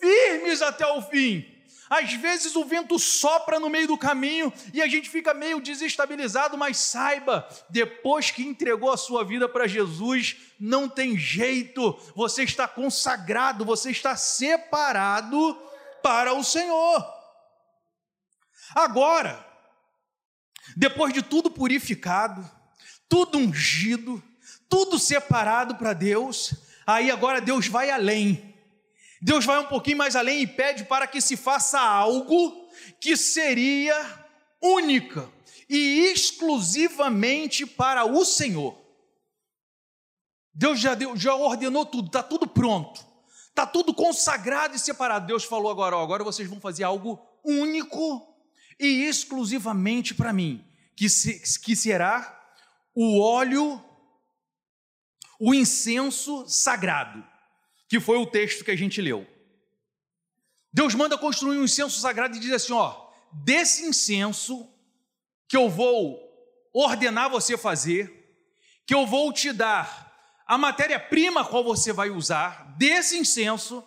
Firmes 0.00 0.62
até 0.62 0.86
o 0.86 1.02
fim. 1.02 1.44
Às 1.90 2.12
vezes 2.12 2.54
o 2.54 2.64
vento 2.64 3.00
sopra 3.00 3.58
no 3.58 3.68
meio 3.68 3.88
do 3.88 3.98
caminho 3.98 4.52
e 4.72 4.80
a 4.80 4.86
gente 4.86 5.10
fica 5.10 5.34
meio 5.34 5.60
desestabilizado, 5.60 6.56
mas 6.56 6.78
saiba, 6.78 7.48
depois 7.68 8.30
que 8.30 8.44
entregou 8.44 8.92
a 8.92 8.96
sua 8.96 9.24
vida 9.24 9.48
para 9.48 9.66
Jesus, 9.66 10.36
não 10.60 10.88
tem 10.88 11.18
jeito, 11.18 11.98
você 12.14 12.44
está 12.44 12.68
consagrado, 12.68 13.64
você 13.64 13.90
está 13.90 14.14
separado 14.14 15.60
para 16.00 16.32
o 16.32 16.44
Senhor. 16.44 17.04
Agora, 18.72 19.44
depois 20.76 21.12
de 21.12 21.22
tudo 21.22 21.50
purificado, 21.50 22.48
tudo 23.08 23.36
ungido, 23.36 24.22
tudo 24.68 24.96
separado 24.96 25.74
para 25.74 25.92
Deus, 25.92 26.54
aí 26.86 27.10
agora 27.10 27.40
Deus 27.40 27.66
vai 27.66 27.90
além. 27.90 28.49
Deus 29.20 29.44
vai 29.44 29.58
um 29.58 29.66
pouquinho 29.66 29.98
mais 29.98 30.16
além 30.16 30.42
e 30.42 30.46
pede 30.46 30.84
para 30.84 31.06
que 31.06 31.20
se 31.20 31.36
faça 31.36 31.78
algo 31.78 32.68
que 32.98 33.16
seria 33.16 33.94
única 34.62 35.30
e 35.68 36.10
exclusivamente 36.12 37.66
para 37.66 38.04
o 38.04 38.24
Senhor. 38.24 38.76
Deus 40.52 40.80
já, 40.80 40.94
deu, 40.94 41.16
já 41.16 41.34
ordenou 41.34 41.86
tudo, 41.86 42.06
está 42.06 42.22
tudo 42.22 42.46
pronto, 42.46 43.04
está 43.48 43.66
tudo 43.66 43.94
consagrado 43.94 44.74
e 44.74 44.78
separado. 44.78 45.26
Deus 45.26 45.44
falou 45.44 45.70
agora: 45.70 45.96
ó, 45.96 46.02
agora 46.02 46.24
vocês 46.24 46.48
vão 46.48 46.60
fazer 46.60 46.84
algo 46.84 47.20
único 47.44 48.26
e 48.78 49.04
exclusivamente 49.04 50.14
para 50.14 50.32
mim, 50.32 50.64
que, 50.96 51.08
se, 51.08 51.40
que 51.60 51.76
será 51.76 52.38
o 52.94 53.20
óleo, 53.20 53.82
o 55.38 55.54
incenso 55.54 56.48
sagrado, 56.48 57.24
que 57.90 57.98
foi 57.98 58.16
o 58.18 58.26
texto 58.26 58.64
que 58.64 58.70
a 58.70 58.76
gente 58.76 59.02
leu. 59.02 59.26
Deus 60.72 60.94
manda 60.94 61.18
construir 61.18 61.58
um 61.58 61.64
incenso 61.64 62.00
sagrado 62.00 62.36
e 62.36 62.40
diz 62.40 62.52
assim: 62.52 62.72
ó, 62.72 63.08
desse 63.32 63.84
incenso 63.84 64.72
que 65.48 65.56
eu 65.56 65.68
vou 65.68 66.16
ordenar 66.72 67.28
você 67.28 67.58
fazer, 67.58 68.32
que 68.86 68.94
eu 68.94 69.04
vou 69.04 69.32
te 69.32 69.52
dar 69.52 70.08
a 70.46 70.56
matéria-prima 70.56 71.44
qual 71.44 71.64
você 71.64 71.92
vai 71.92 72.10
usar, 72.10 72.76
desse 72.78 73.18
incenso, 73.18 73.84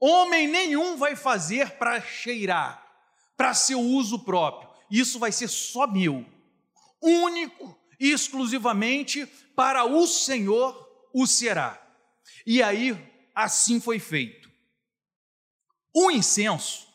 homem 0.00 0.48
nenhum 0.48 0.96
vai 0.96 1.14
fazer 1.14 1.70
para 1.78 2.00
cheirar, 2.00 2.84
para 3.36 3.54
seu 3.54 3.80
uso 3.80 4.18
próprio. 4.24 4.68
Isso 4.90 5.16
vai 5.20 5.30
ser 5.30 5.46
só 5.46 5.86
meu, 5.86 6.26
único 7.00 7.78
e 8.00 8.10
exclusivamente 8.10 9.26
para 9.54 9.84
o 9.84 10.08
Senhor 10.08 10.88
o 11.12 11.24
será. 11.24 11.80
E 12.44 12.60
aí, 12.60 12.96
assim 13.44 13.80
foi 13.80 13.98
feito. 13.98 14.48
O 15.94 16.10
incenso 16.10 16.88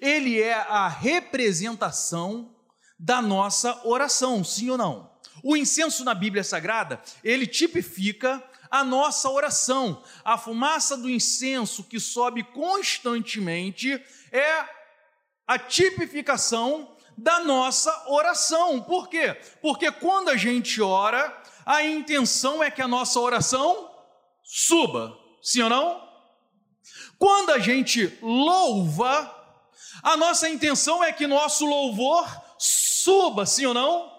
ele 0.00 0.40
é 0.40 0.54
a 0.54 0.88
representação 0.88 2.54
da 2.98 3.20
nossa 3.20 3.86
oração, 3.86 4.42
sim 4.42 4.70
ou 4.70 4.78
não? 4.78 5.10
O 5.42 5.56
incenso 5.56 6.02
na 6.02 6.14
Bíblia 6.14 6.42
Sagrada, 6.42 7.00
ele 7.22 7.46
tipifica 7.46 8.42
a 8.70 8.82
nossa 8.82 9.28
oração. 9.30 10.02
A 10.24 10.36
fumaça 10.36 10.96
do 10.96 11.08
incenso 11.08 11.84
que 11.84 12.00
sobe 12.00 12.42
constantemente 12.42 14.02
é 14.32 14.64
a 15.46 15.58
tipificação 15.58 16.96
da 17.16 17.40
nossa 17.40 18.10
oração. 18.10 18.82
Por 18.82 19.08
quê? 19.08 19.34
Porque 19.62 19.92
quando 19.92 20.30
a 20.30 20.36
gente 20.36 20.82
ora, 20.82 21.42
a 21.64 21.84
intenção 21.84 22.62
é 22.62 22.70
que 22.70 22.82
a 22.82 22.88
nossa 22.88 23.20
oração 23.20 23.90
suba, 24.42 25.16
sim 25.46 25.62
ou 25.62 25.70
não? 25.70 26.04
Quando 27.16 27.50
a 27.50 27.60
gente 27.60 28.18
louva, 28.20 29.32
a 30.02 30.16
nossa 30.16 30.48
intenção 30.48 31.04
é 31.04 31.12
que 31.12 31.24
nosso 31.24 31.64
louvor 31.64 32.26
suba, 32.58 33.46
sim 33.46 33.64
ou 33.64 33.72
não? 33.72 34.12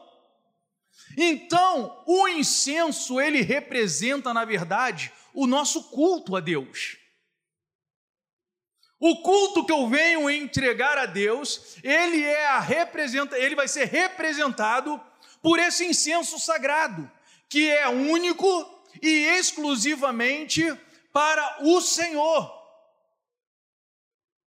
Então, 1.18 2.02
o 2.08 2.30
incenso, 2.30 3.20
ele 3.20 3.42
representa, 3.42 4.34
na 4.34 4.46
verdade, 4.46 5.12
o 5.34 5.46
nosso 5.46 5.84
culto 5.90 6.34
a 6.34 6.40
Deus. 6.40 6.96
O 8.98 9.22
culto 9.22 9.66
que 9.66 9.72
eu 9.72 9.86
venho 9.90 10.30
entregar 10.30 10.98
a 10.98 11.06
Deus, 11.06 11.78
ele 11.84 12.24
é 12.24 12.48
a 12.48 12.60
representa, 12.62 13.38
ele 13.38 13.54
vai 13.54 13.68
ser 13.68 13.86
representado 13.86 15.00
por 15.42 15.60
esse 15.60 15.86
incenso 15.86 16.40
sagrado, 16.40 17.12
que 17.50 17.70
é 17.70 17.90
único 17.90 18.48
e 19.02 19.10
exclusivamente 19.38 20.64
para 21.18 21.64
o 21.64 21.82
Senhor. 21.82 22.56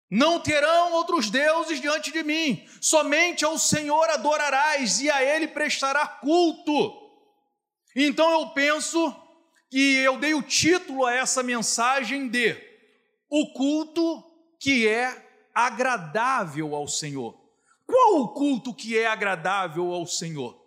Não 0.08 0.38
terão 0.38 0.92
outros 0.92 1.28
deuses 1.28 1.80
diante 1.80 2.12
de 2.12 2.22
mim, 2.22 2.64
somente 2.80 3.44
ao 3.44 3.58
Senhor 3.58 4.08
adorarás 4.08 5.00
e 5.00 5.10
a 5.10 5.24
Ele 5.24 5.48
prestará 5.48 6.06
culto. 6.06 6.92
Então 7.96 8.30
eu 8.30 8.50
penso 8.50 9.12
que 9.72 9.96
eu 9.96 10.16
dei 10.18 10.34
o 10.34 10.42
título 10.42 11.04
a 11.04 11.12
essa 11.12 11.42
mensagem 11.42 12.28
de 12.28 12.56
O 13.28 13.52
culto 13.52 14.22
que 14.60 14.86
é 14.86 15.50
agradável 15.52 16.76
ao 16.76 16.86
Senhor. 16.86 17.36
Qual 17.84 18.20
o 18.20 18.28
culto 18.28 18.72
que 18.72 18.96
é 18.96 19.08
agradável 19.08 19.92
ao 19.92 20.06
Senhor? 20.06 20.62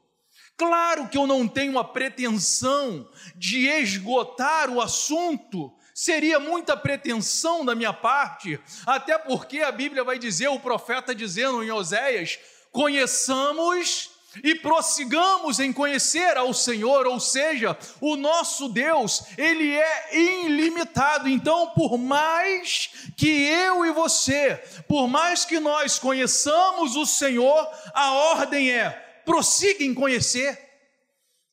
Claro 0.58 1.08
que 1.08 1.17
eu 1.17 1.25
não 1.25 1.47
tenho 1.47 1.79
a 1.79 1.86
pretensão 1.86 3.10
de 3.38 3.67
esgotar 3.67 4.69
o 4.69 4.81
assunto 4.81 5.73
seria 5.95 6.41
muita 6.41 6.75
pretensão 6.75 7.63
da 7.63 7.73
minha 7.73 7.93
parte, 7.93 8.60
até 8.86 9.17
porque 9.17 9.62
a 9.62 9.71
Bíblia 9.71 10.03
vai 10.03 10.19
dizer, 10.19 10.49
o 10.49 10.60
profeta 10.60 11.15
dizendo 11.15 11.63
em 11.63 11.71
Oséias: 11.71 12.38
conheçamos 12.69 14.12
e 14.43 14.53
prossigamos 14.55 15.62
em 15.62 15.71
conhecer 15.71 16.36
ao 16.36 16.53
Senhor, 16.53 17.08
ou 17.08 17.17
seja, 17.21 17.77
o 18.01 18.17
nosso 18.17 18.67
Deus, 18.67 19.23
ele 19.38 19.73
é 19.73 20.17
ilimitado. 20.17 21.29
Então, 21.29 21.67
por 21.67 21.97
mais 21.97 22.89
que 23.15 23.29
eu 23.29 23.86
e 23.86 23.93
você, 23.93 24.55
por 24.89 25.08
mais 25.08 25.45
que 25.45 25.62
nós 25.62 25.97
conheçamos 25.97 26.97
o 26.97 27.05
Senhor, 27.05 27.69
a 27.93 28.12
ordem 28.12 28.69
é: 28.69 28.89
prossiga 29.23 29.81
em 29.81 29.93
conhecer. 29.93 30.62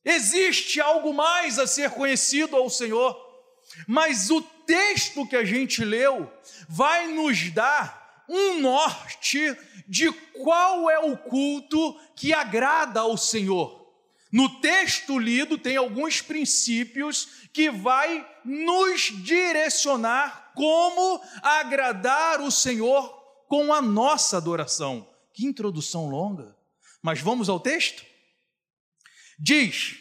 Existe 0.04 0.80
algo 0.80 1.14
mais 1.14 1.60
a 1.60 1.66
ser 1.68 1.90
conhecido 1.90 2.56
ao 2.56 2.68
Senhor. 2.68 3.21
Mas 3.86 4.30
o 4.30 4.40
texto 4.42 5.26
que 5.26 5.36
a 5.36 5.44
gente 5.44 5.84
leu 5.84 6.30
vai 6.68 7.08
nos 7.08 7.50
dar 7.50 8.24
um 8.28 8.60
norte 8.60 9.56
de 9.86 10.10
qual 10.42 10.88
é 10.90 10.98
o 10.98 11.16
culto 11.16 11.98
que 12.16 12.32
agrada 12.32 13.00
ao 13.00 13.16
Senhor. 13.16 13.82
No 14.30 14.60
texto 14.60 15.18
lido 15.18 15.58
tem 15.58 15.76
alguns 15.76 16.22
princípios 16.22 17.48
que 17.52 17.70
vai 17.70 18.26
nos 18.44 19.12
direcionar 19.22 20.52
como 20.54 21.20
agradar 21.42 22.40
o 22.40 22.50
Senhor 22.50 23.10
com 23.46 23.72
a 23.72 23.82
nossa 23.82 24.38
adoração. 24.38 25.06
Que 25.34 25.44
introdução 25.44 26.08
longa. 26.08 26.56
Mas 27.02 27.20
vamos 27.20 27.50
ao 27.50 27.60
texto? 27.60 28.02
Diz: 29.38 29.98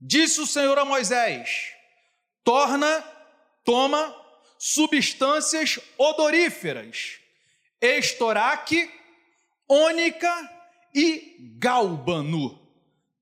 Disse 0.00 0.40
o 0.40 0.46
Senhor 0.46 0.78
a 0.78 0.84
Moisés: 0.84 1.72
torna, 2.44 3.02
toma 3.64 4.14
substâncias 4.58 5.78
odoríferas, 5.98 7.18
estoraque, 7.80 8.90
ônica 9.68 10.50
e 10.94 11.36
gálbano, 11.58 12.58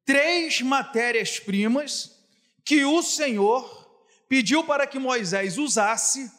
três 0.05 0.61
matérias-primas 0.61 2.15
que 2.65 2.85
o 2.85 3.03
Senhor 3.03 3.85
pediu 4.29 4.65
para 4.65 4.87
que 4.87 4.99
Moisés 4.99 5.59
usasse 5.59 6.31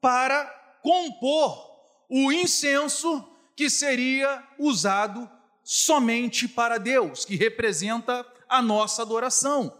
para 0.00 0.44
compor 0.82 1.68
o 2.08 2.32
incenso 2.32 3.26
que 3.56 3.68
seria 3.68 4.42
usado 4.58 5.28
somente 5.62 6.48
para 6.48 6.78
Deus, 6.78 7.24
que 7.24 7.36
representa 7.36 8.26
a 8.48 8.62
nossa 8.62 9.02
adoração. 9.02 9.77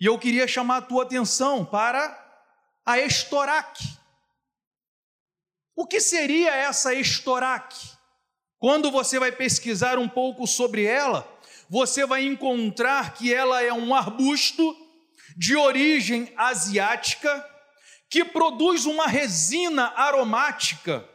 E 0.00 0.06
eu 0.06 0.18
queria 0.18 0.46
chamar 0.46 0.78
a 0.78 0.82
tua 0.82 1.04
atenção 1.04 1.64
para 1.64 2.24
a 2.84 2.98
estoraque. 2.98 3.84
O 5.74 5.86
que 5.86 6.00
seria 6.00 6.54
essa 6.54 6.94
estoraque? 6.94 7.96
Quando 8.58 8.90
você 8.90 9.18
vai 9.18 9.32
pesquisar 9.32 9.98
um 9.98 10.08
pouco 10.08 10.46
sobre 10.46 10.84
ela, 10.84 11.26
você 11.68 12.06
vai 12.06 12.24
encontrar 12.24 13.14
que 13.14 13.32
ela 13.32 13.62
é 13.62 13.72
um 13.72 13.94
arbusto 13.94 14.74
de 15.36 15.56
origem 15.56 16.32
asiática 16.36 17.44
que 18.08 18.24
produz 18.24 18.86
uma 18.86 19.06
resina 19.06 19.92
aromática 19.96 21.06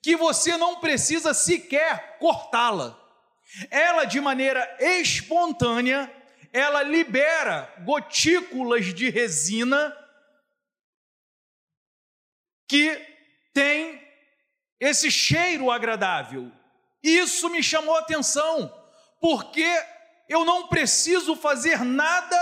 que 0.00 0.16
você 0.16 0.56
não 0.56 0.76
precisa 0.80 1.34
sequer 1.34 2.18
cortá-la. 2.18 2.98
Ela, 3.70 4.04
de 4.04 4.20
maneira 4.20 4.76
espontânea, 4.80 6.10
ela 6.58 6.82
libera 6.82 7.72
gotículas 7.84 8.92
de 8.92 9.08
resina 9.08 9.96
que 12.66 13.00
tem 13.54 14.02
esse 14.80 15.10
cheiro 15.10 15.70
agradável. 15.70 16.50
Isso 17.02 17.48
me 17.48 17.62
chamou 17.62 17.94
a 17.96 18.00
atenção, 18.00 18.74
porque 19.20 19.66
eu 20.28 20.44
não 20.44 20.66
preciso 20.66 21.36
fazer 21.36 21.84
nada 21.84 22.36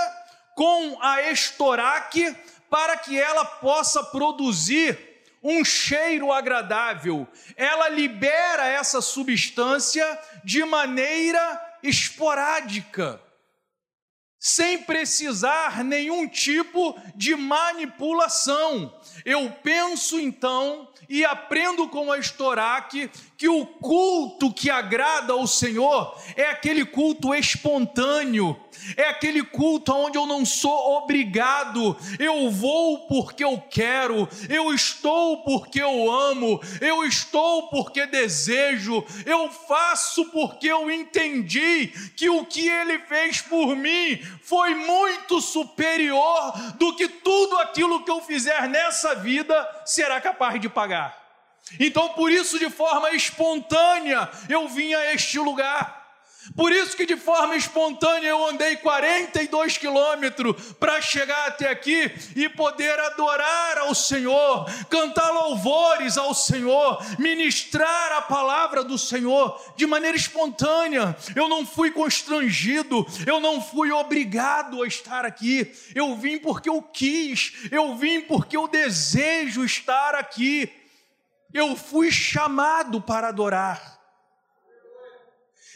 com 0.56 1.00
a 1.02 1.30
estoraque 1.30 2.34
para 2.70 2.96
que 2.96 3.20
ela 3.20 3.44
possa 3.44 4.02
produzir 4.02 4.98
um 5.42 5.62
cheiro 5.62 6.32
agradável. 6.32 7.28
Ela 7.54 7.90
libera 7.90 8.66
essa 8.66 9.02
substância 9.02 10.18
de 10.42 10.64
maneira 10.64 11.78
esporádica 11.82 13.20
sem 14.46 14.78
precisar 14.78 15.82
nenhum 15.82 16.28
tipo 16.28 16.96
de 17.16 17.34
manipulação. 17.34 18.94
Eu 19.24 19.50
penso 19.50 20.20
então 20.20 20.88
e 21.08 21.24
aprendo 21.24 21.88
com 21.88 22.12
a 22.12 22.18
Estoraque 22.18 23.10
que 23.36 23.48
o 23.48 23.66
culto 23.66 24.52
que 24.52 24.70
agrada 24.70 25.32
ao 25.32 25.46
Senhor 25.46 26.16
é 26.34 26.46
aquele 26.46 26.84
culto 26.84 27.34
espontâneo, 27.34 28.58
é 28.96 29.04
aquele 29.08 29.42
culto 29.42 29.92
onde 29.92 30.16
eu 30.16 30.26
não 30.26 30.44
sou 30.44 30.96
obrigado, 30.96 31.96
eu 32.18 32.50
vou 32.50 33.06
porque 33.06 33.44
eu 33.44 33.62
quero, 33.70 34.28
eu 34.48 34.72
estou 34.72 35.42
porque 35.42 35.82
eu 35.82 36.10
amo, 36.10 36.60
eu 36.80 37.04
estou 37.04 37.68
porque 37.68 38.06
desejo, 38.06 39.04
eu 39.26 39.50
faço 39.50 40.24
porque 40.30 40.68
eu 40.68 40.90
entendi 40.90 41.88
que 42.16 42.30
o 42.30 42.44
que 42.44 42.66
Ele 42.68 42.98
fez 43.00 43.42
por 43.42 43.76
mim 43.76 44.18
foi 44.42 44.74
muito 44.74 45.40
superior 45.40 46.52
do 46.78 46.94
que 46.96 47.08
tudo 47.08 47.58
aquilo 47.58 48.02
que 48.02 48.10
eu 48.10 48.22
fizer 48.22 48.68
nessa 48.68 49.14
vida 49.14 49.82
será 49.84 50.20
capaz 50.20 50.58
de 50.60 50.68
pagar. 50.68 51.25
Então, 51.80 52.10
por 52.10 52.30
isso, 52.30 52.58
de 52.58 52.70
forma 52.70 53.10
espontânea, 53.10 54.30
eu 54.48 54.68
vim 54.68 54.94
a 54.94 55.12
este 55.12 55.38
lugar. 55.38 56.06
Por 56.54 56.70
isso 56.70 56.96
que 56.96 57.06
de 57.06 57.16
forma 57.16 57.56
espontânea 57.56 58.28
eu 58.28 58.46
andei 58.46 58.76
42 58.76 59.78
quilômetros 59.78 60.74
para 60.74 61.00
chegar 61.00 61.48
até 61.48 61.68
aqui 61.68 62.10
e 62.36 62.48
poder 62.48 62.98
adorar 63.00 63.78
ao 63.78 63.94
Senhor, 63.94 64.70
cantar 64.88 65.30
louvores 65.30 66.16
ao 66.16 66.34
Senhor, 66.34 67.04
ministrar 67.18 68.12
a 68.12 68.22
palavra 68.22 68.84
do 68.84 68.96
Senhor 68.96 69.60
de 69.76 69.86
maneira 69.86 70.16
espontânea. 70.16 71.16
Eu 71.34 71.48
não 71.48 71.66
fui 71.66 71.90
constrangido, 71.90 73.04
eu 73.26 73.40
não 73.40 73.60
fui 73.60 73.90
obrigado 73.90 74.82
a 74.82 74.86
estar 74.86 75.24
aqui. 75.24 75.72
Eu 75.94 76.14
vim 76.16 76.38
porque 76.38 76.68
eu 76.68 76.80
quis, 76.80 77.52
eu 77.72 77.96
vim 77.96 78.20
porque 78.20 78.56
eu 78.56 78.68
desejo 78.68 79.64
estar 79.64 80.14
aqui. 80.14 80.85
Eu 81.56 81.74
fui 81.74 82.12
chamado 82.12 83.00
para 83.00 83.28
adorar. 83.28 83.98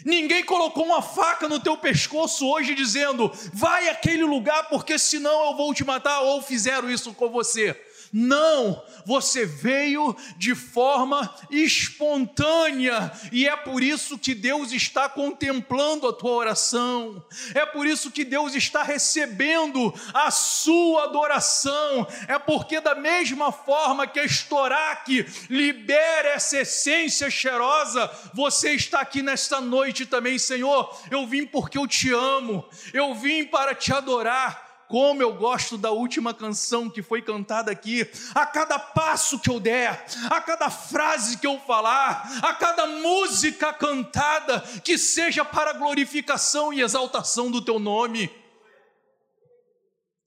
Ninguém 0.05 0.45
colocou 0.45 0.85
uma 0.85 1.01
faca 1.01 1.49
no 1.49 1.59
teu 1.59 1.75
pescoço 1.75 2.47
hoje 2.47 2.75
dizendo: 2.75 3.33
vai 3.55 3.89
àquele 3.89 4.25
lugar 4.25 4.69
porque 4.69 4.99
senão 4.99 5.47
eu 5.47 5.57
vou 5.57 5.73
te 5.73 5.83
matar, 5.83 6.21
ou 6.21 6.43
fizeram 6.43 6.91
isso 6.91 7.15
com 7.15 7.31
você. 7.31 7.75
Não, 8.13 8.83
você 9.07 9.47
veio 9.47 10.17
de 10.37 10.55
forma 10.55 11.33
espontânea, 11.49 13.13
e 13.31 13.47
é 13.47 13.57
por 13.57 13.83
isso 13.83 14.19
que 14.19 14.35
Deus 14.35 14.73
está 14.73 15.09
contemplando 15.09 16.09
a 16.09 16.13
tua 16.13 16.33
oração, 16.33 17.25
é 17.55 17.65
por 17.65 17.87
isso 17.87 18.11
que 18.11 18.25
Deus 18.25 18.55
está 18.55 18.83
recebendo 18.83 19.95
a 20.13 20.31
sua 20.33 21.05
adoração, 21.05 22.07
é 22.27 22.37
porque, 22.39 22.81
da 22.81 22.97
mesma 22.97 23.53
forma 23.53 24.07
que 24.07 24.19
a 24.19 24.25
Estoraque 24.25 25.25
libera 25.49 26.31
essa 26.31 26.59
essência 26.61 27.31
cheirosa, 27.31 28.11
você 28.35 28.73
está 28.73 29.01
aqui 29.01 29.23
nesta 29.23 29.61
noite 29.61 30.05
também, 30.05 30.39
Senhor. 30.39 30.99
Eu 31.11 31.27
vim 31.27 31.47
porque 31.47 31.79
eu 31.79 31.87
te 31.87 32.13
amo, 32.13 32.69
eu 32.93 33.15
vim 33.15 33.45
para 33.45 33.75
te 33.75 33.93
adorar 33.93 34.70
como 34.91 35.23
eu 35.23 35.33
gosto 35.33 35.79
da 35.79 35.93
última 35.93 36.35
canção 36.35 36.91
que 36.91 37.01
foi 37.01 37.23
cantada 37.23 37.71
aqui. 37.71 38.05
A 38.35 38.45
cada 38.45 38.77
passo 38.77 39.39
que 39.39 39.49
eu 39.49 39.61
der, 39.61 40.05
a 40.29 40.41
cada 40.41 40.69
frase 40.69 41.39
que 41.39 41.47
eu 41.47 41.61
falar, 41.61 42.29
a 42.43 42.53
cada 42.55 42.89
música 42.89 43.73
cantada, 43.73 44.59
que 44.83 44.99
seja 44.99 45.45
para 45.45 45.75
glorificação 45.75 46.73
e 46.73 46.81
exaltação 46.81 47.53
do 47.53 47.63
teu 47.63 47.79
nome. 47.79 48.29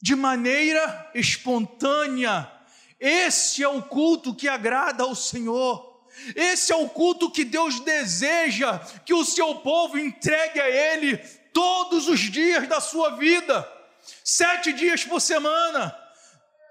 De 0.02 0.16
maneira 0.16 1.12
espontânea. 1.14 2.50
Esse 2.98 3.64
é 3.64 3.68
o 3.68 3.82
culto 3.82 4.34
que 4.34 4.48
agrada 4.48 5.04
ao 5.04 5.14
Senhor. 5.14 6.08
Esse 6.38 6.72
é 6.72 6.76
o 6.76 6.88
culto 6.88 7.30
que 7.30 7.44
Deus 7.44 7.82
deseja 7.82 8.80
que 9.06 9.14
o 9.14 9.26
seu 9.26 9.56
povo 9.56 9.98
entregue 9.98 10.62
a 10.62 10.70
Ele 10.70 11.18
todos 11.52 12.08
os 12.08 12.22
dias 12.22 12.66
da 12.66 12.80
sua 12.80 13.18
vida 13.18 13.73
sete 14.24 14.72
dias 14.74 15.04
por 15.04 15.20
semana, 15.20 15.98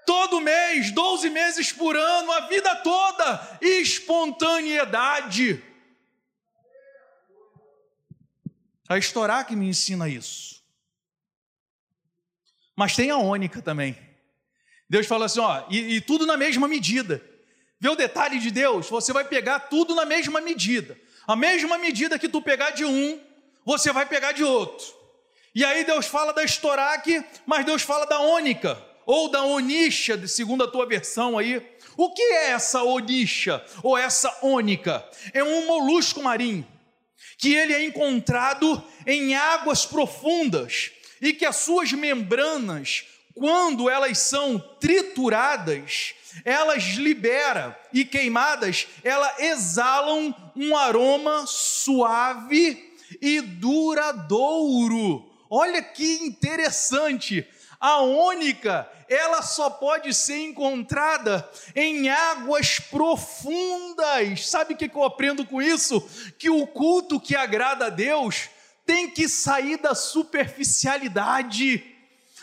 todo 0.07 0.41
mês, 0.41 0.93
doze 0.93 1.29
meses 1.31 1.73
por 1.73 1.97
ano, 1.97 2.31
a 2.33 2.49
vida 2.49 2.75
toda, 2.77 3.59
espontaneidade. 3.61 5.63
A 8.89 8.99
Estorá 8.99 9.45
que 9.45 9.57
me 9.57 9.69
ensina 9.69 10.09
isso. 10.09 10.63
Mas 12.77 12.97
tem 12.97 13.11
a 13.11 13.17
ônica 13.17 13.63
também. 13.63 13.97
Deus 14.89 15.07
fala 15.07 15.27
assim, 15.27 15.41
ó, 15.41 15.65
e, 15.71 15.97
e 15.97 16.01
tudo 16.01 16.27
na 16.27 16.37
mesma 16.37 16.69
medida. 16.69 17.23
Vê 17.81 17.89
o 17.89 17.97
detalhe 17.97 18.39
de 18.39 18.51
Deus? 18.51 18.89
Você 18.89 19.13
vai 19.13 19.25
pegar 19.25 19.61
tudo 19.61 19.95
na 19.95 20.05
mesma 20.05 20.41
medida. 20.41 20.99
A 21.27 21.35
mesma 21.35 21.79
medida 21.79 22.19
que 22.19 22.29
tu 22.29 22.43
pegar 22.43 22.71
de 22.71 22.85
um, 22.85 23.21
você 23.65 23.93
vai 23.93 24.07
pegar 24.07 24.33
de 24.33 24.45
outro. 24.45 25.02
E 25.55 25.65
aí 25.65 25.85
Deus 25.85 26.07
fala 26.07 26.33
da 26.33 26.43
estoraque, 26.43 27.23
mas 27.45 27.67
Deus 27.67 27.83
fala 27.83 28.07
da 28.07 28.19
ônica, 28.21 28.83
ou 29.05 29.29
da 29.29 29.45
onixa, 29.45 30.27
segundo 30.27 30.65
a 30.65 30.69
tua 30.69 30.87
versão 30.87 31.37
aí. 31.37 31.61
O 31.95 32.15
que 32.15 32.23
é 32.23 32.53
essa 32.53 32.83
onixa, 32.83 33.63
ou 33.83 33.99
essa 33.99 34.35
ônica? 34.41 35.07
É 35.35 35.45
um 35.45 35.67
molusco 35.67 36.23
marinho, 36.23 36.67
que 37.37 37.53
ele 37.55 37.75
é 37.75 37.85
encontrado 37.85 38.83
em 39.07 39.35
águas 39.35 39.85
profundas, 39.85 40.91
e 41.21 41.35
que 41.35 41.45
as 41.45 41.57
suas 41.57 41.93
membranas, 41.93 43.05
quando 43.35 43.91
elas 43.91 44.19
são 44.19 44.59
trituradas, 44.81 46.15
elas 46.47 46.83
liberam 46.95 47.77
e 47.93 48.07
queimadas, 48.07 48.87
elas 49.05 49.39
exalam 49.39 50.35
um 50.57 50.75
aroma 50.75 51.47
suave 51.47 52.91
e 53.21 53.43
duradouro 53.43 55.32
Olha 55.55 55.83
que 55.83 56.15
interessante. 56.25 57.47
A 57.79 57.99
ônica, 57.99 58.91
ela 59.07 59.43
só 59.43 59.69
pode 59.69 60.15
ser 60.15 60.39
encontrada 60.39 61.47
em 61.77 62.09
águas 62.09 62.79
profundas. 62.79 64.49
Sabe 64.49 64.73
o 64.73 64.77
que 64.79 64.91
eu 64.91 65.05
aprendo 65.05 65.45
com 65.45 65.61
isso? 65.61 66.01
Que 66.39 66.49
o 66.49 66.67
culto 66.67 67.21
que 67.21 67.37
agrada 67.37 67.89
a 67.89 67.91
Deus 67.91 68.49
tem 68.87 69.11
que 69.11 69.29
sair 69.29 69.77
da 69.77 69.95
superficialidade 69.95 71.92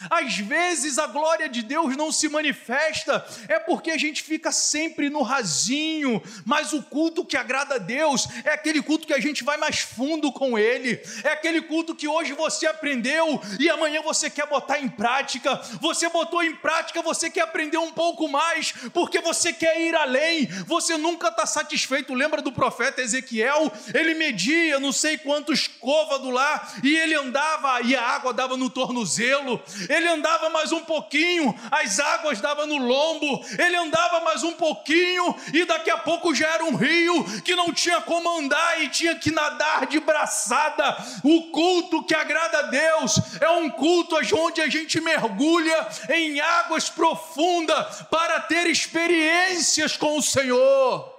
às 0.09 0.37
vezes 0.37 0.97
a 0.97 1.07
glória 1.07 1.49
de 1.49 1.61
Deus 1.61 1.95
não 1.95 2.11
se 2.11 2.29
manifesta, 2.29 3.25
é 3.47 3.59
porque 3.59 3.91
a 3.91 3.97
gente 3.97 4.23
fica 4.23 4.51
sempre 4.51 5.09
no 5.09 5.21
rasinho, 5.21 6.21
mas 6.45 6.73
o 6.73 6.81
culto 6.83 7.25
que 7.25 7.37
agrada 7.37 7.75
a 7.75 7.79
Deus 7.79 8.27
é 8.43 8.51
aquele 8.51 8.81
culto 8.81 9.07
que 9.07 9.13
a 9.13 9.19
gente 9.19 9.43
vai 9.43 9.57
mais 9.57 9.79
fundo 9.79 10.31
com 10.31 10.57
Ele, 10.57 11.01
é 11.23 11.29
aquele 11.29 11.61
culto 11.61 11.95
que 11.95 12.07
hoje 12.07 12.33
você 12.33 12.67
aprendeu 12.67 13.41
e 13.59 13.69
amanhã 13.69 14.01
você 14.01 14.29
quer 14.29 14.47
botar 14.47 14.79
em 14.79 14.87
prática, 14.87 15.55
você 15.79 16.09
botou 16.09 16.43
em 16.43 16.55
prática, 16.55 17.01
você 17.01 17.29
quer 17.29 17.41
aprender 17.41 17.77
um 17.77 17.91
pouco 17.91 18.27
mais, 18.27 18.73
porque 18.93 19.19
você 19.19 19.51
quer 19.53 19.79
ir 19.81 19.95
além, 19.95 20.45
você 20.65 20.97
nunca 20.97 21.29
está 21.29 21.45
satisfeito. 21.45 22.13
Lembra 22.13 22.41
do 22.41 22.51
profeta 22.51 23.01
Ezequiel? 23.01 23.71
Ele 23.93 24.13
media 24.13 24.79
não 24.79 24.91
sei 24.91 25.17
quantos 25.17 25.67
côvados 25.67 26.31
lá 26.33 26.73
e 26.83 26.97
ele 26.97 27.15
andava 27.15 27.81
e 27.81 27.95
a 27.95 28.01
água 28.01 28.33
dava 28.33 28.57
no 28.57 28.69
tornozelo 28.69 29.61
ele 29.89 30.07
andava 30.07 30.49
mais 30.51 30.71
um 30.71 30.81
pouquinho, 30.81 31.59
as 31.71 31.99
águas 31.99 32.39
davam 32.39 32.67
no 32.67 32.77
lombo, 32.77 33.43
ele 33.57 33.75
andava 33.75 34.19
mais 34.19 34.43
um 34.43 34.53
pouquinho, 34.53 35.35
e 35.51 35.65
daqui 35.65 35.89
a 35.89 35.97
pouco 35.97 36.33
já 36.35 36.47
era 36.47 36.63
um 36.63 36.75
rio 36.75 37.41
que 37.41 37.55
não 37.55 37.73
tinha 37.73 37.99
como 37.99 38.37
andar 38.37 38.83
e 38.83 38.89
tinha 38.89 39.15
que 39.15 39.31
nadar 39.31 39.87
de 39.87 39.99
braçada. 39.99 40.95
O 41.23 41.49
culto 41.51 42.03
que 42.03 42.13
agrada 42.13 42.59
a 42.59 42.63
Deus 42.63 43.19
é 43.41 43.49
um 43.49 43.69
culto 43.69 44.15
onde 44.35 44.61
a 44.61 44.69
gente 44.69 45.01
mergulha 45.01 45.87
em 46.09 46.39
águas 46.39 46.87
profundas 46.87 48.03
para 48.11 48.39
ter 48.41 48.67
experiências 48.67 49.97
com 49.97 50.19
o 50.19 50.21
Senhor. 50.21 51.17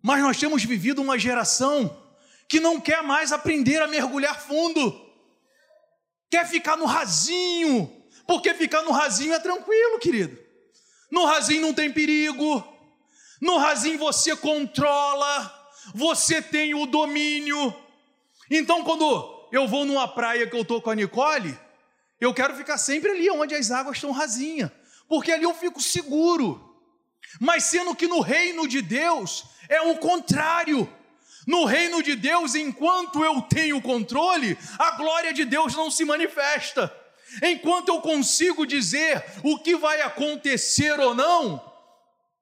Mas 0.00 0.22
nós 0.22 0.38
temos 0.38 0.62
vivido 0.62 1.02
uma 1.02 1.18
geração 1.18 2.04
que 2.46 2.60
não 2.60 2.80
quer 2.80 3.02
mais 3.02 3.32
aprender 3.32 3.82
a 3.82 3.88
mergulhar 3.88 4.38
fundo 4.38 5.03
quer 6.34 6.48
ficar 6.48 6.76
no 6.76 6.84
rasinho, 6.84 7.88
porque 8.26 8.52
ficar 8.54 8.82
no 8.82 8.90
rasinho 8.90 9.32
é 9.32 9.38
tranquilo, 9.38 10.00
querido. 10.00 10.36
No 11.08 11.24
rasinho 11.24 11.62
não 11.62 11.72
tem 11.72 11.92
perigo, 11.92 12.66
no 13.40 13.56
rasinho 13.56 14.00
você 14.00 14.34
controla, 14.34 15.70
você 15.94 16.42
tem 16.42 16.74
o 16.74 16.86
domínio. 16.86 17.72
Então, 18.50 18.82
quando 18.82 19.48
eu 19.52 19.68
vou 19.68 19.84
numa 19.84 20.08
praia 20.08 20.44
que 20.44 20.56
eu 20.56 20.62
estou 20.62 20.82
com 20.82 20.90
a 20.90 20.94
Nicole, 20.96 21.56
eu 22.20 22.34
quero 22.34 22.56
ficar 22.56 22.78
sempre 22.78 23.12
ali 23.12 23.30
onde 23.30 23.54
as 23.54 23.70
águas 23.70 23.98
estão 23.98 24.10
rasinhas, 24.10 24.72
porque 25.08 25.30
ali 25.30 25.44
eu 25.44 25.54
fico 25.54 25.80
seguro. 25.80 26.76
Mas 27.38 27.64
sendo 27.64 27.94
que 27.94 28.08
no 28.08 28.18
reino 28.18 28.66
de 28.66 28.82
Deus 28.82 29.44
é 29.68 29.80
o 29.82 29.98
contrário. 29.98 30.92
No 31.46 31.64
reino 31.64 32.02
de 32.02 32.16
Deus, 32.16 32.54
enquanto 32.54 33.24
eu 33.24 33.42
tenho 33.42 33.80
controle, 33.80 34.56
a 34.78 34.92
glória 34.92 35.32
de 35.32 35.44
Deus 35.44 35.74
não 35.74 35.90
se 35.90 36.04
manifesta. 36.04 36.94
Enquanto 37.42 37.88
eu 37.88 38.00
consigo 38.00 38.66
dizer 38.66 39.24
o 39.42 39.58
que 39.58 39.76
vai 39.76 40.00
acontecer 40.02 40.98
ou 41.00 41.14
não, 41.14 41.62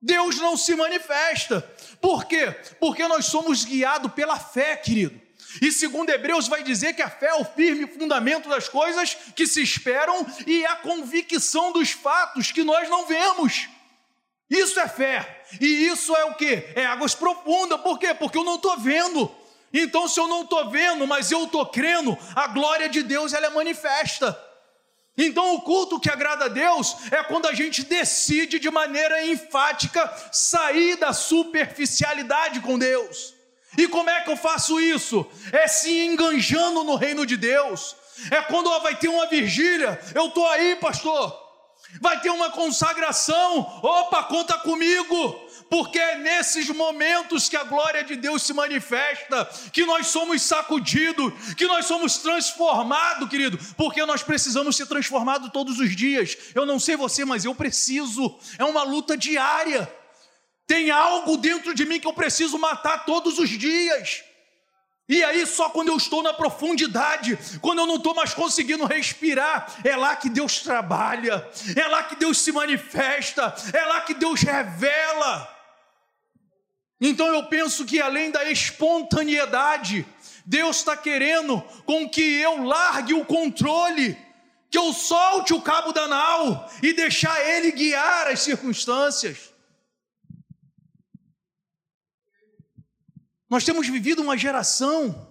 Deus 0.00 0.36
não 0.36 0.57
se 0.57 0.74
manifesta. 0.74 1.61
Por 2.00 2.24
quê? 2.24 2.50
Porque 2.80 3.07
nós 3.07 3.26
somos 3.26 3.64
guiados 3.64 4.12
pela 4.12 4.38
fé, 4.38 4.76
querido. 4.76 5.20
E 5.61 5.70
segundo 5.70 6.11
Hebreus 6.11 6.48
vai 6.48 6.62
dizer 6.62 6.94
que 6.94 7.03
a 7.03 7.11
fé 7.11 7.26
é 7.26 7.34
o 7.34 7.44
firme 7.44 7.86
fundamento 7.86 8.48
das 8.48 8.68
coisas 8.68 9.14
que 9.36 9.46
se 9.46 9.62
esperam 9.62 10.26
e 10.46 10.64
a 10.64 10.76
convicção 10.76 11.72
dos 11.72 11.90
fatos 11.90 12.50
que 12.50 12.64
nós 12.64 12.88
não 12.88 13.07
vemos. 13.07 13.68
Isso 14.53 14.78
é 14.78 14.86
fé. 14.86 15.44
E 15.59 15.86
isso 15.86 16.14
é 16.14 16.26
o 16.26 16.34
que? 16.34 16.62
É 16.74 16.84
águas 16.84 17.14
profundas. 17.14 17.80
Por 17.80 17.98
quê? 17.98 18.12
Porque 18.12 18.36
eu 18.36 18.44
não 18.44 18.57
estou 18.57 18.76
vendo. 18.76 19.34
Então, 19.72 20.07
se 20.07 20.20
eu 20.20 20.28
não 20.28 20.42
estou 20.42 20.68
vendo, 20.68 21.07
mas 21.07 21.32
eu 21.32 21.44
estou 21.44 21.64
crendo, 21.64 22.18
a 22.36 22.48
glória 22.48 22.86
de 22.90 23.03
Deus 23.03 23.32
ela 23.32 23.46
é 23.46 23.50
manifesta. 23.50 24.38
Então, 25.16 25.55
o 25.55 25.62
culto 25.62 25.98
que 25.98 26.11
agrada 26.11 26.44
a 26.44 26.48
Deus 26.48 26.94
é 27.11 27.22
quando 27.24 27.46
a 27.46 27.55
gente 27.55 27.82
decide 27.82 28.59
de 28.59 28.70
maneira 28.70 29.24
enfática 29.24 30.12
sair 30.30 30.96
da 30.96 31.14
superficialidade 31.14 32.61
com 32.61 32.78
Deus. 32.78 33.32
E 33.78 33.88
como 33.88 34.11
é 34.11 34.20
que 34.20 34.30
eu 34.30 34.36
faço 34.36 34.78
isso? 34.78 35.26
É 35.50 35.66
se 35.66 35.90
enganjando 36.05 36.84
no 36.84 36.96
reino 36.96 37.24
de 37.24 37.38
Deus. 37.38 37.96
É 38.30 38.42
quando 38.42 38.70
ó, 38.70 38.80
vai 38.80 38.96
ter 38.96 39.09
uma 39.09 39.26
vigília, 39.26 39.98
eu 40.14 40.26
estou 40.26 40.46
aí, 40.48 40.76
pastor. 40.76 41.41
Vai 42.01 42.20
ter 42.20 42.30
uma 42.30 42.51
consagração, 42.51 43.80
opa, 43.82 44.24
conta 44.24 44.59
comigo 44.59 45.51
porque 45.72 45.99
é 45.99 46.18
nesses 46.18 46.68
momentos 46.68 47.49
que 47.49 47.57
a 47.57 47.64
glória 47.64 48.05
de 48.05 48.14
Deus 48.14 48.43
se 48.43 48.53
manifesta, 48.53 49.47
que 49.72 49.86
nós 49.86 50.09
somos 50.09 50.43
sacudidos, 50.43 51.32
que 51.57 51.64
nós 51.64 51.86
somos 51.86 52.18
transformados, 52.18 53.26
querido, 53.30 53.59
porque 53.74 54.05
nós 54.05 54.22
precisamos 54.22 54.76
ser 54.76 54.84
transformados 54.84 55.51
todos 55.51 55.78
os 55.78 55.97
dias. 55.97 56.36
Eu 56.55 56.66
não 56.66 56.78
sei 56.78 56.95
você, 56.95 57.24
mas 57.24 57.47
eu 57.47 57.55
preciso, 57.55 58.38
é 58.59 58.64
uma 58.66 58.82
luta 58.82 59.16
diária. 59.16 59.90
Tem 60.66 60.90
algo 60.90 61.38
dentro 61.38 61.74
de 61.74 61.86
mim 61.86 61.99
que 61.99 62.07
eu 62.07 62.12
preciso 62.12 62.59
matar 62.59 63.07
todos 63.07 63.38
os 63.38 63.49
dias. 63.49 64.22
E 65.12 65.22
aí, 65.22 65.46
só 65.46 65.68
quando 65.68 65.88
eu 65.88 65.96
estou 65.98 66.22
na 66.22 66.32
profundidade, 66.32 67.38
quando 67.60 67.80
eu 67.80 67.86
não 67.86 67.96
estou 67.96 68.14
mais 68.14 68.32
conseguindo 68.32 68.86
respirar, 68.86 69.70
é 69.84 69.94
lá 69.94 70.16
que 70.16 70.30
Deus 70.30 70.60
trabalha, 70.60 71.46
é 71.76 71.86
lá 71.86 72.02
que 72.04 72.16
Deus 72.16 72.38
se 72.38 72.50
manifesta, 72.50 73.54
é 73.74 73.84
lá 73.84 74.00
que 74.00 74.14
Deus 74.14 74.40
revela. 74.40 75.54
Então 76.98 77.26
eu 77.26 77.44
penso 77.44 77.84
que 77.84 78.00
além 78.00 78.30
da 78.30 78.50
espontaneidade, 78.50 80.06
Deus 80.46 80.78
está 80.78 80.96
querendo 80.96 81.60
com 81.84 82.08
que 82.08 82.40
eu 82.40 82.64
largue 82.64 83.12
o 83.12 83.22
controle, 83.22 84.16
que 84.70 84.78
eu 84.78 84.94
solte 84.94 85.52
o 85.52 85.60
cabo 85.60 85.92
da 85.92 86.08
nau 86.08 86.70
e 86.82 86.94
deixar 86.94 87.38
Ele 87.50 87.70
guiar 87.70 88.28
as 88.28 88.40
circunstâncias. 88.40 89.51
Nós 93.53 93.66
temos 93.66 93.86
vivido 93.86 94.22
uma 94.22 94.34
geração 94.34 95.30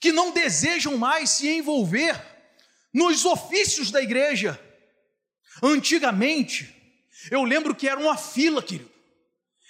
que 0.00 0.10
não 0.10 0.30
desejam 0.30 0.96
mais 0.96 1.28
se 1.28 1.46
envolver 1.50 2.18
nos 2.94 3.26
ofícios 3.26 3.90
da 3.90 4.00
igreja. 4.00 4.58
Antigamente, 5.62 6.74
eu 7.30 7.42
lembro 7.42 7.74
que 7.74 7.86
era 7.86 8.00
uma 8.00 8.16
fila, 8.16 8.62
querido. 8.62 8.90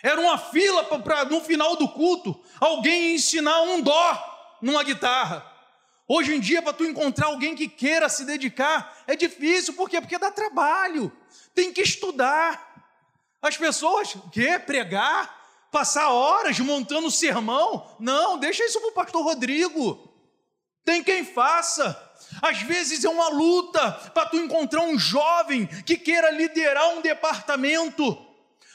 Era 0.00 0.20
uma 0.20 0.38
fila 0.38 0.84
para 0.84 1.24
no 1.24 1.40
final 1.40 1.74
do 1.74 1.88
culto 1.88 2.40
alguém 2.60 3.16
ensinar 3.16 3.62
um 3.62 3.80
dó 3.80 4.58
numa 4.62 4.84
guitarra. 4.84 5.44
Hoje 6.06 6.36
em 6.36 6.38
dia, 6.38 6.62
para 6.62 6.74
tu 6.74 6.84
encontrar 6.84 7.26
alguém 7.26 7.56
que 7.56 7.66
queira 7.66 8.08
se 8.08 8.24
dedicar, 8.24 9.02
é 9.08 9.16
difícil, 9.16 9.74
por 9.74 9.90
quê? 9.90 10.00
Porque 10.00 10.18
dá 10.18 10.30
trabalho, 10.30 11.10
tem 11.52 11.72
que 11.72 11.82
estudar. 11.82 12.94
As 13.42 13.56
pessoas, 13.56 14.14
quer 14.30 14.64
pregar, 14.64 15.41
passar 15.72 16.10
horas 16.10 16.60
montando 16.60 17.10
sermão? 17.10 17.96
Não, 17.98 18.38
deixa 18.38 18.62
isso 18.64 18.78
para 18.78 18.90
o 18.90 18.94
pastor 18.94 19.24
Rodrigo. 19.24 20.12
Tem 20.84 21.02
quem 21.02 21.24
faça. 21.24 21.98
Às 22.42 22.60
vezes 22.62 23.04
é 23.04 23.08
uma 23.08 23.28
luta 23.28 23.90
para 24.12 24.28
tu 24.28 24.36
encontrar 24.36 24.82
um 24.82 24.98
jovem 24.98 25.66
que 25.66 25.96
queira 25.96 26.30
liderar 26.30 26.90
um 26.90 27.00
departamento. 27.00 28.26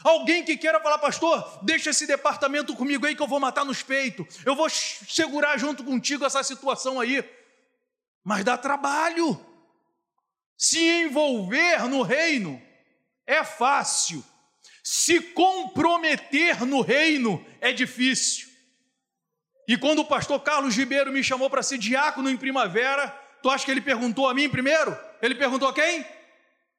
Alguém 0.04 0.44
que 0.44 0.58
queira 0.58 0.80
falar, 0.80 0.98
pastor, 0.98 1.60
deixa 1.62 1.92
esse 1.92 2.08
departamento 2.08 2.76
comigo 2.76 3.06
aí 3.06 3.16
que 3.16 3.22
eu 3.22 3.28
vou 3.28 3.40
matar 3.40 3.64
nos 3.64 3.84
peitos. 3.84 4.40
Eu 4.46 4.56
vou 4.56 4.70
segurar 4.70 5.58
junto 5.58 5.84
contigo 5.84 6.26
essa 6.26 6.44
situação 6.44 7.00
aí. 7.00 7.24
Mas 8.24 8.44
dá 8.44 8.58
trabalho. 8.58 9.40
Se 10.58 10.80
envolver 10.80 11.88
no 11.88 12.02
reino 12.02 12.60
é 13.26 13.44
fácil. 13.44 14.24
Se 14.90 15.20
comprometer 15.20 16.66
no 16.66 16.80
reino 16.80 17.46
é 17.60 17.74
difícil. 17.74 18.48
E 19.68 19.76
quando 19.76 20.00
o 20.00 20.06
pastor 20.06 20.40
Carlos 20.42 20.78
Ribeiro 20.78 21.12
me 21.12 21.22
chamou 21.22 21.50
para 21.50 21.62
ser 21.62 21.78
diácono 21.78 22.30
em 22.30 22.38
primavera, 22.38 23.10
tu 23.44 23.50
acha 23.50 23.66
que 23.66 23.72
ele 23.72 23.82
perguntou 23.82 24.30
a 24.30 24.34
mim 24.34 24.48
primeiro? 24.48 24.98
Ele 25.22 25.36
perguntou 25.36 25.68
a 25.68 25.74
quem? 25.74 26.08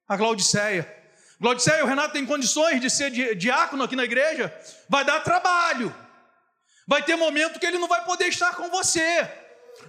A 0.08 0.16
Glaudiceia. 0.16 0.90
Glodiceia, 1.38 1.84
o 1.84 1.86
Renato 1.86 2.14
tem 2.14 2.24
condições 2.24 2.80
de 2.80 2.88
ser 2.88 3.10
diácono 3.36 3.84
aqui 3.84 3.94
na 3.94 4.04
igreja? 4.04 4.58
Vai 4.88 5.04
dar 5.04 5.20
trabalho. 5.20 5.94
Vai 6.86 7.02
ter 7.02 7.14
momento 7.14 7.60
que 7.60 7.66
ele 7.66 7.76
não 7.76 7.88
vai 7.88 8.02
poder 8.06 8.28
estar 8.28 8.56
com 8.56 8.70
você. 8.70 9.30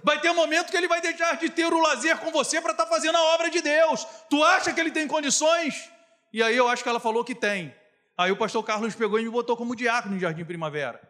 Vai 0.04 0.20
ter 0.20 0.30
momento 0.34 0.70
que 0.70 0.76
ele 0.76 0.88
vai 0.88 1.00
deixar 1.00 1.38
de 1.38 1.48
ter 1.48 1.72
o 1.72 1.80
lazer 1.80 2.18
com 2.18 2.30
você 2.30 2.60
para 2.60 2.72
estar 2.72 2.84
tá 2.84 2.90
fazendo 2.90 3.16
a 3.16 3.22
obra 3.32 3.48
de 3.48 3.62
Deus. 3.62 4.06
Tu 4.28 4.44
acha 4.44 4.74
que 4.74 4.80
ele 4.80 4.90
tem 4.90 5.08
condições? 5.08 5.88
E 6.30 6.42
aí 6.42 6.54
eu 6.54 6.68
acho 6.68 6.82
que 6.82 6.88
ela 6.90 7.00
falou 7.00 7.24
que 7.24 7.34
tem. 7.34 7.79
Aí 8.20 8.30
o 8.30 8.36
pastor 8.36 8.62
Carlos 8.62 8.94
pegou 8.94 9.18
e 9.18 9.22
me 9.22 9.30
botou 9.30 9.56
como 9.56 9.74
diácono 9.74 10.14
em 10.14 10.20
Jardim 10.20 10.44
Primavera. 10.44 11.00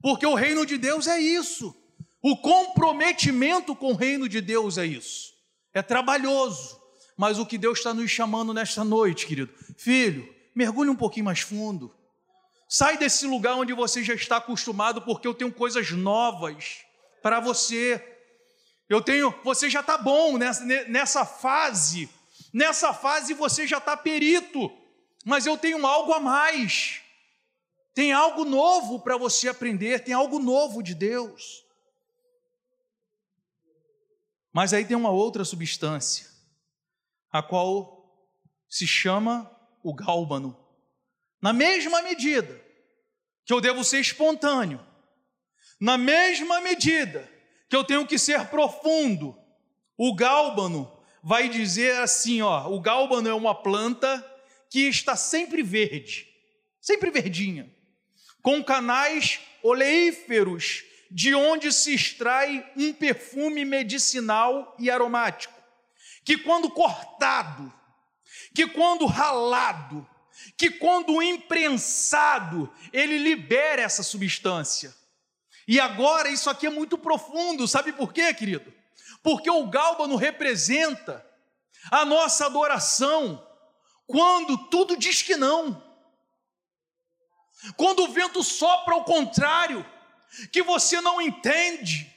Porque 0.00 0.24
o 0.24 0.36
reino 0.36 0.64
de 0.64 0.78
Deus 0.78 1.08
é 1.08 1.18
isso. 1.18 1.74
O 2.22 2.36
comprometimento 2.36 3.74
com 3.74 3.90
o 3.90 3.96
reino 3.96 4.28
de 4.28 4.40
Deus 4.40 4.78
é 4.78 4.86
isso. 4.86 5.34
É 5.74 5.82
trabalhoso. 5.82 6.80
Mas 7.16 7.40
o 7.40 7.44
que 7.44 7.58
Deus 7.58 7.78
está 7.78 7.92
nos 7.92 8.12
chamando 8.12 8.54
nesta 8.54 8.84
noite, 8.84 9.26
querido, 9.26 9.52
filho, 9.76 10.32
mergulhe 10.54 10.88
um 10.88 10.94
pouquinho 10.94 11.24
mais 11.24 11.40
fundo. 11.40 11.92
Sai 12.68 12.96
desse 12.96 13.26
lugar 13.26 13.56
onde 13.56 13.72
você 13.72 14.04
já 14.04 14.14
está 14.14 14.36
acostumado, 14.36 15.02
porque 15.02 15.26
eu 15.26 15.34
tenho 15.34 15.50
coisas 15.50 15.90
novas 15.90 16.82
para 17.24 17.40
você. 17.40 18.00
Eu 18.88 19.02
tenho, 19.02 19.34
você 19.42 19.68
já 19.68 19.80
está 19.80 19.98
bom 19.98 20.38
nessa, 20.38 20.64
nessa 20.64 21.24
fase. 21.24 22.08
Nessa 22.52 22.94
fase 22.94 23.34
você 23.34 23.66
já 23.66 23.78
está 23.78 23.96
perito, 23.96 24.70
mas 25.26 25.44
eu 25.44 25.58
tenho 25.58 25.84
algo 25.84 26.12
a 26.12 26.20
mais. 26.20 27.02
Tem 27.92 28.12
algo 28.12 28.44
novo 28.44 29.00
para 29.00 29.16
você 29.16 29.48
aprender, 29.48 30.04
tem 30.04 30.14
algo 30.14 30.38
novo 30.38 30.84
de 30.84 30.94
Deus. 30.94 31.66
Mas 34.52 34.72
aí 34.72 34.84
tem 34.84 34.96
uma 34.96 35.10
outra 35.10 35.44
substância 35.44 36.30
a 37.32 37.42
qual 37.42 38.24
se 38.68 38.86
chama 38.86 39.50
o 39.82 39.92
gálbano. 39.92 40.56
Na 41.42 41.52
mesma 41.52 42.02
medida 42.02 42.62
que 43.44 43.52
eu 43.52 43.60
devo 43.60 43.82
ser 43.82 43.98
espontâneo, 43.98 44.80
na 45.80 45.98
mesma 45.98 46.60
medida 46.60 47.28
que 47.68 47.74
eu 47.74 47.82
tenho 47.82 48.06
que 48.06 48.16
ser 48.16 48.46
profundo, 48.46 49.36
o 49.98 50.14
gálbano 50.14 51.02
vai 51.20 51.48
dizer 51.48 51.96
assim, 51.96 52.42
ó, 52.42 52.68
o 52.68 52.80
gálbano 52.80 53.28
é 53.28 53.34
uma 53.34 53.60
planta 53.60 54.35
que 54.70 54.88
está 54.88 55.16
sempre 55.16 55.62
verde, 55.62 56.28
sempre 56.80 57.10
verdinha, 57.10 57.70
com 58.42 58.62
canais 58.62 59.40
oleíferos 59.62 60.84
de 61.10 61.34
onde 61.34 61.72
se 61.72 61.94
extrai 61.94 62.70
um 62.76 62.92
perfume 62.92 63.64
medicinal 63.64 64.76
e 64.78 64.90
aromático 64.90 65.56
que 66.26 66.36
quando 66.36 66.68
cortado, 66.68 67.72
que 68.52 68.66
quando 68.66 69.06
ralado, 69.06 70.04
que 70.58 70.68
quando 70.70 71.22
imprensado, 71.22 72.68
ele 72.92 73.16
libera 73.16 73.82
essa 73.82 74.02
substância. 74.02 74.92
E 75.68 75.78
agora 75.78 76.28
isso 76.28 76.50
aqui 76.50 76.66
é 76.66 76.70
muito 76.70 76.98
profundo, 76.98 77.68
sabe 77.68 77.92
por 77.92 78.12
quê, 78.12 78.34
querido? 78.34 78.74
Porque 79.22 79.48
o 79.48 79.68
gálbano 79.68 80.16
representa 80.16 81.24
a 81.92 82.04
nossa 82.04 82.46
adoração 82.46 83.45
quando 84.06 84.56
tudo 84.68 84.96
diz 84.96 85.22
que 85.22 85.36
não. 85.36 85.82
Quando 87.76 88.04
o 88.04 88.08
vento 88.08 88.42
sopra 88.42 88.94
ao 88.94 89.04
contrário, 89.04 89.84
que 90.52 90.62
você 90.62 91.00
não 91.00 91.20
entende, 91.20 92.12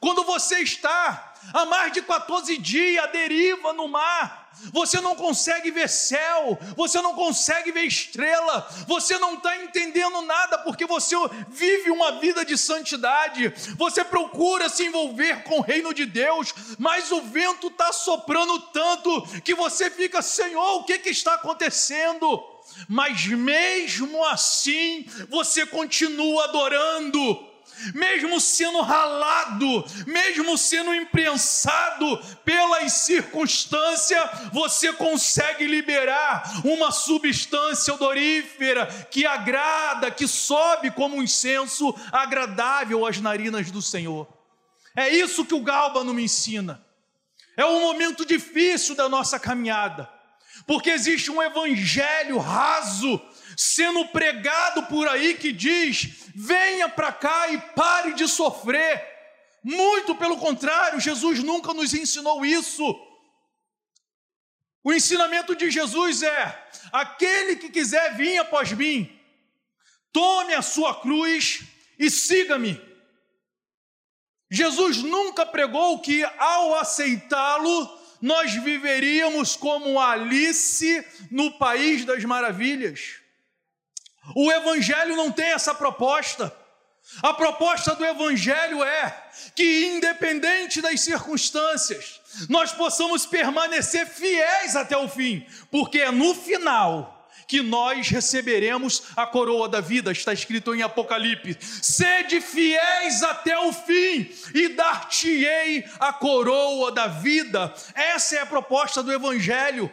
quando 0.00 0.24
você 0.24 0.58
está 0.60 1.34
há 1.52 1.64
mais 1.66 1.92
de 1.92 2.02
14 2.02 2.56
dias, 2.58 3.04
a 3.04 3.06
deriva 3.08 3.72
no 3.72 3.88
mar. 3.88 4.42
Você 4.72 5.00
não 5.00 5.16
consegue 5.16 5.70
ver 5.70 5.88
céu, 5.88 6.58
você 6.76 7.00
não 7.00 7.14
consegue 7.14 7.72
ver 7.72 7.84
estrela, 7.84 8.68
você 8.86 9.18
não 9.18 9.34
está 9.34 9.56
entendendo 9.56 10.20
nada 10.22 10.58
porque 10.58 10.86
você 10.86 11.16
vive 11.48 11.90
uma 11.90 12.20
vida 12.20 12.44
de 12.44 12.56
santidade, 12.56 13.52
você 13.76 14.04
procura 14.04 14.68
se 14.68 14.84
envolver 14.84 15.42
com 15.44 15.58
o 15.58 15.62
reino 15.62 15.92
de 15.92 16.04
Deus, 16.06 16.54
mas 16.78 17.10
o 17.10 17.22
vento 17.22 17.68
está 17.68 17.92
soprando 17.92 18.60
tanto 18.72 19.22
que 19.40 19.54
você 19.54 19.90
fica, 19.90 20.22
Senhor, 20.22 20.76
o 20.76 20.84
que, 20.84 20.98
que 20.98 21.10
está 21.10 21.34
acontecendo? 21.34 22.44
Mas 22.88 23.26
mesmo 23.26 24.24
assim, 24.26 25.06
você 25.28 25.66
continua 25.66 26.44
adorando 26.44 27.51
mesmo 27.94 28.40
sendo 28.40 28.80
ralado, 28.80 29.84
mesmo 30.06 30.56
sendo 30.56 30.94
imprensado 30.94 32.18
pelas 32.44 32.92
circunstâncias, 32.92 34.22
você 34.52 34.92
consegue 34.92 35.66
liberar 35.66 36.62
uma 36.64 36.90
substância 36.90 37.94
odorífera 37.94 38.86
que 39.10 39.26
agrada, 39.26 40.10
que 40.10 40.26
sobe 40.26 40.90
como 40.90 41.16
um 41.16 41.22
incenso 41.22 41.94
agradável 42.10 43.06
às 43.06 43.18
narinas 43.18 43.70
do 43.70 43.82
Senhor. 43.82 44.26
É 44.94 45.08
isso 45.08 45.44
que 45.44 45.54
o 45.54 45.62
Galbano 45.62 46.12
me 46.12 46.24
ensina. 46.24 46.84
É 47.56 47.64
um 47.64 47.80
momento 47.80 48.24
difícil 48.24 48.94
da 48.94 49.08
nossa 49.08 49.38
caminhada, 49.38 50.08
porque 50.66 50.90
existe 50.90 51.30
um 51.30 51.42
evangelho 51.42 52.38
raso 52.38 53.20
sendo 53.56 54.06
pregado 54.08 54.84
por 54.84 55.08
aí 55.08 55.34
que 55.34 55.52
diz: 55.52 56.30
venha 56.34 56.88
para 56.88 57.12
cá 57.12 57.48
e 57.48 57.58
pare 57.74 58.14
de 58.14 58.28
sofrer. 58.28 59.10
Muito 59.62 60.14
pelo 60.16 60.36
contrário, 60.36 61.00
Jesus 61.00 61.42
nunca 61.42 61.72
nos 61.72 61.94
ensinou 61.94 62.44
isso. 62.44 62.84
O 64.84 64.92
ensinamento 64.92 65.54
de 65.54 65.70
Jesus 65.70 66.22
é: 66.22 66.68
aquele 66.92 67.56
que 67.56 67.70
quiser 67.70 68.16
vir 68.16 68.38
após 68.38 68.72
mim, 68.72 69.10
tome 70.12 70.54
a 70.54 70.62
sua 70.62 71.00
cruz 71.00 71.62
e 71.98 72.10
siga-me. 72.10 72.80
Jesus 74.50 74.98
nunca 74.98 75.46
pregou 75.46 76.00
que 76.00 76.22
ao 76.36 76.74
aceitá-lo, 76.74 78.02
nós 78.20 78.52
viveríamos 78.52 79.56
como 79.56 79.98
Alice 79.98 81.04
no 81.30 81.58
país 81.58 82.04
das 82.04 82.22
maravilhas. 82.24 83.21
O 84.34 84.50
Evangelho 84.50 85.16
não 85.16 85.30
tem 85.32 85.46
essa 85.46 85.74
proposta. 85.74 86.54
A 87.22 87.34
proposta 87.34 87.94
do 87.94 88.04
Evangelho 88.04 88.82
é 88.82 89.30
que, 89.54 89.86
independente 89.86 90.80
das 90.80 91.00
circunstâncias, 91.00 92.20
nós 92.48 92.72
possamos 92.72 93.26
permanecer 93.26 94.06
fiéis 94.06 94.76
até 94.76 94.96
o 94.96 95.08
fim, 95.08 95.44
porque 95.70 95.98
é 96.00 96.10
no 96.10 96.34
final 96.34 97.28
que 97.48 97.60
nós 97.60 98.08
receberemos 98.08 99.02
a 99.16 99.26
coroa 99.26 99.68
da 99.68 99.80
vida, 99.80 100.12
está 100.12 100.32
escrito 100.32 100.74
em 100.74 100.82
Apocalipse: 100.82 101.58
sede 101.60 102.40
fiéis 102.40 103.22
até 103.22 103.58
o 103.58 103.72
fim, 103.72 104.32
e 104.54 104.68
dar-te-ei 104.68 105.84
a 105.98 106.12
coroa 106.12 106.92
da 106.92 107.08
vida. 107.08 107.74
Essa 107.94 108.36
é 108.36 108.40
a 108.40 108.46
proposta 108.46 109.02
do 109.02 109.12
Evangelho. 109.12 109.92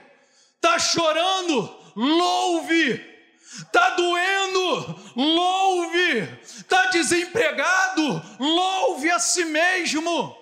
Está 0.55 0.77
chorando? 0.77 1.75
Louve 1.95 3.08
Está 3.57 3.91
doendo, 3.91 5.13
louve. 5.15 6.19
Está 6.43 6.87
desempregado, 6.87 8.21
louve 8.39 9.09
a 9.09 9.19
si 9.19 9.45
mesmo. 9.45 10.37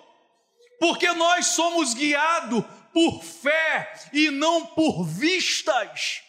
Porque 0.80 1.12
nós 1.14 1.48
somos 1.48 1.94
guiados 1.94 2.64
por 2.94 3.24
fé 3.24 3.94
e 4.14 4.30
não 4.30 4.66
por 4.66 5.04
vistas. 5.04 6.22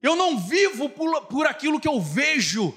Eu 0.00 0.14
não 0.14 0.38
vivo 0.38 0.88
por, 0.88 1.22
por 1.22 1.46
aquilo 1.46 1.80
que 1.80 1.88
eu 1.88 2.00
vejo, 2.00 2.76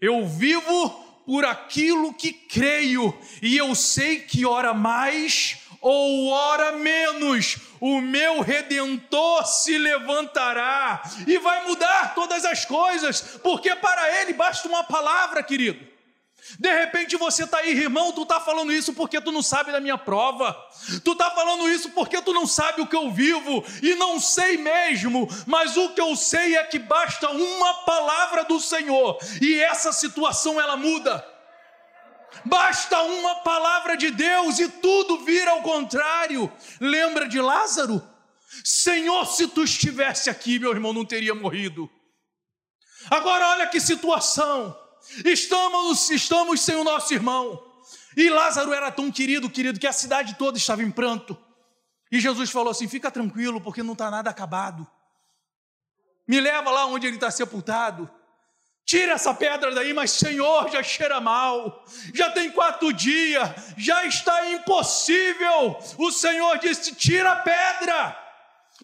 eu 0.00 0.26
vivo 0.26 0.90
por 1.24 1.44
aquilo 1.44 2.12
que 2.14 2.32
creio, 2.32 3.16
e 3.42 3.56
eu 3.56 3.74
sei 3.74 4.20
que 4.20 4.44
ora 4.44 4.74
mais 4.74 5.58
ou 5.88 6.30
ora 6.30 6.72
menos, 6.72 7.58
o 7.80 8.00
meu 8.00 8.40
redentor 8.40 9.46
se 9.46 9.78
levantará 9.78 11.00
e 11.28 11.38
vai 11.38 11.64
mudar 11.64 12.12
todas 12.12 12.44
as 12.44 12.64
coisas, 12.64 13.38
porque 13.40 13.72
para 13.76 14.20
ele 14.20 14.32
basta 14.32 14.66
uma 14.66 14.82
palavra, 14.82 15.44
querido. 15.44 15.78
De 16.58 16.72
repente 16.72 17.16
você 17.16 17.44
está 17.44 17.58
aí, 17.58 17.70
irmão, 17.70 18.10
tu 18.10 18.24
está 18.24 18.40
falando 18.40 18.72
isso 18.72 18.94
porque 18.94 19.20
tu 19.20 19.30
não 19.30 19.42
sabe 19.42 19.70
da 19.70 19.78
minha 19.78 19.96
prova, 19.96 20.56
tu 21.04 21.12
está 21.12 21.30
falando 21.30 21.68
isso 21.68 21.90
porque 21.90 22.20
tu 22.20 22.32
não 22.32 22.48
sabe 22.48 22.82
o 22.82 22.86
que 22.88 22.96
eu 22.96 23.12
vivo, 23.12 23.64
e 23.80 23.94
não 23.94 24.18
sei 24.18 24.56
mesmo, 24.56 25.28
mas 25.46 25.76
o 25.76 25.90
que 25.90 26.00
eu 26.00 26.16
sei 26.16 26.56
é 26.56 26.64
que 26.64 26.80
basta 26.80 27.30
uma 27.30 27.74
palavra 27.84 28.42
do 28.42 28.58
Senhor, 28.58 29.18
e 29.40 29.60
essa 29.60 29.92
situação 29.92 30.60
ela 30.60 30.76
muda. 30.76 31.35
Basta 32.44 33.02
uma 33.02 33.36
palavra 33.36 33.96
de 33.96 34.10
Deus 34.10 34.58
e 34.58 34.68
tudo 34.68 35.24
vira 35.24 35.50
ao 35.52 35.62
contrário. 35.62 36.52
Lembra 36.80 37.28
de 37.28 37.40
Lázaro? 37.40 38.02
Senhor, 38.64 39.26
se 39.26 39.48
tu 39.48 39.64
estivesse 39.64 40.30
aqui, 40.30 40.58
meu 40.58 40.70
irmão 40.70 40.92
não 40.92 41.04
teria 41.04 41.34
morrido. 41.34 41.90
Agora 43.10 43.48
olha 43.48 43.66
que 43.66 43.80
situação. 43.80 44.76
Estamos, 45.24 46.10
estamos 46.10 46.60
sem 46.60 46.76
o 46.76 46.84
nosso 46.84 47.12
irmão. 47.12 47.62
E 48.16 48.30
Lázaro 48.30 48.72
era 48.72 48.90
tão 48.90 49.10
querido, 49.10 49.50
querido, 49.50 49.78
que 49.78 49.86
a 49.86 49.92
cidade 49.92 50.34
toda 50.36 50.56
estava 50.56 50.82
em 50.82 50.90
pranto. 50.90 51.36
E 52.10 52.18
Jesus 52.18 52.50
falou 52.50 52.70
assim: 52.70 52.88
fica 52.88 53.10
tranquilo, 53.10 53.60
porque 53.60 53.82
não 53.82 53.92
está 53.92 54.10
nada 54.10 54.30
acabado. 54.30 54.86
Me 56.26 56.40
leva 56.40 56.70
lá 56.70 56.86
onde 56.86 57.06
ele 57.06 57.16
está 57.16 57.30
sepultado. 57.30 58.10
Tira 58.86 59.14
essa 59.14 59.34
pedra 59.34 59.74
daí, 59.74 59.92
mas 59.92 60.12
Senhor, 60.12 60.70
já 60.70 60.80
cheira 60.80 61.20
mal, 61.20 61.84
já 62.14 62.30
tem 62.30 62.52
quatro 62.52 62.92
dias, 62.92 63.50
já 63.76 64.04
está 64.06 64.48
impossível. 64.52 65.76
O 65.98 66.12
Senhor 66.12 66.56
disse: 66.58 66.94
tira 66.94 67.32
a 67.32 67.36
pedra, 67.36 68.16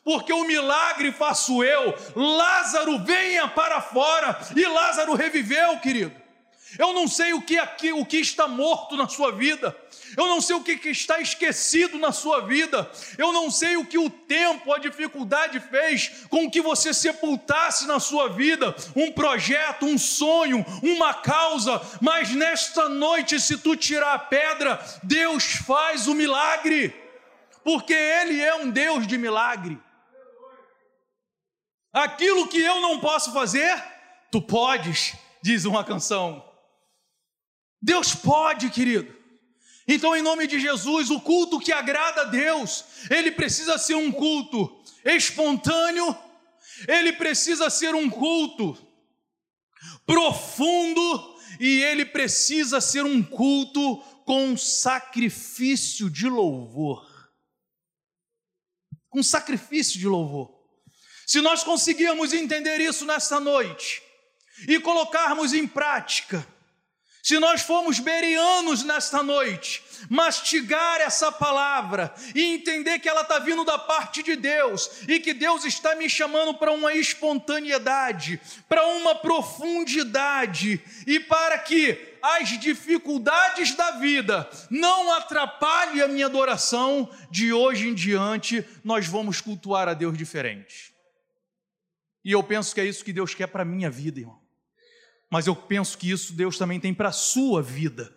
porque 0.03 0.33
o 0.33 0.43
milagre 0.43 1.13
faço 1.13 1.63
eu. 1.63 1.95
Lázaro, 2.17 2.99
venha 2.99 3.47
para 3.47 3.81
fora. 3.81 4.37
E 4.57 4.67
Lázaro 4.67 5.15
reviveu, 5.15 5.79
querido. 5.79 6.22
Eu 6.79 6.93
não 6.93 7.07
sei 7.07 7.33
o 7.33 7.43
que 7.43 7.59
aqui, 7.59 7.93
o 7.93 8.05
que 8.05 8.19
está 8.19 8.49
morto 8.49 8.97
na 8.97 9.09
sua 9.09 9.33
vida. 9.33 9.77
Eu 10.17 10.27
não 10.27 10.41
sei 10.41 10.57
o 10.57 10.63
que 10.63 10.89
está 10.89 11.21
esquecido 11.21 11.99
na 11.99 12.13
sua 12.13 12.41
vida. 12.41 12.91
Eu 13.19 13.33
não 13.33 13.51
sei 13.51 13.77
o 13.77 13.87
que 13.87 13.99
o 13.99 14.11
tempo, 14.11 14.73
a 14.73 14.79
dificuldade 14.79 15.61
fez 15.61 16.27
com 16.29 16.51
que 16.51 16.61
você 16.61 16.93
sepultasse 16.93 17.87
na 17.87 17.99
sua 18.01 18.29
vida 18.29 18.75
um 18.95 19.13
projeto, 19.13 19.87
um 19.87 19.99
sonho, 19.99 20.65
uma 20.83 21.15
causa. 21.15 21.81
Mas 22.01 22.31
nesta 22.31 22.89
noite, 22.89 23.41
se 23.41 23.59
tu 23.59 23.77
tirar 23.77 24.15
a 24.15 24.19
pedra, 24.19 24.83
Deus 25.03 25.45
faz 25.67 26.07
o 26.07 26.15
milagre, 26.15 26.95
porque 27.65 27.95
Ele 27.95 28.41
é 28.41 28.55
um 28.55 28.71
Deus 28.71 29.07
de 29.07 29.17
milagre. 29.17 29.79
Aquilo 31.93 32.49
que 32.49 32.61
eu 32.61 32.81
não 32.81 33.01
posso 33.01 33.33
fazer, 33.35 33.83
tu 34.31 34.41
podes, 34.41 35.15
diz 35.43 35.67
uma 35.67 35.85
canção. 35.85 36.52
Deus 37.83 38.15
pode, 38.15 38.71
querido. 38.71 39.13
Então, 39.89 40.15
em 40.15 40.23
nome 40.23 40.47
de 40.47 40.61
Jesus, 40.61 41.11
o 41.11 41.21
culto 41.21 41.59
que 41.59 41.73
agrada 41.73 42.23
a 42.23 42.27
Deus, 42.27 42.85
ele 43.11 43.33
precisa 43.33 43.77
ser 43.77 43.97
um 43.97 44.13
culto 44.13 44.81
espontâneo, 45.05 46.17
ele 46.87 47.13
precisa 47.13 47.69
ser 47.69 47.95
um 47.95 48.09
culto 48.09 48.79
profundo 50.07 51.37
e 51.59 51.83
ele 51.83 52.05
precisa 52.05 52.81
ser 52.81 53.05
um 53.05 53.23
culto 53.23 53.99
com 54.25 54.57
sacrifício 54.57 56.09
de 56.09 56.29
louvor. 56.29 57.05
Com 59.11 59.23
sacrifício 59.23 59.99
de 59.99 60.07
louvor. 60.07 60.63
Se 61.27 61.41
nós 61.41 61.65
conseguirmos 61.65 62.33
entender 62.33 62.81
isso 62.81 63.05
nesta 63.05 63.41
noite 63.41 64.03
e 64.69 64.79
colocarmos 64.79 65.53
em 65.53 65.67
prática, 65.67 66.47
se 67.23 67.39
nós 67.39 67.63
formos 67.63 68.01
berianos 68.01 68.83
nesta 68.83 69.23
noite, 69.23 69.85
mastigar 70.11 71.01
essa 71.01 71.31
palavra 71.31 72.13
e 72.35 72.43
entender 72.43 72.99
que 72.99 73.09
ela 73.09 73.21
está 73.21 73.39
vindo 73.39 73.65
da 73.65 73.79
parte 73.79 74.25
de 74.25 74.35
Deus 74.35 74.91
e 75.07 75.21
que 75.21 75.33
Deus 75.33 75.65
está 75.65 75.95
me 75.95 76.11
chamando 76.11 76.53
para 76.55 76.73
uma 76.73 76.93
espontaneidade, 76.93 78.41
para 78.69 78.85
uma 78.89 79.15
profundidade 79.15 80.83
e 81.07 81.21
para 81.21 81.59
que 81.61 81.97
as 82.21 82.59
dificuldades 82.59 83.73
da 83.77 83.93
vida 83.93 84.51
não 84.69 85.13
atrapalhem 85.13 86.03
a 86.03 86.09
minha 86.09 86.27
adoração, 86.27 87.09
de 87.31 87.53
hoje 87.53 87.87
em 87.87 87.95
diante 87.95 88.67
nós 88.83 89.07
vamos 89.07 89.41
cultuar 89.41 89.89
a 89.89 89.95
Deus 89.95 90.19
diferente. 90.19 90.93
E 92.25 92.33
eu 92.33 92.43
penso 92.43 92.75
que 92.75 92.81
é 92.81 92.85
isso 92.85 93.05
que 93.05 93.13
Deus 93.13 93.33
quer 93.33 93.47
para 93.47 93.63
a 93.63 93.65
minha 93.65 93.91
vida, 93.91 94.19
irmão 94.19 94.42
mas 95.33 95.47
eu 95.47 95.57
penso 95.57 95.97
que 95.97 96.11
isso 96.11 96.35
Deus 96.35 96.59
também 96.59 96.79
tem 96.79 96.93
para 96.93 97.09
a 97.09 97.13
sua 97.13 97.63
vida. 97.63 98.15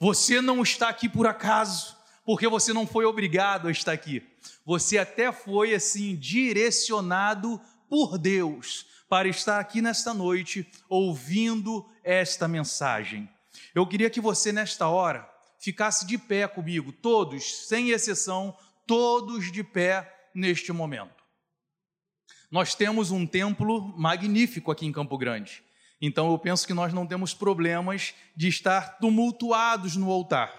Você 0.00 0.40
não 0.40 0.60
está 0.60 0.88
aqui 0.88 1.08
por 1.08 1.24
acaso, 1.24 1.96
porque 2.24 2.48
você 2.48 2.72
não 2.72 2.84
foi 2.84 3.04
obrigado 3.04 3.68
a 3.68 3.70
estar 3.70 3.92
aqui. 3.92 4.28
Você 4.66 4.98
até 4.98 5.30
foi 5.30 5.72
assim 5.72 6.16
direcionado 6.16 7.60
por 7.88 8.18
Deus 8.18 8.86
para 9.08 9.28
estar 9.28 9.60
aqui 9.60 9.80
nesta 9.80 10.12
noite 10.12 10.68
ouvindo 10.88 11.88
esta 12.02 12.48
mensagem. 12.48 13.30
Eu 13.72 13.86
queria 13.86 14.10
que 14.10 14.20
você 14.20 14.50
nesta 14.50 14.88
hora 14.88 15.30
ficasse 15.60 16.04
de 16.04 16.18
pé 16.18 16.48
comigo, 16.48 16.90
todos, 16.90 17.68
sem 17.68 17.90
exceção, 17.90 18.52
todos 18.84 19.52
de 19.52 19.62
pé 19.62 20.28
neste 20.34 20.72
momento. 20.72 21.22
Nós 22.50 22.74
temos 22.74 23.12
um 23.12 23.24
templo 23.24 23.96
magnífico 23.96 24.72
aqui 24.72 24.84
em 24.84 24.92
Campo 24.92 25.16
Grande. 25.16 25.62
Então 26.02 26.32
eu 26.32 26.36
penso 26.36 26.66
que 26.66 26.74
nós 26.74 26.92
não 26.92 27.06
temos 27.06 27.32
problemas 27.32 28.12
de 28.36 28.48
estar 28.48 28.98
tumultuados 28.98 29.94
no 29.94 30.10
altar. 30.10 30.52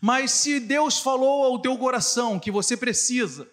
Mas 0.00 0.30
se 0.30 0.60
Deus 0.60 1.00
falou 1.00 1.44
ao 1.44 1.58
teu 1.58 1.76
coração 1.76 2.38
que 2.38 2.52
você 2.52 2.76
precisa 2.76 3.48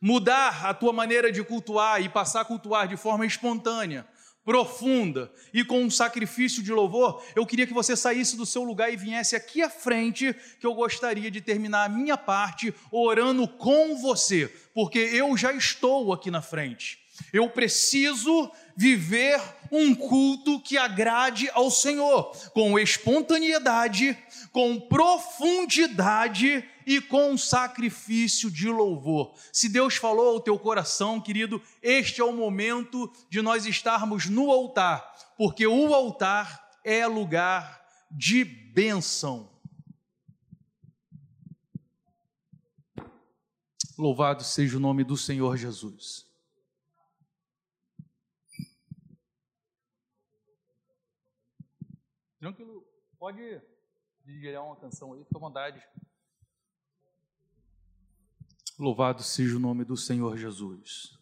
mudar 0.00 0.66
a 0.66 0.74
tua 0.74 0.92
maneira 0.92 1.30
de 1.30 1.44
cultuar 1.44 2.02
e 2.02 2.08
passar 2.08 2.40
a 2.40 2.44
cultuar 2.44 2.88
de 2.88 2.96
forma 2.96 3.24
espontânea, 3.24 4.04
profunda 4.44 5.32
e 5.54 5.64
com 5.64 5.82
um 5.82 5.90
sacrifício 5.90 6.60
de 6.60 6.72
louvor, 6.72 7.22
eu 7.36 7.46
queria 7.46 7.66
que 7.66 7.72
você 7.72 7.96
saísse 7.96 8.36
do 8.36 8.44
seu 8.44 8.64
lugar 8.64 8.92
e 8.92 8.96
viesse 8.96 9.36
aqui 9.36 9.62
à 9.62 9.70
frente, 9.70 10.34
que 10.58 10.66
eu 10.66 10.74
gostaria 10.74 11.30
de 11.30 11.40
terminar 11.40 11.84
a 11.84 11.88
minha 11.88 12.16
parte 12.16 12.74
orando 12.90 13.46
com 13.46 13.96
você, 13.96 14.48
porque 14.74 14.98
eu 14.98 15.36
já 15.36 15.52
estou 15.52 16.12
aqui 16.12 16.28
na 16.28 16.42
frente. 16.42 17.01
Eu 17.32 17.48
preciso 17.48 18.50
viver 18.76 19.40
um 19.70 19.94
culto 19.94 20.60
que 20.60 20.76
agrade 20.76 21.48
ao 21.54 21.70
Senhor, 21.70 22.36
com 22.52 22.78
espontaneidade, 22.78 24.16
com 24.52 24.78
profundidade 24.78 26.62
e 26.86 27.00
com 27.00 27.38
sacrifício 27.38 28.50
de 28.50 28.68
louvor. 28.68 29.34
Se 29.50 29.68
Deus 29.68 29.96
falou 29.96 30.34
ao 30.34 30.40
teu 30.40 30.58
coração, 30.58 31.18
querido, 31.18 31.62
este 31.82 32.20
é 32.20 32.24
o 32.24 32.32
momento 32.34 33.10
de 33.30 33.40
nós 33.40 33.64
estarmos 33.64 34.26
no 34.26 34.50
altar, 34.50 35.14
porque 35.38 35.66
o 35.66 35.94
altar 35.94 36.70
é 36.84 37.06
lugar 37.06 37.82
de 38.10 38.44
bênção. 38.44 39.50
Louvado 43.96 44.44
seja 44.44 44.76
o 44.76 44.80
nome 44.80 45.04
do 45.04 45.16
Senhor 45.16 45.56
Jesus. 45.56 46.26
Tranquilo, 52.42 52.84
pode 53.32 53.60
digerir 54.24 54.60
uma 54.60 54.76
canção 54.76 55.14
aí, 55.14 55.24
fica 55.24 55.38
à 55.38 55.40
vontade. 55.40 55.82
Louvado 58.78 59.22
seja 59.22 59.56
o 59.56 59.60
nome 59.60 59.84
do 59.84 59.96
Senhor 59.96 60.36
Jesus. 60.36 61.18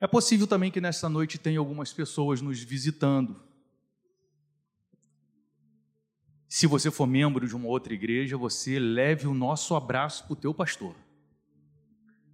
É 0.00 0.06
possível 0.06 0.46
também 0.46 0.70
que 0.70 0.80
nessa 0.80 1.08
noite 1.08 1.38
tenha 1.38 1.58
algumas 1.58 1.92
pessoas 1.92 2.40
nos 2.40 2.62
visitando. 2.62 3.42
Se 6.48 6.66
você 6.66 6.90
for 6.90 7.06
membro 7.06 7.46
de 7.46 7.54
uma 7.54 7.68
outra 7.68 7.92
igreja, 7.92 8.36
você 8.36 8.78
leve 8.78 9.26
o 9.26 9.34
nosso 9.34 9.74
abraço 9.74 10.24
para 10.24 10.32
o 10.32 10.36
teu 10.36 10.54
pastor. 10.54 10.94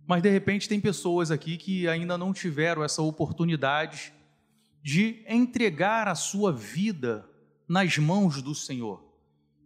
Mas 0.07 0.23
de 0.23 0.31
repente 0.31 0.69
tem 0.69 0.81
pessoas 0.81 1.31
aqui 1.31 1.57
que 1.57 1.89
ainda 1.89 2.17
não 2.17 2.33
tiveram 2.33 2.85
essa 2.85 3.03
oportunidade 3.03 4.16
de 4.87 5.25
entregar 5.29 6.07
a 6.07 6.15
sua 6.15 6.53
vida 6.53 7.29
nas 7.69 7.99
mãos 7.99 8.41
do 8.41 8.55
Senhor 8.55 9.03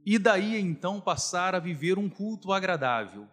e 0.07 0.19
daí 0.19 0.59
então 0.59 0.99
passar 0.99 1.55
a 1.55 1.59
viver 1.59 1.99
um 1.99 2.09
culto 2.09 2.55
agradável. 2.55 3.27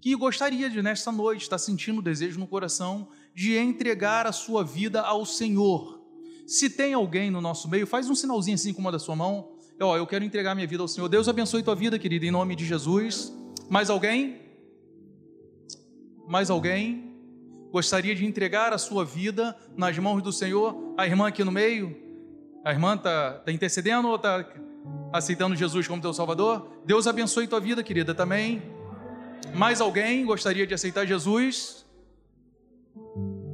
Que 0.00 0.16
gostaria 0.16 0.68
de, 0.68 0.82
nesta 0.82 1.12
noite, 1.12 1.42
estar 1.42 1.58
sentindo 1.58 2.00
o 2.00 2.02
desejo 2.02 2.40
no 2.40 2.48
coração 2.48 3.10
de 3.32 3.56
entregar 3.56 4.26
a 4.26 4.32
sua 4.32 4.64
vida 4.64 5.02
ao 5.02 5.24
Senhor. 5.24 6.02
Se 6.48 6.68
tem 6.68 6.94
alguém 6.94 7.30
no 7.30 7.40
nosso 7.40 7.68
meio, 7.68 7.86
faz 7.86 8.10
um 8.10 8.14
sinalzinho 8.16 8.56
assim 8.56 8.74
com 8.74 8.80
uma 8.80 8.90
da 8.90 8.98
sua 8.98 9.14
mão. 9.14 9.52
Ó, 9.80 9.96
eu 9.96 10.08
quero 10.08 10.24
entregar 10.24 10.56
minha 10.56 10.66
vida 10.66 10.82
ao 10.82 10.88
Senhor. 10.88 11.08
Deus 11.08 11.28
abençoe 11.28 11.62
tua 11.62 11.76
vida, 11.76 11.96
querida, 11.96 12.26
em 12.26 12.32
nome 12.32 12.56
de 12.56 12.66
Jesus. 12.66 13.32
Mais 13.68 13.88
alguém? 13.88 14.40
Mais 16.26 16.50
alguém? 16.50 17.09
Gostaria 17.70 18.14
de 18.14 18.24
entregar 18.24 18.72
a 18.72 18.78
sua 18.78 19.04
vida 19.04 19.56
nas 19.76 19.96
mãos 19.98 20.22
do 20.22 20.32
Senhor? 20.32 20.94
A 20.96 21.06
irmã 21.06 21.28
aqui 21.28 21.44
no 21.44 21.52
meio? 21.52 21.96
A 22.64 22.72
irmã 22.72 22.94
está 22.94 23.32
tá 23.32 23.52
intercedendo 23.52 24.08
ou 24.08 24.16
está 24.16 24.44
aceitando 25.12 25.56
Jesus 25.56 25.86
como 25.86 26.02
teu 26.02 26.12
Salvador? 26.12 26.68
Deus 26.84 27.06
abençoe 27.06 27.46
tua 27.46 27.60
vida, 27.60 27.82
querida, 27.82 28.14
também. 28.14 28.62
Mais 29.54 29.80
alguém 29.80 30.24
gostaria 30.24 30.66
de 30.66 30.74
aceitar 30.74 31.06
Jesus? 31.06 31.86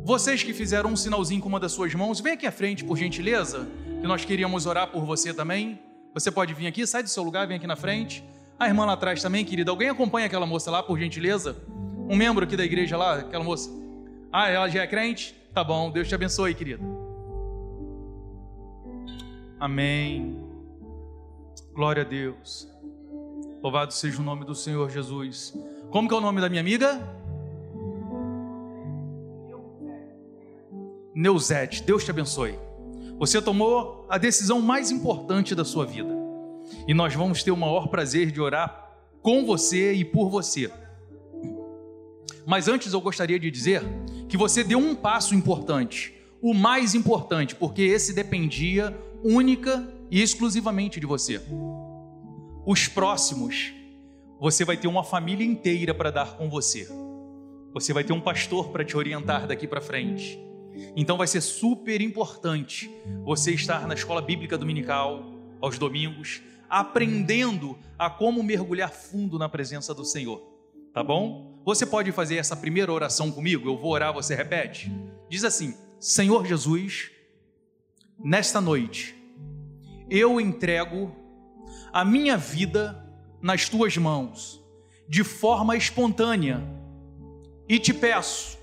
Vocês 0.05 0.43
que 0.43 0.53
fizeram 0.53 0.91
um 0.91 0.97
sinalzinho 0.97 1.41
com 1.41 1.49
uma 1.49 1.61
das 1.61 1.73
suas 1.73 1.95
mãos, 1.95 2.21
vem 2.21 2.33
aqui 2.33 2.47
à 2.47 2.53
frente, 2.53 2.85
por 2.85 2.97
gentileza, 2.97 3.67
que 4.01 4.07
nós 4.07 4.25
queríamos 4.25 4.67
orar 4.67 4.89
por 4.89 5.05
você 5.05 5.35
também. 5.35 5.81
Você 6.15 6.31
pode 6.31 6.55
vir 6.55 6.67
aqui, 6.67 6.87
sai 6.87 7.03
do 7.03 7.09
seu 7.09 7.23
lugar, 7.23 7.47
vem 7.47 7.57
aqui 7.57 7.67
na 7.67 7.77
frente. 7.77 8.25
A 8.59 8.67
irmã 8.67 8.87
lá 8.87 8.95
atrás 8.95 9.21
também, 9.21 9.45
querida. 9.45 9.71
Alguém 9.71 9.89
acompanha 9.89 10.27
aquela 10.27 10.47
moça 10.47 10.71
lá, 10.71 10.83
por 10.83 10.99
gentileza? 10.99 11.57
Um 12.09 12.17
membro 12.17 12.45
aqui 12.45 12.57
da 12.57 12.65
igreja 12.65 12.97
lá, 12.97 13.17
aquela 13.17 13.45
moça. 13.45 13.71
Ah, 14.39 14.51
ela 14.51 14.69
já 14.69 14.83
é 14.83 14.87
crente? 14.87 15.35
Tá 15.55 15.65
bom, 15.65 15.91
Deus 15.91 16.07
te 16.09 16.15
abençoe, 16.15 16.55
querido. 16.55 16.85
Amém. 19.59 20.39
Glória 21.73 22.03
a 22.03 22.05
Deus. 22.05 22.71
Louvado 23.63 23.95
seja 23.95 24.21
o 24.21 24.23
nome 24.23 24.45
do 24.45 24.55
Senhor 24.55 24.91
Jesus. 24.91 25.59
Como 25.91 26.07
que 26.07 26.15
é 26.15 26.19
o 26.19 26.21
nome 26.21 26.43
da 26.43 26.51
minha 26.51 26.61
amiga? 26.61 27.01
Neuzete. 31.15 31.83
Deus 31.83 32.05
te 32.05 32.11
abençoe. 32.11 32.59
Você 33.19 33.41
tomou 33.41 34.05
a 34.07 34.19
decisão 34.19 34.61
mais 34.61 34.91
importante 34.91 35.55
da 35.55 35.65
sua 35.65 35.87
vida. 35.87 36.15
E 36.87 36.93
nós 36.93 37.15
vamos 37.15 37.43
ter 37.43 37.53
o 37.53 37.57
maior 37.57 37.89
prazer 37.89 38.31
de 38.31 38.39
orar 38.39 38.99
com 39.23 39.47
você 39.47 39.95
e 39.95 40.05
por 40.05 40.29
você. 40.29 40.71
Mas 42.47 42.69
antes 42.69 42.93
eu 42.93 43.01
gostaria 43.01 43.41
de 43.41 43.51
dizer 43.51 43.83
que 44.29 44.37
você 44.37 44.63
deu 44.63 44.79
um 44.79 44.95
passo 44.95 45.35
importante, 45.35 46.15
o 46.41 46.55
mais 46.55 46.95
importante, 46.95 47.57
porque 47.57 47.83
esse 47.83 48.15
dependia 48.15 48.97
única 49.25 49.93
e 50.09 50.23
exclusivamente 50.23 51.01
de 51.01 51.07
você. 51.07 51.41
Os 52.65 52.87
próximos, 52.87 53.73
você 54.39 54.65
vai 54.65 54.77
ter 54.77 54.87
uma 54.87 55.03
família 55.03 55.45
inteira 55.45 55.93
para 55.93 56.13
dar 56.13 56.37
com 56.37 56.49
você. 56.49 56.89
Você 57.73 57.93
vai 57.93 58.05
ter 58.05 58.13
um 58.13 58.21
pastor 58.21 58.69
para 58.69 58.85
te 58.85 58.97
orientar 58.97 59.49
daqui 59.49 59.67
para 59.67 59.81
frente. 59.81 60.39
Então 60.95 61.17
vai 61.17 61.27
ser 61.27 61.41
super 61.41 62.01
importante 62.01 62.89
você 63.25 63.53
estar 63.53 63.89
na 63.89 63.95
escola 63.95 64.23
bíblica 64.23 64.57
dominical 64.57 65.25
aos 65.61 65.79
domingos, 65.79 66.43
aprendendo 66.69 67.77
a 67.99 68.09
como 68.09 68.43
mergulhar 68.43 68.93
fundo 68.93 69.37
na 69.37 69.49
presença 69.49 69.93
do 69.93 70.05
Senhor. 70.05 70.41
Tá 70.93 71.03
bom? 71.03 71.56
Você 71.67 71.85
pode 71.85 72.13
fazer 72.13 72.37
essa 72.37 72.55
primeira 72.55 72.93
oração 72.93 73.33
comigo? 73.33 73.69
Eu 73.69 73.77
vou 73.77 73.91
orar, 73.91 74.15
você 74.15 74.37
repete. 74.37 74.89
Diz 75.29 75.43
assim: 75.43 75.75
Senhor 75.99 76.47
Jesus, 76.47 77.11
nesta 78.17 78.61
noite, 78.61 79.17
eu 80.09 80.41
entrego 80.41 81.13
a 81.93 82.05
minha 82.05 82.37
vida 82.37 83.05
nas 83.43 83.69
tuas 83.69 83.97
mãos, 83.97 84.65
de 85.09 85.25
forma 85.25 85.77
espontânea, 85.77 86.63
e 87.69 87.81
te 87.81 87.93
peço, 87.93 88.57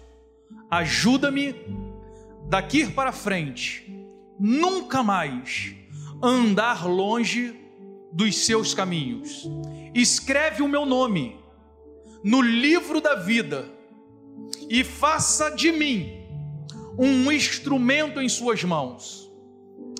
ajuda-me 0.71 1.53
daqui 2.47 2.89
para 2.89 3.11
frente, 3.11 3.85
nunca 4.39 5.03
mais 5.03 5.75
andar 6.21 6.87
longe 6.87 7.53
dos 8.13 8.45
seus 8.45 8.73
caminhos. 8.73 9.45
Escreve 9.93 10.63
o 10.63 10.69
meu 10.69 10.85
nome 10.85 11.42
no 12.23 12.41
livro 12.41 13.01
da 13.01 13.15
vida 13.15 13.65
e 14.69 14.83
faça 14.83 15.49
de 15.49 15.71
mim 15.71 16.23
um 16.97 17.31
instrumento 17.31 18.21
em 18.21 18.29
Suas 18.29 18.63
mãos. 18.63 19.29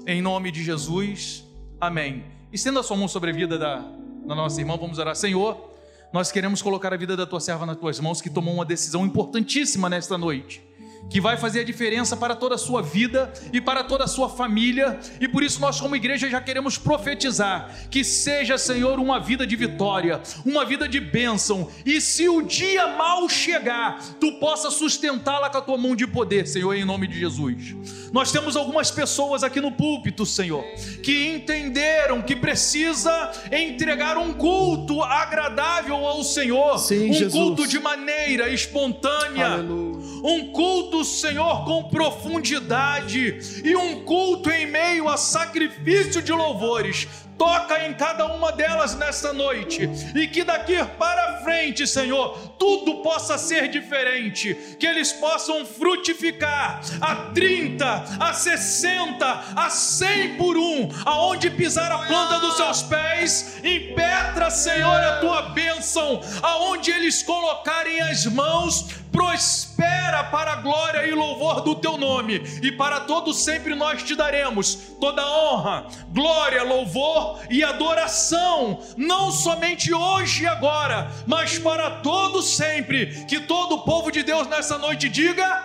Em 0.07 0.21
nome 0.21 0.51
de 0.51 0.63
Jesus, 0.63 1.43
amém. 1.79 2.25
Estenda 2.51 2.79
a 2.79 2.83
sua 2.83 2.95
mão 2.95 3.07
sobre 3.07 3.31
a 3.31 3.33
vida 3.33 3.57
da, 3.57 3.79
da 4.25 4.35
nossa 4.35 4.61
irmã, 4.61 4.77
vamos 4.77 4.99
orar. 4.99 5.15
Senhor, 5.15 5.71
nós 6.13 6.31
queremos 6.31 6.61
colocar 6.61 6.93
a 6.93 6.97
vida 6.97 7.17
da 7.17 7.25
tua 7.25 7.39
serva 7.39 7.65
nas 7.65 7.77
tuas 7.77 7.99
mãos, 7.99 8.21
que 8.21 8.29
tomou 8.29 8.53
uma 8.53 8.65
decisão 8.65 9.05
importantíssima 9.05 9.89
nesta 9.89 10.17
noite 10.17 10.61
que 11.09 11.21
vai 11.21 11.37
fazer 11.37 11.59
a 11.59 11.63
diferença 11.63 12.17
para 12.17 12.35
toda 12.35 12.55
a 12.55 12.57
sua 12.57 12.81
vida 12.81 13.31
e 13.51 13.61
para 13.61 13.83
toda 13.83 14.05
a 14.05 14.07
sua 14.07 14.27
família, 14.29 14.99
e 15.19 15.27
por 15.27 15.43
isso 15.43 15.61
nós, 15.61 15.79
como 15.79 15.95
igreja, 15.95 16.29
já 16.29 16.41
queremos 16.41 16.77
profetizar 16.77 17.71
que 17.91 18.03
seja, 18.03 18.57
Senhor, 18.57 18.99
uma 18.99 19.19
vida 19.19 19.45
de 19.45 19.55
vitória, 19.55 20.21
uma 20.45 20.65
vida 20.65 20.87
de 20.87 20.99
bênção, 20.99 21.69
e 21.85 22.01
se 22.01 22.27
o 22.27 22.41
dia 22.41 22.87
mal 22.87 23.29
chegar, 23.29 24.01
tu 24.19 24.33
possa 24.39 24.71
sustentá-la 24.71 25.49
com 25.49 25.57
a 25.57 25.61
tua 25.61 25.77
mão 25.77 25.95
de 25.95 26.07
poder, 26.07 26.47
Senhor, 26.47 26.73
em 26.73 26.83
nome 26.85 27.07
de 27.07 27.19
Jesus. 27.19 27.75
Nós 28.11 28.31
temos 28.31 28.55
algumas 28.55 28.91
pessoas 28.91 29.43
aqui 29.43 29.59
no 29.59 29.71
púlpito, 29.71 30.25
Senhor, 30.25 30.63
que 31.03 31.29
entenderam 31.29 32.21
que 32.21 32.35
precisa 32.35 33.31
entregar 33.51 34.17
um 34.17 34.33
culto 34.33 35.01
agradável 35.01 35.95
ao 35.95 36.23
Senhor, 36.23 36.77
Sim, 36.77 37.09
um 37.09 37.13
Jesus. 37.13 37.33
culto 37.33 37.67
de 37.67 37.79
maneira 37.79 38.49
espontânea, 38.49 39.53
Aleluia. 39.53 39.97
um 40.23 40.51
culto, 40.51 40.92
Senhor, 41.01 41.63
com 41.63 41.83
profundidade 41.83 43.61
e 43.63 43.73
um 43.73 44.03
culto 44.03 44.51
em 44.51 44.65
meio 44.65 45.07
a 45.07 45.15
sacrifício 45.15 46.21
de 46.21 46.33
louvores. 46.33 47.07
Toca 47.37 47.85
em 47.87 47.93
cada 47.93 48.25
uma 48.27 48.51
delas 48.51 48.95
nesta 48.95 49.33
noite 49.33 49.89
e 50.13 50.27
que 50.27 50.43
daqui 50.43 50.75
para 50.99 51.41
frente, 51.43 51.87
Senhor, 51.87 52.37
tudo 52.59 53.01
possa 53.01 53.37
ser 53.37 53.67
diferente, 53.69 54.53
que 54.79 54.85
eles 54.85 55.11
possam 55.13 55.65
frutificar 55.65 56.81
a 57.01 57.15
30, 57.33 57.85
a 58.19 58.33
60, 58.33 59.25
a 59.55 59.69
100 59.69 60.37
por 60.37 60.57
um, 60.57 60.89
aonde 61.05 61.49
pisar 61.49 61.91
a 61.91 61.99
planta 61.99 62.39
dos 62.39 62.55
seus 62.55 62.83
pés, 62.83 63.59
impetra, 63.63 64.49
Senhor, 64.49 64.95
a 64.95 65.19
tua 65.19 65.41
bênção, 65.49 66.21
aonde 66.41 66.91
eles 66.91 67.23
colocarem 67.23 67.99
as 68.01 68.25
mãos, 68.25 69.02
prospera 69.13 70.23
para 70.25 70.53
a 70.53 70.55
glória 70.55 71.07
e 71.07 71.13
louvor 71.13 71.61
do 71.61 71.75
teu 71.75 71.97
nome, 71.97 72.41
e 72.63 72.71
para 72.71 73.01
todos 73.01 73.37
sempre 73.37 73.75
nós 73.75 74.01
te 74.01 74.15
daremos 74.15 74.75
toda 74.99 75.25
honra, 75.25 75.85
glória, 76.09 76.63
louvor 76.63 77.39
e 77.49 77.63
adoração, 77.63 78.81
não 78.97 79.31
somente 79.31 79.93
hoje 79.93 80.43
e 80.43 80.47
agora, 80.47 81.11
mas 81.27 81.59
para 81.59 82.01
todos 82.01 82.55
sempre. 82.57 83.23
Que 83.25 83.39
todo 83.39 83.75
o 83.75 83.83
povo 83.83 84.11
de 84.11 84.23
Deus 84.23 84.47
nessa 84.47 84.77
noite 84.77 85.07
diga: 85.07 85.63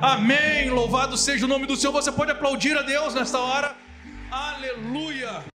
Amém. 0.00 0.68
Louvado 0.68 1.16
seja 1.16 1.46
o 1.46 1.48
nome 1.48 1.66
do 1.66 1.76
Senhor. 1.76 1.92
Você 1.92 2.12
pode 2.12 2.30
aplaudir 2.30 2.76
a 2.76 2.82
Deus 2.82 3.14
nesta 3.14 3.38
hora. 3.38 3.74
Aleluia. 4.30 5.42